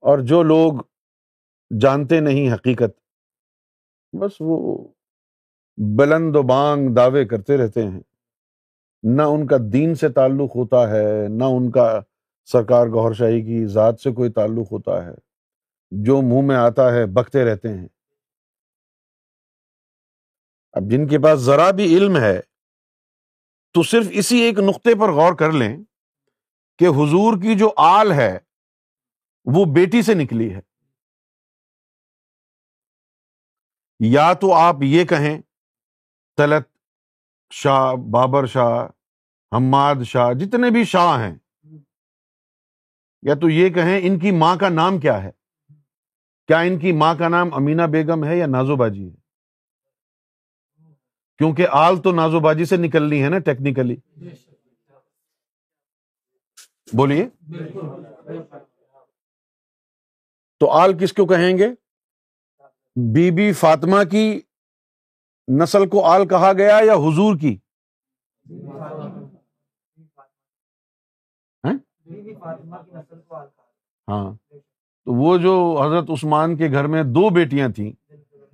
اور 0.00 0.18
جو 0.18 0.42
لوگ 0.42 0.72
جانتے 1.80 2.20
نہیں 2.20 2.54
حقیقت، 2.54 3.00
بس 4.12 4.32
وہ 4.40 4.88
بلند 5.76 6.36
و 6.36 6.42
بانگ 6.42 6.94
دعوے 6.94 7.24
کرتے 7.24 7.56
رہتے 7.56 7.82
ہیں۔ 7.82 8.00
نہ 9.02 9.22
ان 9.22 9.46
کا 9.46 9.56
دین 9.72 9.94
سے 9.94 10.08
تعلق 10.08 10.56
ہوتا 10.56 10.90
ہے، 10.90 11.28
نہ 11.28 11.44
ان 11.44 11.70
کا 11.70 12.00
سرکار 12.44 12.86
گوہر 12.86 13.12
شاہی 13.12 13.42
کی 13.42 13.66
ذات 13.66 14.00
سے 14.00 14.12
کوئی 14.12 14.32
تعلق 14.32 14.72
ہوتا 14.72 15.06
ہے۔ 15.06 15.14
جو 15.90 16.22
منہ 16.22 16.46
میں 16.46 16.56
آتا 16.56 16.94
ہے، 16.94 17.06
بکتے 17.06 17.44
رہتے 17.44 17.68
ہیں۔ 17.68 17.88
اب 20.78 20.90
جن 20.90 21.06
کے 21.06 21.18
پاس 21.18 21.40
ذرا 21.40 21.70
بھی 21.70 21.96
علم 21.96 22.16
ہے، 22.16 22.40
تو 23.74 23.82
صرف 23.82 24.06
اسی 24.10 24.38
ایک 24.38 24.58
نقطے 24.58 24.94
پر 24.94 25.10
غور 25.12 25.34
کر 25.34 25.52
لیں 25.52 25.76
کہ 26.78 26.84
حضور 26.84 27.36
کی 27.42 27.58
جو 27.58 27.70
آل 27.76 28.12
ہے، 28.12 28.38
وہ 29.44 29.64
بیٹی 29.64 30.02
سے 30.02 30.14
نکلی 30.14 30.54
ہے۔ 30.54 30.60
یا 34.00 34.32
تو 34.32 34.52
آپ 34.52 34.76
یہ 34.82 35.04
کہیں 35.04 35.40
تلت 36.36 36.68
شاہ، 37.52 37.92
بابر 38.10 38.46
شاہ، 38.46 38.86
حماد 39.52 40.02
شاہ، 40.04 40.32
جتنے 40.32 40.70
بھی 40.70 40.84
شاہ 40.84 41.18
ہیں، 41.20 41.36
یا 43.22 43.34
تو 43.34 43.48
یہ 43.48 43.68
کہیں 43.68 44.00
ان 44.02 44.18
کی 44.18 44.30
ماں 44.30 44.56
کا 44.56 44.68
نام 44.68 44.98
کیا 44.98 45.22
ہے؟ 45.22 45.30
کیا 46.46 46.60
ان 46.60 46.78
کی 46.78 46.92
ماں 46.92 47.14
کا 47.14 47.28
نام 47.28 47.54
امینا 47.54 47.86
بیگم 47.86 48.24
ہے 48.24 48.38
یا 48.38 48.46
نازو 48.46 48.76
باجی 48.76 49.10
ہے؟ 49.10 49.17
کیونکہ 51.38 51.66
آل 51.70 51.96
تو 52.02 52.12
نازو 52.12 52.40
بازی 52.40 52.64
سے 52.64 52.76
نکلنی 52.76 53.24
ہے 53.24 53.28
نا 53.28 53.38
ٹیکنیکلی 53.38 53.96
بولیے۔ 56.92 57.28
تو 60.60 60.70
آل 60.70 60.98
کس 60.98 61.12
کو 61.12 61.26
کہیں 61.26 61.58
گے؟ 61.58 61.68
بی 63.14 63.30
بی 63.30 63.52
فاطمہ 63.52 64.04
کی 64.10 64.40
نسل 65.62 65.88
کو 65.88 66.04
آل 66.04 66.28
کہا 66.28 66.52
گیا 66.52 66.80
یا 66.84 66.94
حضور 66.94 67.36
کی؟ 67.40 67.56
ہاں۔ 74.08 74.32
تو 75.04 75.14
وہ 75.14 75.38
جو 75.38 75.82
حضرت 75.86 76.10
عثمان 76.10 76.56
کے 76.56 76.68
گھر 76.72 76.86
میں 76.86 77.02
دو 77.02 77.30
بیٹیاں 77.30 77.68
تھیں، 77.68 77.92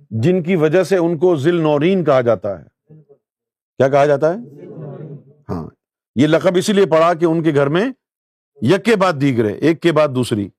جن 0.09 0.43
کی 0.43 0.55
وجہ 0.55 0.83
سے 0.83 0.97
ان 0.97 1.17
کو 1.17 1.35
ذل 1.35 1.61
نورین 1.61 2.03
کہا 2.03 2.21
جاتا 2.21 2.59
ہے۔ 2.59 2.74
کیا 3.77 3.89
کہا 3.89 4.05
جاتا 4.05 4.33
ہے؟ 4.33 4.37
ہاں۔ 5.49 5.69
یہ 6.15 6.27
لقب 6.27 6.55
اسی 6.55 6.73
لیے 6.73 6.85
پڑا 6.85 7.13
کہ 7.13 7.25
ان 7.25 7.43
کے 7.43 7.53
گھر 7.55 7.67
میں 7.67 7.85
یک 8.61 8.85
کے 8.85 8.95
بعد 8.95 9.13
دیگرے 9.21 9.53
ایک 9.53 9.81
کے 9.81 9.91
بعد 9.91 10.07
دوسری۔ 10.07 10.49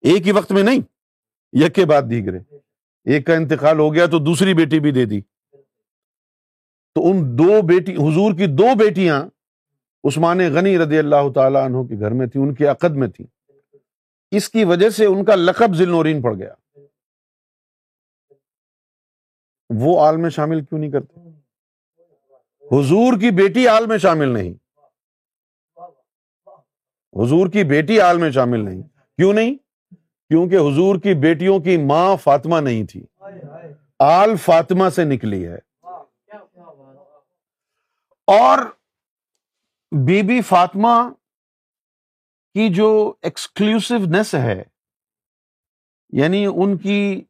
ایک 0.00 0.26
ہی 0.26 0.32
وقت 0.32 0.52
میں 0.52 0.62
نہیں، 0.62 0.80
یک 1.52 1.74
کے 1.74 1.84
بعد 1.84 2.02
دیگرے 2.10 2.38
ایک 3.04 3.26
کا 3.26 3.34
انتقال 3.34 3.78
ہو 3.78 3.94
گیا 3.94 4.06
تو 4.06 4.18
دوسری 4.18 4.54
بیٹی 4.54 4.80
بھی 4.80 4.92
دے 4.92 5.04
دی۔ 5.04 5.20
تو 6.94 7.10
ان 7.10 7.38
دو 7.38 7.62
بیٹی، 7.62 7.94
حضور 7.94 8.34
کی 8.34 8.46
دو 8.46 8.74
بیٹیاں 8.78 9.26
عثمان 10.04 10.38
غنی 10.38 10.78
رضی 10.78 10.98
اللہ 10.98 11.32
تعالیٰ 11.34 11.64
عنہ 11.64 11.82
کے 11.82 12.00
گھر 12.00 12.10
میں 12.10 12.26
تھی 12.26 12.40
ان 12.40 12.54
کے 12.54 12.66
عقد 12.66 12.96
میں 12.96 13.08
تھی 13.08 13.26
اس 14.30 14.48
کی 14.48 14.64
وجہ 14.64 14.90
سے 14.90 15.06
ان 15.06 15.24
کا 15.24 15.34
لقب 15.34 15.74
ذل 15.74 15.88
نورین 15.88 16.22
پڑ 16.22 16.34
گیا۔ 16.34 16.54
وہ 19.74 20.06
آل 20.06 20.16
میں 20.16 20.30
شامل 20.30 20.60
کیوں 20.60 20.80
نہیں 20.80 20.90
کرتے؟ 20.90 21.29
حضور 22.72 23.20
کی 23.20 23.30
بیٹی 23.30 23.68
آل 23.68 23.86
میں 23.86 23.98
شامل 23.98 24.28
نہیں۔ 24.28 24.52
حضور 27.16 27.50
کی 27.50 27.64
بیٹی 27.64 28.00
آل 28.00 28.16
میں 28.16 28.30
شامل 28.30 28.64
نہیں۔ 28.64 28.82
کیوں 29.16 29.32
نہیں؟ 29.32 29.54
کیونکہ 30.28 30.56
حضور 30.56 31.00
کی 31.00 31.14
بیٹیوں 31.14 31.60
کی 31.60 31.76
ماں 31.76 32.16
فاطمہ 32.16 32.60
نہیں 32.60 32.86
تھی۔ 32.86 33.06
آل 33.98 34.36
فاطمہ 34.36 34.88
سے 34.88 35.04
نکلی 35.04 35.46
ہے۔ 35.46 35.58
اور 38.26 38.58
بی 40.06 40.22
بی 40.22 40.42
فاطمہ 40.42 41.10
کی 42.54 42.74
جو 42.74 43.14
ایکسکلوسونیس 43.22 44.34
ہے 44.34 44.62
یعنی 46.12 46.46
ان 46.46 46.78
کی، 46.78 47.24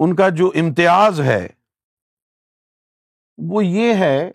ان 0.00 0.16
کا 0.16 0.28
جو 0.28 0.52
امتیاز 0.54 1.20
ہے 1.20 1.48
وہ 3.38 3.64
یہ 3.64 3.94
ہے 3.94 4.32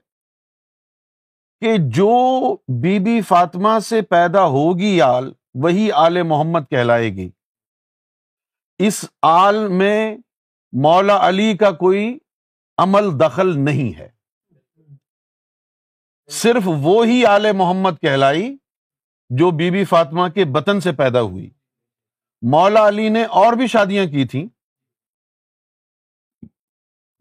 کہ 1.62 1.78
جو 1.78 2.56
بی 2.56 3.00
بی 3.00 3.22
فاطمہ 3.22 3.80
سے 3.80 4.02
پیدا 4.02 4.46
ہوگی 4.46 5.02
آل، 5.02 5.32
وہی 5.54 5.92
آل 5.92 6.24
محمد 6.24 6.60
کہلائے 6.70 7.10
گی۔ 7.10 7.30
اس 8.78 9.06
آل 9.22 9.68
میں 9.68 10.18
مولا 10.72 11.28
علی 11.28 11.58
کا 11.58 11.72
کوئی 11.72 12.18
عمل 12.78 13.20
دخل 13.20 13.66
نہیں 13.66 13.98
ہے۔ 14.00 14.10
صرف 16.30 16.64
وہی 16.66 17.26
آل 17.26 17.52
محمد 17.52 17.92
کہلائی 18.02 18.58
جو 19.30 19.52
بی 19.52 19.72
بی 19.72 19.86
فاطمہ 19.86 20.28
کے 20.28 20.46
بطن 20.46 20.80
سے 20.80 20.92
پیدا 20.92 21.22
ہوئی۔ 21.22 21.50
مولا 22.42 22.88
علی 22.88 23.10
نے 23.10 23.24
اور 23.24 23.54
بھی 23.54 23.68
شادیاں 23.68 24.06
کی 24.06 24.26
تھیں۔ 24.26 24.48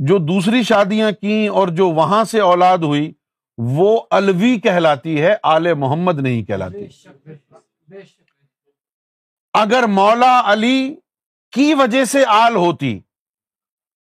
جو 0.06 0.18
دوسری 0.18 0.62
شادیاں 0.62 1.10
کی 1.20 1.46
اور 1.46 1.68
جو 1.68 1.90
وہاں 1.90 2.24
سے 2.24 2.40
اولاد 2.40 2.78
ہوئی 2.78 3.12
وہ 3.58 4.00
الوی 4.10 4.60
کہلاتی 4.60 5.22
ہے 5.22 5.34
آل 5.42 5.74
محمد 5.74 6.20
نہیں 6.20 6.42
کہلاتی۔ 6.44 6.86
اگر 9.52 9.82
مولا 9.82 10.42
علی 10.44 10.94
کی 11.52 11.74
وجہ 11.74 12.04
سے 12.04 12.24
آل 12.28 12.56
ہوتی 12.56 13.00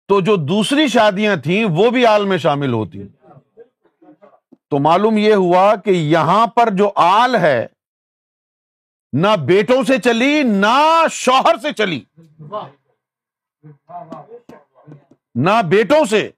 تو 0.08 0.20
جو 0.20 0.36
دوسری 0.36 0.88
شادیاں 0.88 1.36
تھیں 1.36 1.64
وہ 1.64 1.90
بھی 1.90 2.06
آل 2.06 2.24
میں 2.24 2.38
شامل 2.38 2.72
ہوتی۔ 2.72 3.02
تو 4.70 4.78
معلوم 4.78 5.18
یہ 5.18 5.34
ہوا 5.34 5.76
کہ 5.76 5.90
یہاں 5.90 6.46
پر 6.46 6.70
جو 6.70 6.90
آل 6.96 7.36
ہے 7.36 7.66
نہ 9.12 9.36
بیٹوں 9.46 9.82
سے 9.84 9.98
چلی 9.98 10.42
نہ 10.42 11.04
شوہر 11.10 11.56
سے 11.62 11.72
چلی۔ 11.72 12.00
نہ 15.34 15.62
بیٹوں 15.68 16.04
سے 16.04 16.30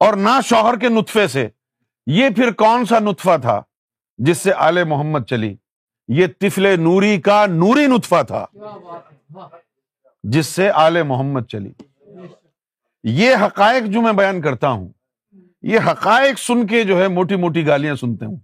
اور 0.00 0.14
نہ 0.14 0.40
شوہر 0.44 0.78
کے 0.78 0.88
نطفے 0.88 1.26
سے۔ 1.26 1.48
یہ 2.06 2.30
پھر 2.30 2.52
کون 2.52 2.84
سا 2.84 2.98
نطفہ 2.98 3.36
تھا 3.42 3.62
جس 4.18 4.38
سے 4.38 4.52
آل 4.52 4.84
محمد 4.84 5.24
چلی؟ 5.26 5.56
یہ 6.08 6.26
تفل 6.38 6.80
نوری 6.80 7.20
کا 7.20 7.46
نوری 7.46 7.86
نطفہ 7.86 8.22
تھا 8.22 8.46
جس 10.22 10.46
سے 10.46 10.70
آل 10.70 11.02
محمد 11.02 11.46
چلی۔ 11.48 11.72
یہ 13.04 13.36
حقائق 13.36 13.84
جو 13.84 14.00
میں 14.00 14.12
بیان 14.12 14.40
کرتا 14.42 14.68
ہوں، 14.68 14.88
یہ 15.62 15.78
حقائق 15.78 16.38
سن 16.38 16.66
کے 16.66 16.84
جو 16.84 17.02
ہے 17.02 17.08
موٹی 17.08 17.36
موٹی 17.36 17.66
گالیاں 17.66 17.94
سنتے 17.94 18.24
ہوں۔ 18.24 18.36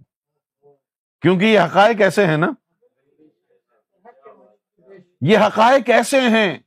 کیونکہ 1.21 1.45
یہ 1.45 1.59
حقائق 1.59 2.01
ایسے 2.01 2.25
ہیں 2.25 2.37
نا، 2.37 2.51
یہ 5.21 5.37
حقائق 5.37 5.89
ایسے 5.89 6.21
ہیں 6.21 6.57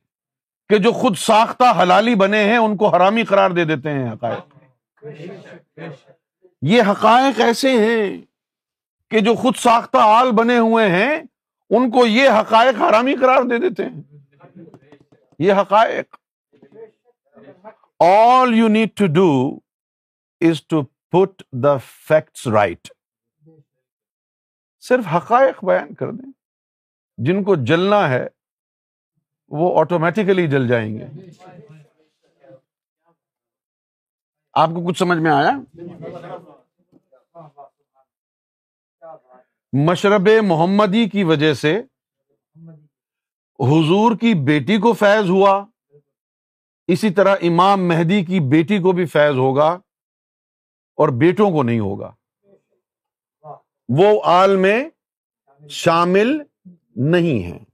کہ 0.69 0.77
جو 0.77 0.91
خود 0.91 1.17
ساختہ 1.17 1.81
حلالی 1.81 2.15
بنے 2.15 2.43
ہیں، 2.43 2.57
ان 2.57 2.77
کو 2.77 2.87
حرامی 2.87 3.23
قرار 3.23 3.51
دے 3.51 3.65
دیتے 3.65 3.89
ہیں 3.89 4.11
حقائق۔ 4.11 4.55
یہ 6.61 6.81
حقائق 6.81 7.41
ایسے 7.41 7.71
ہیں 7.71 8.21
کہ 9.11 9.19
جو 9.19 9.35
خود 9.35 9.55
ساختہ 9.55 9.97
آل 10.01 10.31
بنے 10.31 10.57
ہوئے 10.57 10.89
ہیں، 10.89 11.23
ان 11.69 11.91
کو 11.91 12.05
یہ 12.05 12.29
حقائق 12.29 12.81
حرامی 12.81 13.15
قرار 13.15 13.43
دے 13.43 13.57
دیتے 13.57 13.85
ہیں۔ 13.85 14.01
یہ 15.39 15.53
حقائق۔ 15.53 16.15
All 17.99 18.53
you 18.53 18.67
need 18.67 18.89
to 18.97 19.05
do 19.07 19.59
is 20.41 20.63
to 20.63 20.81
put 20.81 21.43
the 21.51 21.77
facts 21.77 22.47
right 22.47 22.87
صرف 24.79 25.03
حقائق 25.15 25.65
بیان 25.65 25.93
کر 25.93 26.11
دیں۔ 26.11 26.31
جن 27.17 27.43
کو 27.43 27.55
جلنا 27.55 28.09
ہے 28.09 28.27
وہ 29.49 29.79
آٹومیٹیکلی 29.79 30.47
جل 30.47 30.67
جائیں 30.67 30.97
گے۔ 30.97 31.05
آپ 34.53 34.69
کو 34.69 34.87
کچھ 34.87 34.97
سمجھ 34.97 35.17
میں 35.17 35.31
آیا؟ 35.31 35.51
مشرب 39.73 40.29
محمدی 40.43 41.09
کی 41.09 41.23
وجہ 41.23 41.53
سے 41.53 41.81
حضور 43.59 44.17
کی 44.17 44.33
بیٹی 44.33 44.77
کو 44.77 44.93
فیض 44.93 45.29
ہوا۔ 45.29 45.65
اسی 46.87 47.09
طرح 47.09 47.35
امام 47.41 47.87
مہدی 47.87 48.25
کی 48.25 48.39
بیٹی 48.39 48.79
کو 48.79 48.91
بھی 48.91 49.05
فیض 49.05 49.37
ہوگا 49.37 49.79
اور 50.95 51.09
بیٹوں 51.09 51.51
کو 51.51 51.63
نہیں 51.63 51.79
ہوگا۔ 51.79 52.11
وہ 53.97 54.21
آل 54.23 54.55
میں 54.55 54.89
شامل 55.69 56.37
نہیں 56.95 57.51
ہے 57.51 57.68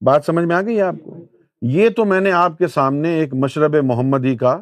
بات 0.00 0.24
سمجھ 0.24 0.44
میں 0.44 0.56
آ 0.56 0.60
گئی 0.60 0.80
آپ 0.80 0.94
کو؟ 1.04 1.16
یہ 1.62 1.88
تو 1.90 2.04
میں 2.04 2.20
نے 2.20 2.32
آپ 2.32 2.52
کے 2.58 2.68
سامنے 2.68 3.08
ایک 3.08 3.34
مشرب 3.34 3.76
محمدی 3.84 4.36
کا 4.36 4.52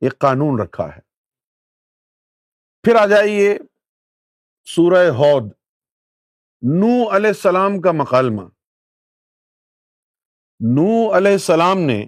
ایک 0.00 0.18
قانون 0.18 0.60
رکھا 0.60 0.96
ہے۔ 0.96 1.00
پھر 2.82 2.94
آ 2.94 3.06
جائیے 3.06 3.58
سورہ 4.64 5.10
ہود۔ 5.10 5.52
نو 6.62 7.16
علیہ 7.16 7.28
السلام 7.28 7.80
کا 7.80 7.92
مکالمہ۔ 7.92 8.42
نو 10.60 11.16
علیہ 11.16 11.32
السلام 11.32 11.78
نے 11.78 12.06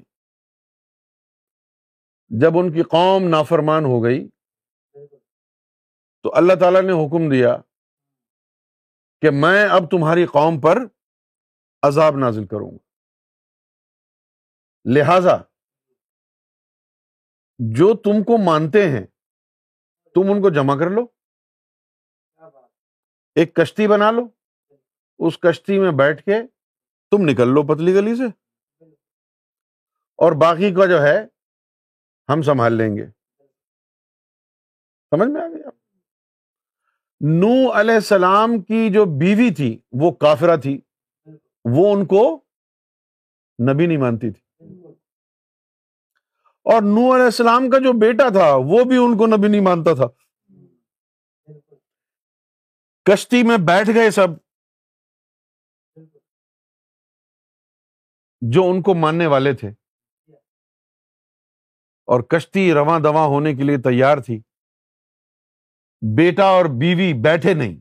جب 2.41 2.51
ان 2.55 2.73
کی 2.73 2.83
قوم 2.83 3.29
نافرمان 3.29 3.85
ہو 3.85 4.05
گئی 4.05 4.29
تو 6.23 6.35
اللہ 6.35 6.53
تعالی 6.61 6.81
نے 6.81 7.07
حکم 7.07 7.31
دیا 7.31 7.57
کہ 9.23 9.31
میں 9.31 9.69
اب 9.69 9.91
تمہاری 9.91 10.27
قوم 10.27 10.61
پر 10.61 10.77
عذاب 11.83 12.17
نازل 12.17 12.47
کروں 12.47 12.71
گا۔ 12.71 12.79
لہذا 14.85 15.37
جو 17.59 17.97
تم 17.97 18.25
کو 18.25 18.39
مانتے 18.45 18.89
ہیں، 18.89 19.07
تم 20.15 20.21
ان 20.33 20.43
کو 20.43 20.51
جمع 20.51 20.75
کر 20.75 20.91
لو۔ 20.91 21.07
ایک 23.35 23.55
کشتی 23.55 23.89
بنا 23.89 24.11
لو۔ 24.11 24.29
اس 25.19 25.39
کشتی 25.39 25.79
میں 25.79 25.91
بیٹھ 25.99 26.25
کے 26.25 26.33
تم 27.11 27.19
نکل 27.21 27.49
لو 27.49 27.75
پتلی 27.75 27.95
گلی 27.95 28.17
سے۔ 28.17 28.27
اور 30.17 30.33
باقی 30.33 30.75
کا 30.75 30.87
جو 30.87 31.03
ہے، 31.03 31.19
ہم 32.33 32.43
سنبھال 32.43 32.73
لیں 32.73 32.97
گے۔ 32.97 33.07
سمجھ 35.11 35.29
میں 35.29 35.43
آ 35.43 35.49
گیا؟ 35.49 35.69
نو 37.21 37.81
علیہ 37.81 37.95
السلام 37.95 38.63
کی 38.63 38.93
جو 38.93 39.05
بیوی 39.05 39.55
تھی، 39.55 39.81
وہ 39.93 40.13
کافرہ 40.13 40.57
تھی۔ 40.57 40.81
وہ 41.65 41.95
ان 41.95 42.07
کو 42.07 42.45
نبی 43.73 43.87
نہیں 43.87 43.99
مانتی 43.99 44.33
تھی۔ 44.33 44.41
اور 46.65 46.83
نو 46.83 47.15
علیہ 47.15 47.25
السلام 47.25 47.71
کا 47.71 47.79
جو 47.79 47.93
بیٹا 48.01 48.29
تھا، 48.29 48.55
وہ 48.55 48.85
بھی 48.85 48.97
ان 48.97 49.19
کو 49.19 49.27
نبی 49.27 49.49
نہیں 49.49 49.61
مانتا 49.61 49.95
تھا۔ 49.95 50.07
کشتی 53.05 53.43
میں 53.43 53.57
بیٹھ 53.67 53.91
گئے 53.95 54.11
سب۔ 54.11 54.29
جو 58.41 58.63
ان 58.71 58.83
کو 58.83 58.95
ماننے 58.95 59.27
والے 59.27 59.53
تھے۔ 59.53 59.69
اور 62.07 62.21
کشتی 62.21 62.73
رواں 62.73 63.01
دواں 63.01 63.27
ہونے 63.27 63.55
کے 63.55 63.63
لیے 63.63 63.77
تیار 63.77 64.19
تھی۔ 64.19 64.41
بیٹا 66.17 66.45
اور 66.45 66.65
بیوی 66.65 67.13
بیٹھے 67.23 67.55
نہیں۔ 67.55 67.81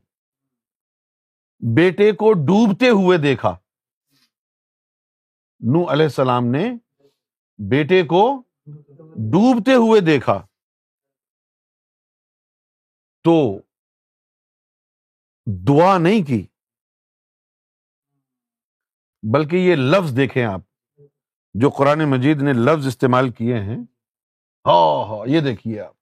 بیٹے 1.76 2.12
کو 2.12 2.34
ڈوبتے 2.34 2.90
ہوئے 2.90 3.18
دیکھا۔ 3.18 3.58
نو 5.60 5.92
علیہ 5.92 6.04
السلام 6.04 6.46
نے 6.46 6.72
بیٹے 7.70 8.04
کو 8.04 8.44
ڈوبتے 9.32 9.74
ہوئے 9.74 10.02
دیکھا۔ 10.02 10.46
تو 13.24 13.60
دعا 15.68 15.98
نہیں 15.98 16.28
کی، 16.28 16.48
بلکہ 19.34 19.56
یہ 19.56 19.76
لفظ 19.76 20.16
دیکھیں 20.16 20.46
آپ، 20.46 20.62
جو 21.54 21.70
قرآن 21.70 22.00
مجید 22.10 22.42
نے 22.42 22.54
لفظ 22.54 22.88
استعمال 22.88 23.32
کیے 23.32 23.56
ہیں۔ 23.56 23.78
ہاں 24.66 25.08
ہاں 25.10 25.26
یہ 25.28 25.42
دیکھیے 25.42 25.82
آپ۔ 25.82 25.96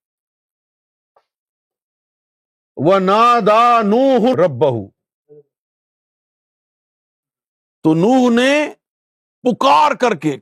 وہ 2.78 3.00
نادا 3.00 3.82
نوح 3.82 4.36
رب 4.46 4.64
تو 7.84 7.94
نوح 7.94 8.36
نے 8.36 8.74
پکار 9.44 9.96
کر 9.96 10.16
کے 10.16 10.38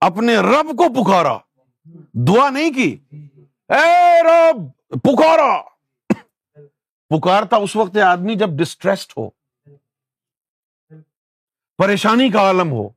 اپنے 0.00 0.36
رب 0.36 0.68
کو 0.70 1.04
پکارا۔ 1.04 1.38
دعا 2.12 2.50
نہیں 2.50 2.72
کی۔ 2.72 3.00
اے 3.68 4.22
رب، 4.22 4.56
پکارا۔ 4.90 5.62
پکارتا 7.08 7.56
اس 7.56 7.76
وقت 7.76 7.96
آدمی 7.96 8.34
جب 8.34 8.48
ڈسٹریسڈ 8.58 9.12
ہو۔ 9.16 9.30
پریشانی 11.76 12.30
کا 12.30 12.40
عالم 12.40 12.72
ہو۔ 12.72 12.88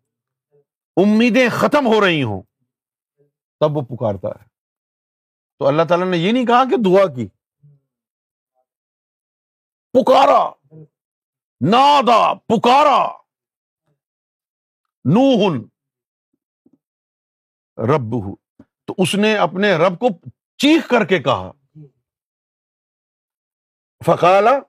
امیدیں 0.98 1.50
ختم 1.50 1.88
ہو 1.88 2.06
رہی 2.06 2.24
ہوں۔ 2.24 2.42
تب 3.60 3.78
وہ 3.78 3.82
پکارتا 3.82 4.28
ہے۔ 4.28 4.44
تو 5.60 5.68
اللہ 5.68 5.82
تعالیٰ 5.84 6.08
نے 6.08 6.18
یہ 6.18 6.32
نہیں 6.32 6.46
کہا 6.46 6.64
کہ 6.64 6.76
دعا 6.86 7.14
کی۔ 7.16 7.28
پکارا۔ 9.94 10.50
نادا 11.72 12.34
پکارا۔ 12.34 13.27
نوہن 15.14 15.62
رب 17.96 18.36
تو 18.88 18.94
اس 18.98 19.16
نے 19.16 19.38
اپنے 19.38 19.74
رب 19.74 20.00
کو 20.00 20.08
چیخ 20.58 20.90
کر 20.90 21.06
کے 21.06 21.20
کہا 21.20 21.52
فقالا 24.06 24.60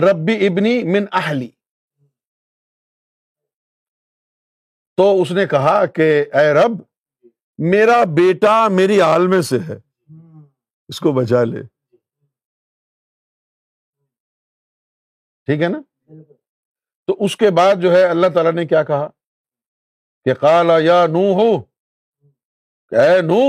ربی 0.00 0.46
ابنی 0.46 0.82
من 0.82 1.06
اہلی۔ 1.12 1.50
تو 4.96 5.22
اس 5.22 5.32
نے 5.32 5.46
کہا 5.46 5.86
کہ 5.86 6.24
اے 6.32 6.54
رب 6.54 6.82
میرا 7.58 8.04
بیٹا 8.04 8.68
میری 8.68 9.00
عالم 9.00 9.40
سے 9.40 9.56
ہے۔ 9.68 9.76
اس 10.88 11.00
کو 11.00 11.12
بچا 11.12 11.44
لے۔ 11.44 11.62
ٹھیک 15.44 15.62
ہے 15.62 15.68
نا؟ 15.68 15.78
تو 17.06 17.24
اس 17.24 17.36
کے 17.36 17.46
بعد 17.56 17.82
جو 17.82 17.92
ہے 17.92 18.04
اللہ 18.04 18.26
تعالیٰ 18.34 18.52
نے 18.52 18.66
کیا 18.66 18.82
کہا؟ 18.82 19.08
کہ 20.24 20.34
کالا 20.40 20.78
یا 20.78 21.06
نو 21.12 21.24
ہو 21.40 21.50
اے 22.92 23.20
نو 23.22 23.42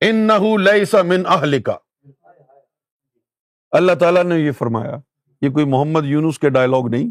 ان 0.00 0.26
نہ 0.26 0.38
من 1.02 1.26
اہل 1.26 1.62
کا 1.62 1.76
اللہ 3.72 3.94
تعالیٰ 4.00 4.22
نے 4.24 4.38
یہ 4.38 4.52
فرمایا، 4.58 4.96
یہ 5.42 5.50
کوئی 5.50 5.64
محمد 5.70 6.04
یونس 6.06 6.38
کے 6.38 6.48
ڈائلگ 6.50 6.88
نہیں 6.90 7.08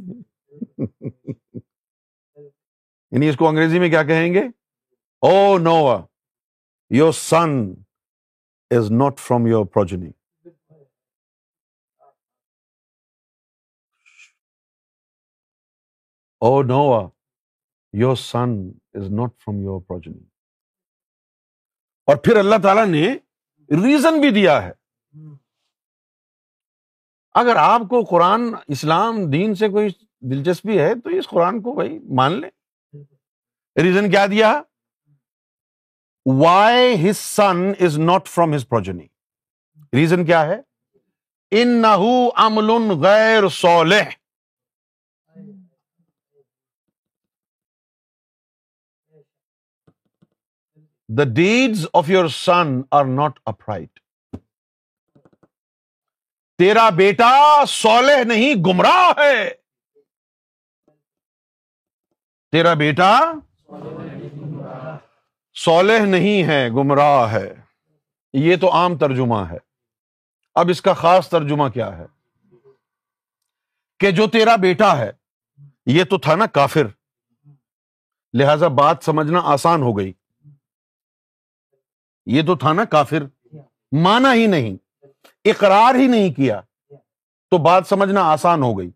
یعنی 3.12 3.30
اس 3.30 3.38
کو 3.38 3.48
انگریزی 3.50 3.80
میں 3.80 3.90
کیا 3.90 4.04
کہیں 4.04 4.34
گے؟ 4.34 4.44
O 5.22 5.58
Noah 5.58 5.78
your 6.92 7.12
son 7.12 7.52
is 8.78 8.92
not 8.92 9.20
from 9.20 9.48
your 9.48 9.66
progeny 9.74 10.12
O 16.42 16.62
Noah 16.64 17.08
your 17.96 18.16
son 18.16 18.50
is 18.94 19.12
not 19.12 19.30
from 19.40 19.62
your 19.62 19.82
progeny 19.82 20.24
اور 22.06 22.16
پھر 22.16 22.38
اللہ 22.38 22.56
تعالی 22.64 22.92
نے 22.92 23.14
ریزن 23.70 24.22
بھی 24.22 24.32
دیا 24.32 24.64
ہے۔ 24.64 24.72
اگر 27.34 27.56
آپ 27.56 27.82
کو 27.90 28.04
قرآن 28.04 28.42
اسلام 28.68 29.32
دین 29.32 29.56
سے 29.56 29.70
کوئی 29.70 29.90
دلچسپی 30.20 30.80
ہے، 30.80 30.96
تو 30.96 31.10
اس 31.10 31.28
قرآن 31.28 31.62
کو 31.62 31.74
بھائی 31.74 32.00
مان 32.00 32.42
لیں۔ 32.42 32.50
ریزن 33.82 34.12
کیا 34.12 34.26
دیا؟ 34.26 34.62
Why 36.26 37.10
his 37.10 37.18
son 37.18 37.72
is 37.80 38.00
not 38.00 38.28
from 38.28 38.54
his 38.54 38.68
progeny 38.68 39.08
reason 39.94 40.26
کیا 40.26 40.46
ہے؟ 40.46 40.62
ان 41.52 41.82
نہ 41.82 41.88
غیر 43.02 43.48
سولح 43.48 44.10
the 51.08 51.24
deeds 51.24 51.88
of 51.94 52.10
your 52.10 52.28
son 52.28 52.82
are 52.92 53.06
not 53.06 53.40
upright 53.46 54.00
تیرا 56.58 56.90
بیٹا 56.90 57.66
سولہ 57.68 58.24
نہیں، 58.24 58.54
گمراہ 58.68 59.14
ہے۔ 59.18 59.50
تیرا 62.52 62.74
بیٹا 62.74 63.34
سولہ 65.54 65.94
نہیں 65.94 66.48
ہے، 66.48 66.70
گمراہ 66.70 67.32
ہے۔ 67.32 67.56
یہ 68.34 68.56
تو 68.56 68.74
عام 68.74 68.98
ترجمہ 68.98 69.44
ہے۔ 69.52 69.58
اب 70.56 70.70
اس 70.70 70.82
کا 70.82 70.94
خاص 70.94 71.30
ترجمہ 71.30 71.70
کیا 71.70 71.98
ہے؟ 71.98 72.06
کہ 74.00 74.12
جو 74.12 74.28
تیرا 74.28 74.56
بیٹا 74.56 74.98
ہے، 74.98 75.12
یہ 75.86 76.04
تو 76.04 76.18
تھا 76.18 76.36
نا 76.36 76.46
کافر۔ 76.46 76.88
لہذا 78.34 78.68
بات 78.68 78.98
سمجھنا 79.02 79.40
آسان 79.44 79.82
ہو 79.82 79.98
گئی۔ 79.98 80.14
یہ 82.26 82.42
تو 82.42 82.56
تھا 82.56 82.74
نا 82.74 82.86
کافر۔ 82.86 83.24
مانا 83.92 84.34
ہی 84.34 84.48
نہیں۔ 84.48 84.78
اقرار 85.46 85.96
ہی 85.96 86.08
نہیں 86.08 86.34
کیا۔ 86.34 86.62
تو 87.50 87.58
بات 87.58 87.88
سمجھنا 87.88 88.22
آسان 88.22 88.64
ہو 88.64 88.80
گئی 88.80 88.92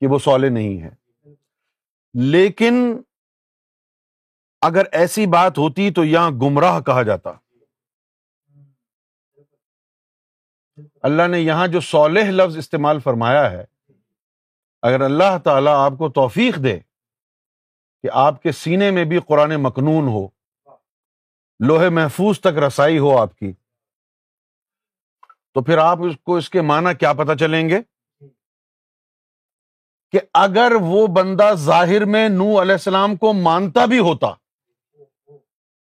کہ 0.00 0.06
وہ 0.06 0.18
سولے 0.18 0.48
نہیں 0.48 0.82
ہے 0.82 0.90
لیکن 2.14 3.02
اگر 4.60 4.82
ایسی 4.92 5.26
بات 5.26 5.58
ہوتی 5.58 5.90
تو 5.90 6.04
یہاں 6.04 6.30
گمراہ 6.30 6.80
کہا 6.80 7.02
جاتا۔ 7.02 7.30
اللہ 11.02 11.26
نے 11.26 11.40
یہاں 11.40 11.66
جو 11.66 11.80
سولہ 11.80 12.20
لفظ 12.20 12.56
استعمال 12.56 13.00
فرمایا 13.00 13.50
ہے، 13.50 13.64
اگر 14.82 15.00
اللہ 15.00 15.38
تعالی 15.44 15.68
آپ 15.68 15.92
کو 15.98 16.08
توفیق 16.08 16.56
دے 16.64 16.78
کہ 18.02 18.08
آپ 18.12 18.42
کے 18.42 18.52
سینے 18.52 18.90
میں 18.90 19.04
بھی 19.04 19.18
قرآن 19.28 19.62
مقنون 19.62 20.08
ہو 20.08 20.37
لوہے 21.66 21.88
محفوظ 21.88 22.40
تک 22.40 22.58
رسائی 22.66 22.98
ہو 22.98 23.18
آپ 23.18 23.36
کی۔ 23.36 23.52
تو 25.54 25.62
پھر 25.62 25.78
آپ 25.78 25.98
اس 26.00 26.14
کو 26.22 26.36
اس 26.36 26.50
کے 26.50 26.60
معنی 26.60 26.94
کیا 26.94 27.12
پتا 27.12 27.36
چلیں 27.36 27.68
گے؟ 27.68 27.80
کہ 30.12 30.18
اگر 30.34 30.72
وہ 30.80 31.06
بندہ 31.06 31.52
ظاہر 31.54 32.04
میں 32.04 32.28
نو 32.28 32.62
علیہ 32.62 32.72
السلام 32.72 33.16
کو 33.16 33.32
مانتا 33.32 33.84
بھی 33.84 33.98
ہوتا، 33.98 34.26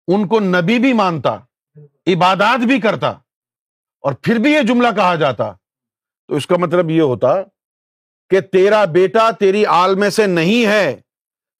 ان 0.07 0.27
کو 0.27 0.39
نبی 0.39 0.79
بھی 0.79 0.93
مانتا، 0.93 1.35
عبادات 2.07 2.65
بھی 2.65 2.79
کرتا، 2.79 3.09
اور 3.99 4.13
پھر 4.13 4.35
بھی 4.35 4.53
یہ 4.53 4.61
جملہ 4.61 4.87
کہا 4.95 5.15
جاتا، 5.15 5.51
تو 6.27 6.35
اس 6.35 6.47
کا 6.47 6.55
مطلب 6.57 6.89
یہ 6.89 7.01
ہوتا 7.01 7.33
کہ 8.29 8.41
تیرا 8.41 8.85
بیٹا 8.85 9.31
تیری 9.31 9.65
عالم 9.65 10.09
سے 10.09 10.25
نہیں 10.27 10.65
ہے، 10.65 10.95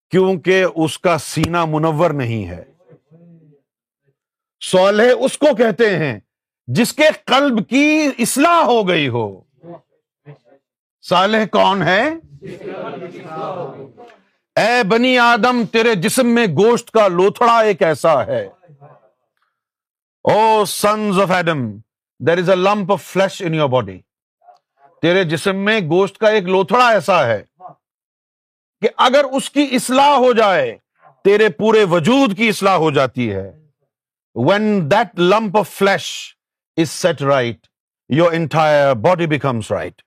کیونکہ 0.09 0.65
اس 0.75 0.99
کا 0.99 1.17
سینہ 1.17 1.65
منور 1.65 2.11
نہیں 2.11 2.47
ہے۔ 2.47 2.74
سولہ 4.59 5.11
اس 5.19 5.37
کو 5.37 5.55
کہتے 5.55 5.97
ہیں 5.97 6.19
جس 6.67 6.93
کے 6.93 7.03
قلب 7.25 7.69
کی 7.69 8.09
اصلاح 8.19 8.63
ہو 8.63 8.87
گئی 8.87 9.07
ہو۔ 9.07 9.41
صالح 11.01 11.45
کون 11.51 11.83
ہے؟ 11.83 12.09
اے 14.55 14.83
بنی 14.83 15.17
آدم، 15.17 15.65
تیرے 15.65 15.95
جسم 15.95 16.27
میں 16.27 16.47
گوشت 16.47 16.91
کا 16.91 17.07
لوتھڑا 17.07 17.59
ایک 17.59 17.83
ایسا 17.83 18.25
ہے۔ 18.25 18.49
O 20.23 20.65
sons 20.65 21.19
of 21.19 21.31
Adam 21.31 21.77
there 22.19 22.37
is 22.37 22.49
a 22.49 22.55
lump 22.55 22.91
of 22.91 23.03
flesh 23.03 23.41
in 23.41 23.53
your 23.53 23.69
body 23.69 23.99
تیرے 25.01 25.23
جسم 25.23 25.55
میں 25.55 25.79
گوشت 25.79 26.17
کا 26.17 26.27
ایک 26.29 26.43
لوتھڑا 26.43 26.89
ایسا 26.89 27.27
ہے 27.27 27.43
کہ 28.81 28.87
اگر 28.97 29.23
اس 29.23 29.49
کی 29.49 29.67
اصلاح 29.71 30.17
ہو 30.17 30.33
جائے، 30.33 30.77
تیرے 31.23 31.49
پورے 31.49 31.83
وجود 31.83 32.37
کی 32.37 32.49
اصلاح 32.49 32.75
ہو 32.75 32.91
جاتی 32.91 33.33
ہے۔ 33.33 33.64
When 34.35 34.91
that 34.91 35.19
lump 35.19 35.57
of 35.57 35.69
flesh 35.69 36.35
is 36.77 36.89
set 36.89 37.21
right 37.21 37.57
your 38.09 38.31
entire 38.31 38.93
body 38.93 39.27
becomes 39.27 39.71
right 39.71 40.01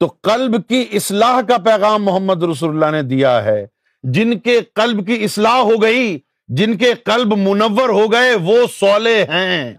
تو 0.00 0.06
قلب 0.22 0.68
کی 0.68 0.86
اصلاح 0.92 1.40
کا 1.40 1.58
پیغام 1.58 2.04
محمد 2.04 2.42
رسول 2.42 2.70
اللہ 2.70 2.96
نے 2.96 3.02
دیا 3.02 3.44
ہے۔ 3.44 3.66
جن 4.02 4.38
کے 4.38 4.60
قلب 4.74 5.06
کی 5.06 5.24
اصلاح 5.24 5.56
ہو 5.56 5.82
گئی، 5.82 6.18
جن 6.48 6.76
کے 6.76 6.94
قلب 6.94 7.38
منور 7.38 7.88
ہو 7.88 8.12
گئے، 8.12 8.34
وہ 8.34 8.66
سولے 8.80 9.24
ہیں۔ 9.24 9.74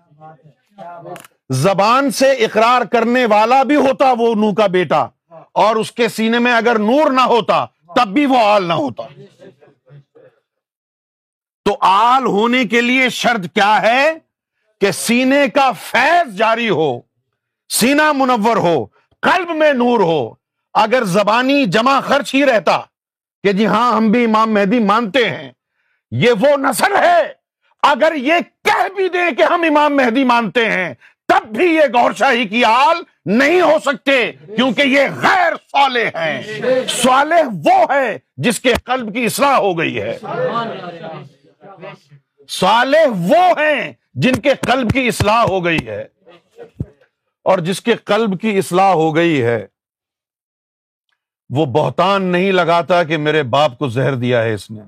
زبان 1.50 2.12
سے 2.12 2.32
اقرار 2.32 2.82
کرنے 2.82 3.26
والا 3.26 3.64
بھی 3.64 3.76
ہوتا 3.76 4.12
وہ 4.12 4.36
نو 4.36 4.54
کا 4.54 4.68
بیٹا۔ 4.68 5.08
اور 5.52 5.76
اس 5.76 5.92
کے 5.92 6.08
سینے 6.08 6.40
میں 6.40 6.54
اگر 6.54 6.80
نور 6.80 7.12
نہ 7.12 7.22
ہوتا، 7.22 7.66
تب 7.96 8.08
بھی 8.08 8.26
وہ 8.26 8.38
آل 8.38 8.64
نہ 8.64 8.74
ہوتا۔ 8.74 9.04
تو 11.68 11.76
آل 11.82 12.26
ہونے 12.26 12.66
کے 12.66 12.82
لیے 12.82 13.10
شرط 13.10 13.46
کیا 13.54 13.82
ہے 13.82 14.14
کہ 14.82 14.92
سینے 14.92 15.48
کا 15.48 15.72
فیض 15.72 16.36
جاری 16.38 16.70
ہو 16.70 17.00
سینا 17.70 18.12
منور 18.12 18.58
ہو، 18.58 18.86
قلب 19.22 19.50
میں 19.50 19.74
نور 19.74 20.00
ہو۔ 20.00 20.34
اگر 20.74 21.04
زبانی 21.04 21.66
جمع 21.66 22.00
خرچ 22.00 22.34
ہی 22.36 22.46
رہتا 22.46 22.80
کہ 23.44 23.52
جی 23.52 23.66
ہاں 23.66 23.92
ہم 23.94 24.12
بھی 24.12 24.24
امام 24.26 24.54
مہدی 24.54 24.80
مانتے 24.80 25.30
ہیں، 25.30 25.52
یہ 26.12 26.32
وہ 26.32 26.56
نسل 26.58 26.96
ہے۔ 26.96 27.22
اگر 27.84 28.14
یہ 28.16 28.40
کہہ 28.66 28.88
بھی 28.96 29.10
دیں 29.10 29.32
کہ 29.32 29.44
ہم 29.44 29.64
امام 29.64 29.96
مہدی 29.96 30.24
مانتے 30.24 30.70
ہیں، 30.72 30.94
تب 31.28 31.48
بھی 31.48 31.66
یہ 31.66 31.86
گور 31.94 32.12
شاہی 32.18 32.46
کی 32.48 32.64
حال 32.66 32.98
نہیں 33.26 33.62
ہو 33.62 33.78
سکتے 33.86 34.32
کیونکہ 34.32 34.82
یہ 34.82 35.08
غیر 35.22 35.54
صالح 35.72 36.18
ہیں۔ 36.18 36.42
صالح 36.88 37.42
وہ 37.66 37.94
ہے 37.94 38.18
جس 38.38 38.60
کے 38.60 38.74
قلب 38.86 39.14
کی 39.14 39.26
اصلاح 39.26 39.56
ہو 39.56 39.78
گئی 39.80 40.02
ہے۔ 40.02 40.18
صالح 42.50 43.08
وہ 43.18 43.60
ہیں 43.60 43.94
جن 44.14 44.36
کے 44.42 44.50
قلب 44.62 44.92
کی 44.94 45.08
اصلاح 45.08 45.44
ہو 45.44 45.66
گئی 45.66 45.88
ہے۔ 45.88 46.06
اور 47.44 47.58
جس 47.58 47.82
کے 47.82 47.96
قلب 47.96 48.42
کی 48.42 48.58
اصلاح 48.58 48.94
ہو 48.94 49.16
گئی 49.16 49.44
ہے، 49.44 49.68
وہ 51.50 51.66
بہتان 51.66 52.24
نہیں 52.24 52.52
لگاتا 52.52 53.04
کہ 53.04 53.18
میرے 53.18 53.44
باپ 53.44 53.78
کو 53.78 53.88
زہر 53.88 54.16
دیا 54.16 54.44
ہے 54.44 54.54
اس 54.54 54.72
نے۔ 54.72 54.82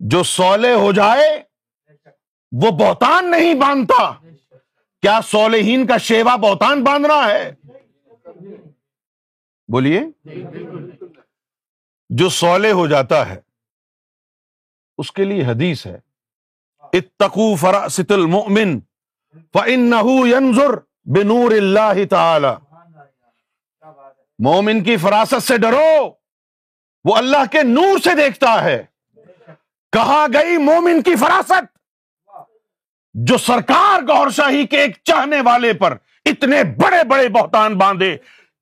جو 0.00 0.22
سولے 0.22 0.74
ہو 0.74 0.92
جائے، 0.92 1.42
وہ 2.52 2.70
بہتان 2.70 3.30
نہیں 3.30 3.54
باندھتا۔ 3.54 4.12
کیا 5.02 5.20
سولہین 5.24 5.86
کا 5.86 5.96
شیوا 5.96 6.36
بہتان 6.36 6.84
باندھنا 6.84 7.28
ہے؟ 7.28 7.52
بولیے۔ 9.68 10.00
جو 12.10 12.28
سولے 12.28 12.72
ہو 12.72 12.86
جاتا 12.86 13.28
ہے، 13.28 13.40
اس 14.98 15.12
کے 15.12 15.24
لیے 15.24 15.44
حدیث 15.44 15.86
ہے 15.86 15.98
اتقو 16.92 17.54
فراست 17.54 18.12
المؤمن 18.12 18.80
فإنه 19.52 20.26
ينظر 20.26 20.70
بنور 21.04 21.50
اللہ 21.50 22.04
تعالی۔ 22.10 22.76
مومن 24.38 24.84
کی 24.84 24.96
فراست 24.96 25.42
سے 25.42 25.58
ڈرو، 25.58 26.10
وہ 27.04 27.16
اللہ 27.16 27.44
کے 27.50 27.62
نور 27.62 27.98
سے 27.98 28.14
دیکھتا 28.16 28.64
ہے۔ 28.64 28.84
کہاں 29.92 30.28
گئی 30.34 30.56
مومن 30.56 31.02
کی 31.02 31.16
فراست؟ 31.16 31.78
جو 33.14 33.38
سرکار 33.38 34.02
گور 34.02 34.30
شاہی 34.30 34.66
کے 34.66 34.80
ایک 34.80 34.96
چاہنے 35.04 35.40
والے 35.40 35.72
پر 35.72 35.96
اتنے 36.24 36.64
بڑے 36.64 37.04
بڑے 37.04 37.28
بہتان 37.28 37.78
باندھے، 37.78 38.16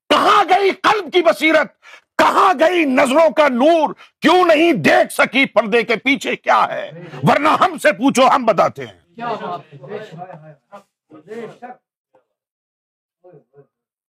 کہاں 0.09 0.43
گئی 0.49 0.71
قلب 0.71 1.13
کی 1.13 1.21
بصیرت؟ 1.21 1.78
کہاں 2.19 2.53
گئی 2.59 2.85
نظروں 2.85 3.29
کا 3.29 3.47
نور؟ 3.47 3.93
کیوں 4.21 4.45
نہیں 4.45 4.73
دیکھ 4.73 5.13
سکی 5.13 5.45
پردے 5.45 5.83
کے 5.83 5.95
پیچھے 5.95 6.35
کیا 6.35 6.67
ہے؟ 6.71 6.91
ورنہ 7.23 7.47
ہم 7.47 7.77
سے 7.77 7.91
پوچھو، 7.91 8.27
ہم 8.35 8.45
بتاتے 8.45 8.85
ہیں۔ 8.85 8.99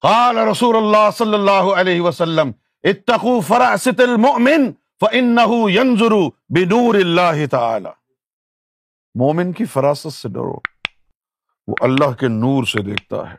قال 0.01 0.39
رسول 0.39 0.77
اللہ 0.77 1.11
صلی 1.19 1.35
اللہ 1.35 1.51
علیہ 1.51 2.01
وسلم، 2.01 2.51
اتقوا 2.83 3.41
فراست 3.41 4.01
المؤمن 4.01 4.73
فإنه 5.01 5.69
ينظر 5.69 6.11
بنور 6.49 6.95
اللہ 6.95 7.47
تعالی۔ 7.51 7.89
مومن 9.15 9.53
کی 9.53 9.65
فراست 9.65 10.13
سے 10.13 10.29
ڈرو، 10.29 10.59
وہ 11.67 11.75
اللہ 11.81 12.11
کے 12.11 12.29
نور 12.29 12.65
سے 12.65 12.83
دیکھتا 12.83 13.31
ہے۔ 13.31 13.37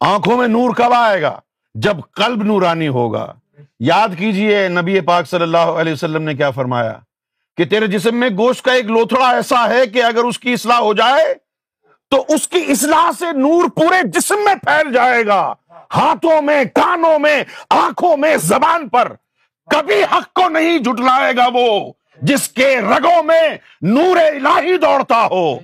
آنکھوں 0.00 0.36
میں 0.36 0.48
نور 0.48 0.74
کب 0.74 0.92
آئے 0.96 1.22
گا؟ 1.22 1.40
جب 1.74 1.96
قلب 2.14 2.42
نورانی 2.42 2.88
ہوگا۔ 2.88 3.32
یاد 3.80 4.08
کیجیے 4.18 4.68
نبی 4.68 5.00
پاک 5.00 5.28
صلی 5.28 5.42
اللہ 5.42 5.58
علیہ 5.58 5.92
وسلم 5.92 6.22
نے 6.22 6.34
کیا 6.34 6.50
فرمایا 6.50 6.92
کہ 7.56 7.64
تیرے 7.64 7.86
جسم 7.86 8.16
میں 8.16 8.28
گوشت 8.30 8.62
کا 8.62 8.72
ایک 8.72 8.84
لوتھڑا 8.84 9.30
ایسا 9.30 9.68
ہے 9.68 9.86
کہ 9.86 10.02
اگر 10.02 10.24
اس 10.24 10.38
کی 10.38 10.52
اصلاح 10.52 10.78
ہو 10.78 10.94
جائے 10.94 11.34
تو 12.10 12.24
اس 12.28 12.48
کی 12.48 12.64
اصلاح 12.68 13.10
سے 13.18 13.32
نور 13.32 13.68
پورے 13.68 14.08
جسم 14.08 14.36
میں 14.44 14.54
پھیل 14.54 14.92
جائے 14.92 15.26
گا۔ 15.26 15.54
ہاتھوں 15.94 16.42
میں، 16.42 16.64
کانوں 16.64 17.18
میں، 17.18 17.44
آنکھوں 17.70 18.16
میں، 18.16 18.36
زبان 18.36 18.88
پر۔ 18.88 19.12
کبھی 19.70 20.02
حق 20.02 20.32
کو 20.32 20.48
نہیں 20.48 20.78
جھٹلائے 20.78 21.32
گا 21.36 21.48
وہ 21.54 21.92
جس 22.22 22.48
کے 22.48 22.76
رگوں 22.80 23.22
میں 23.22 23.48
نور 23.82 24.16
الہی 24.16 24.78
دوڑتا 24.78 25.28
ہو۔ 25.30 25.56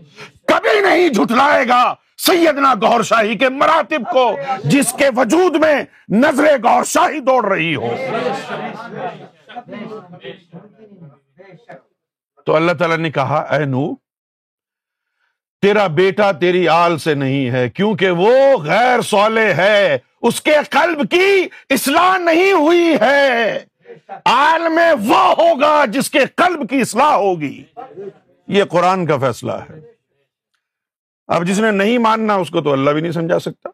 کبھی 0.47 0.81
نہیں 0.81 1.09
جھٹلائے 1.09 1.69
گا۔ 1.69 1.95
سیدنا 2.27 2.75
گور 2.75 3.03
شاہی 3.03 3.39
کے 3.39 3.49
مراتب 3.49 4.13
کو، 4.13 4.39
جس 4.65 4.93
کے 4.93 5.09
وجود 5.17 5.57
میں 5.57 5.85
نظر 6.09 6.57
گور 6.63 6.85
شاہی 6.85 7.21
دوڑ 7.21 7.49
رہی 7.49 7.75
ہو۔ 7.75 7.95
تو 12.47 12.57
اللہ 12.57 12.73
تعالیٰ 12.73 12.97
نے 12.97 13.11
کہا، 13.11 13.39
اے 13.39 13.65
نو، 13.65 13.95
تیرا 15.63 15.87
بیٹا 15.87 16.33
تیری 16.33 16.69
آل 16.69 16.99
سے 16.99 17.15
نہیں 17.15 17.51
ہے، 17.51 17.69
کیونکہ 17.69 18.11
وہ 18.11 18.57
غیر 18.63 19.01
سولے 19.01 19.55
ہے۔ 19.55 19.99
اس 20.23 20.41
کے 20.41 20.55
قلب 20.71 21.11
کی 21.11 21.49
اصلاح 21.71 22.19
نہیں 22.19 22.53
ہوئی 22.53 22.95
ہے۔ 23.01 23.59
آل 24.25 24.69
میں 24.69 24.93
وہ 24.93 25.35
ہوگا 25.39 25.85
جس 25.89 26.11
کے 26.11 26.21
قلب 26.37 26.71
کی 26.71 26.81
اصلاح 26.81 27.15
ہوگی۔ 27.15 27.65
یہ 28.49 28.65
قرآن 28.65 29.07
کا 29.07 29.17
فیصلہ 29.17 29.53
ہے۔ 29.53 29.90
اب 31.31 31.47
جس 31.47 31.59
نے 31.59 31.71
نہیں 31.71 31.99
ماننا 31.99 32.35
اس 32.35 32.51
کو 32.51 32.61
تو 32.61 32.73
اللہ 32.73 32.91
بھی 32.91 33.01
نہیں 33.01 33.13
سمجھا 33.13 33.39
سکتا۔ 33.39 33.69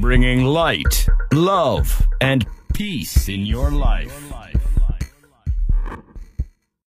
Bringing 0.00 0.46
light 0.54 1.10
love 1.32 1.76
and 2.20 2.44
peace 2.78 3.24
in 3.28 3.46
your 3.46 3.70
life 3.70 4.12
life 4.30 4.51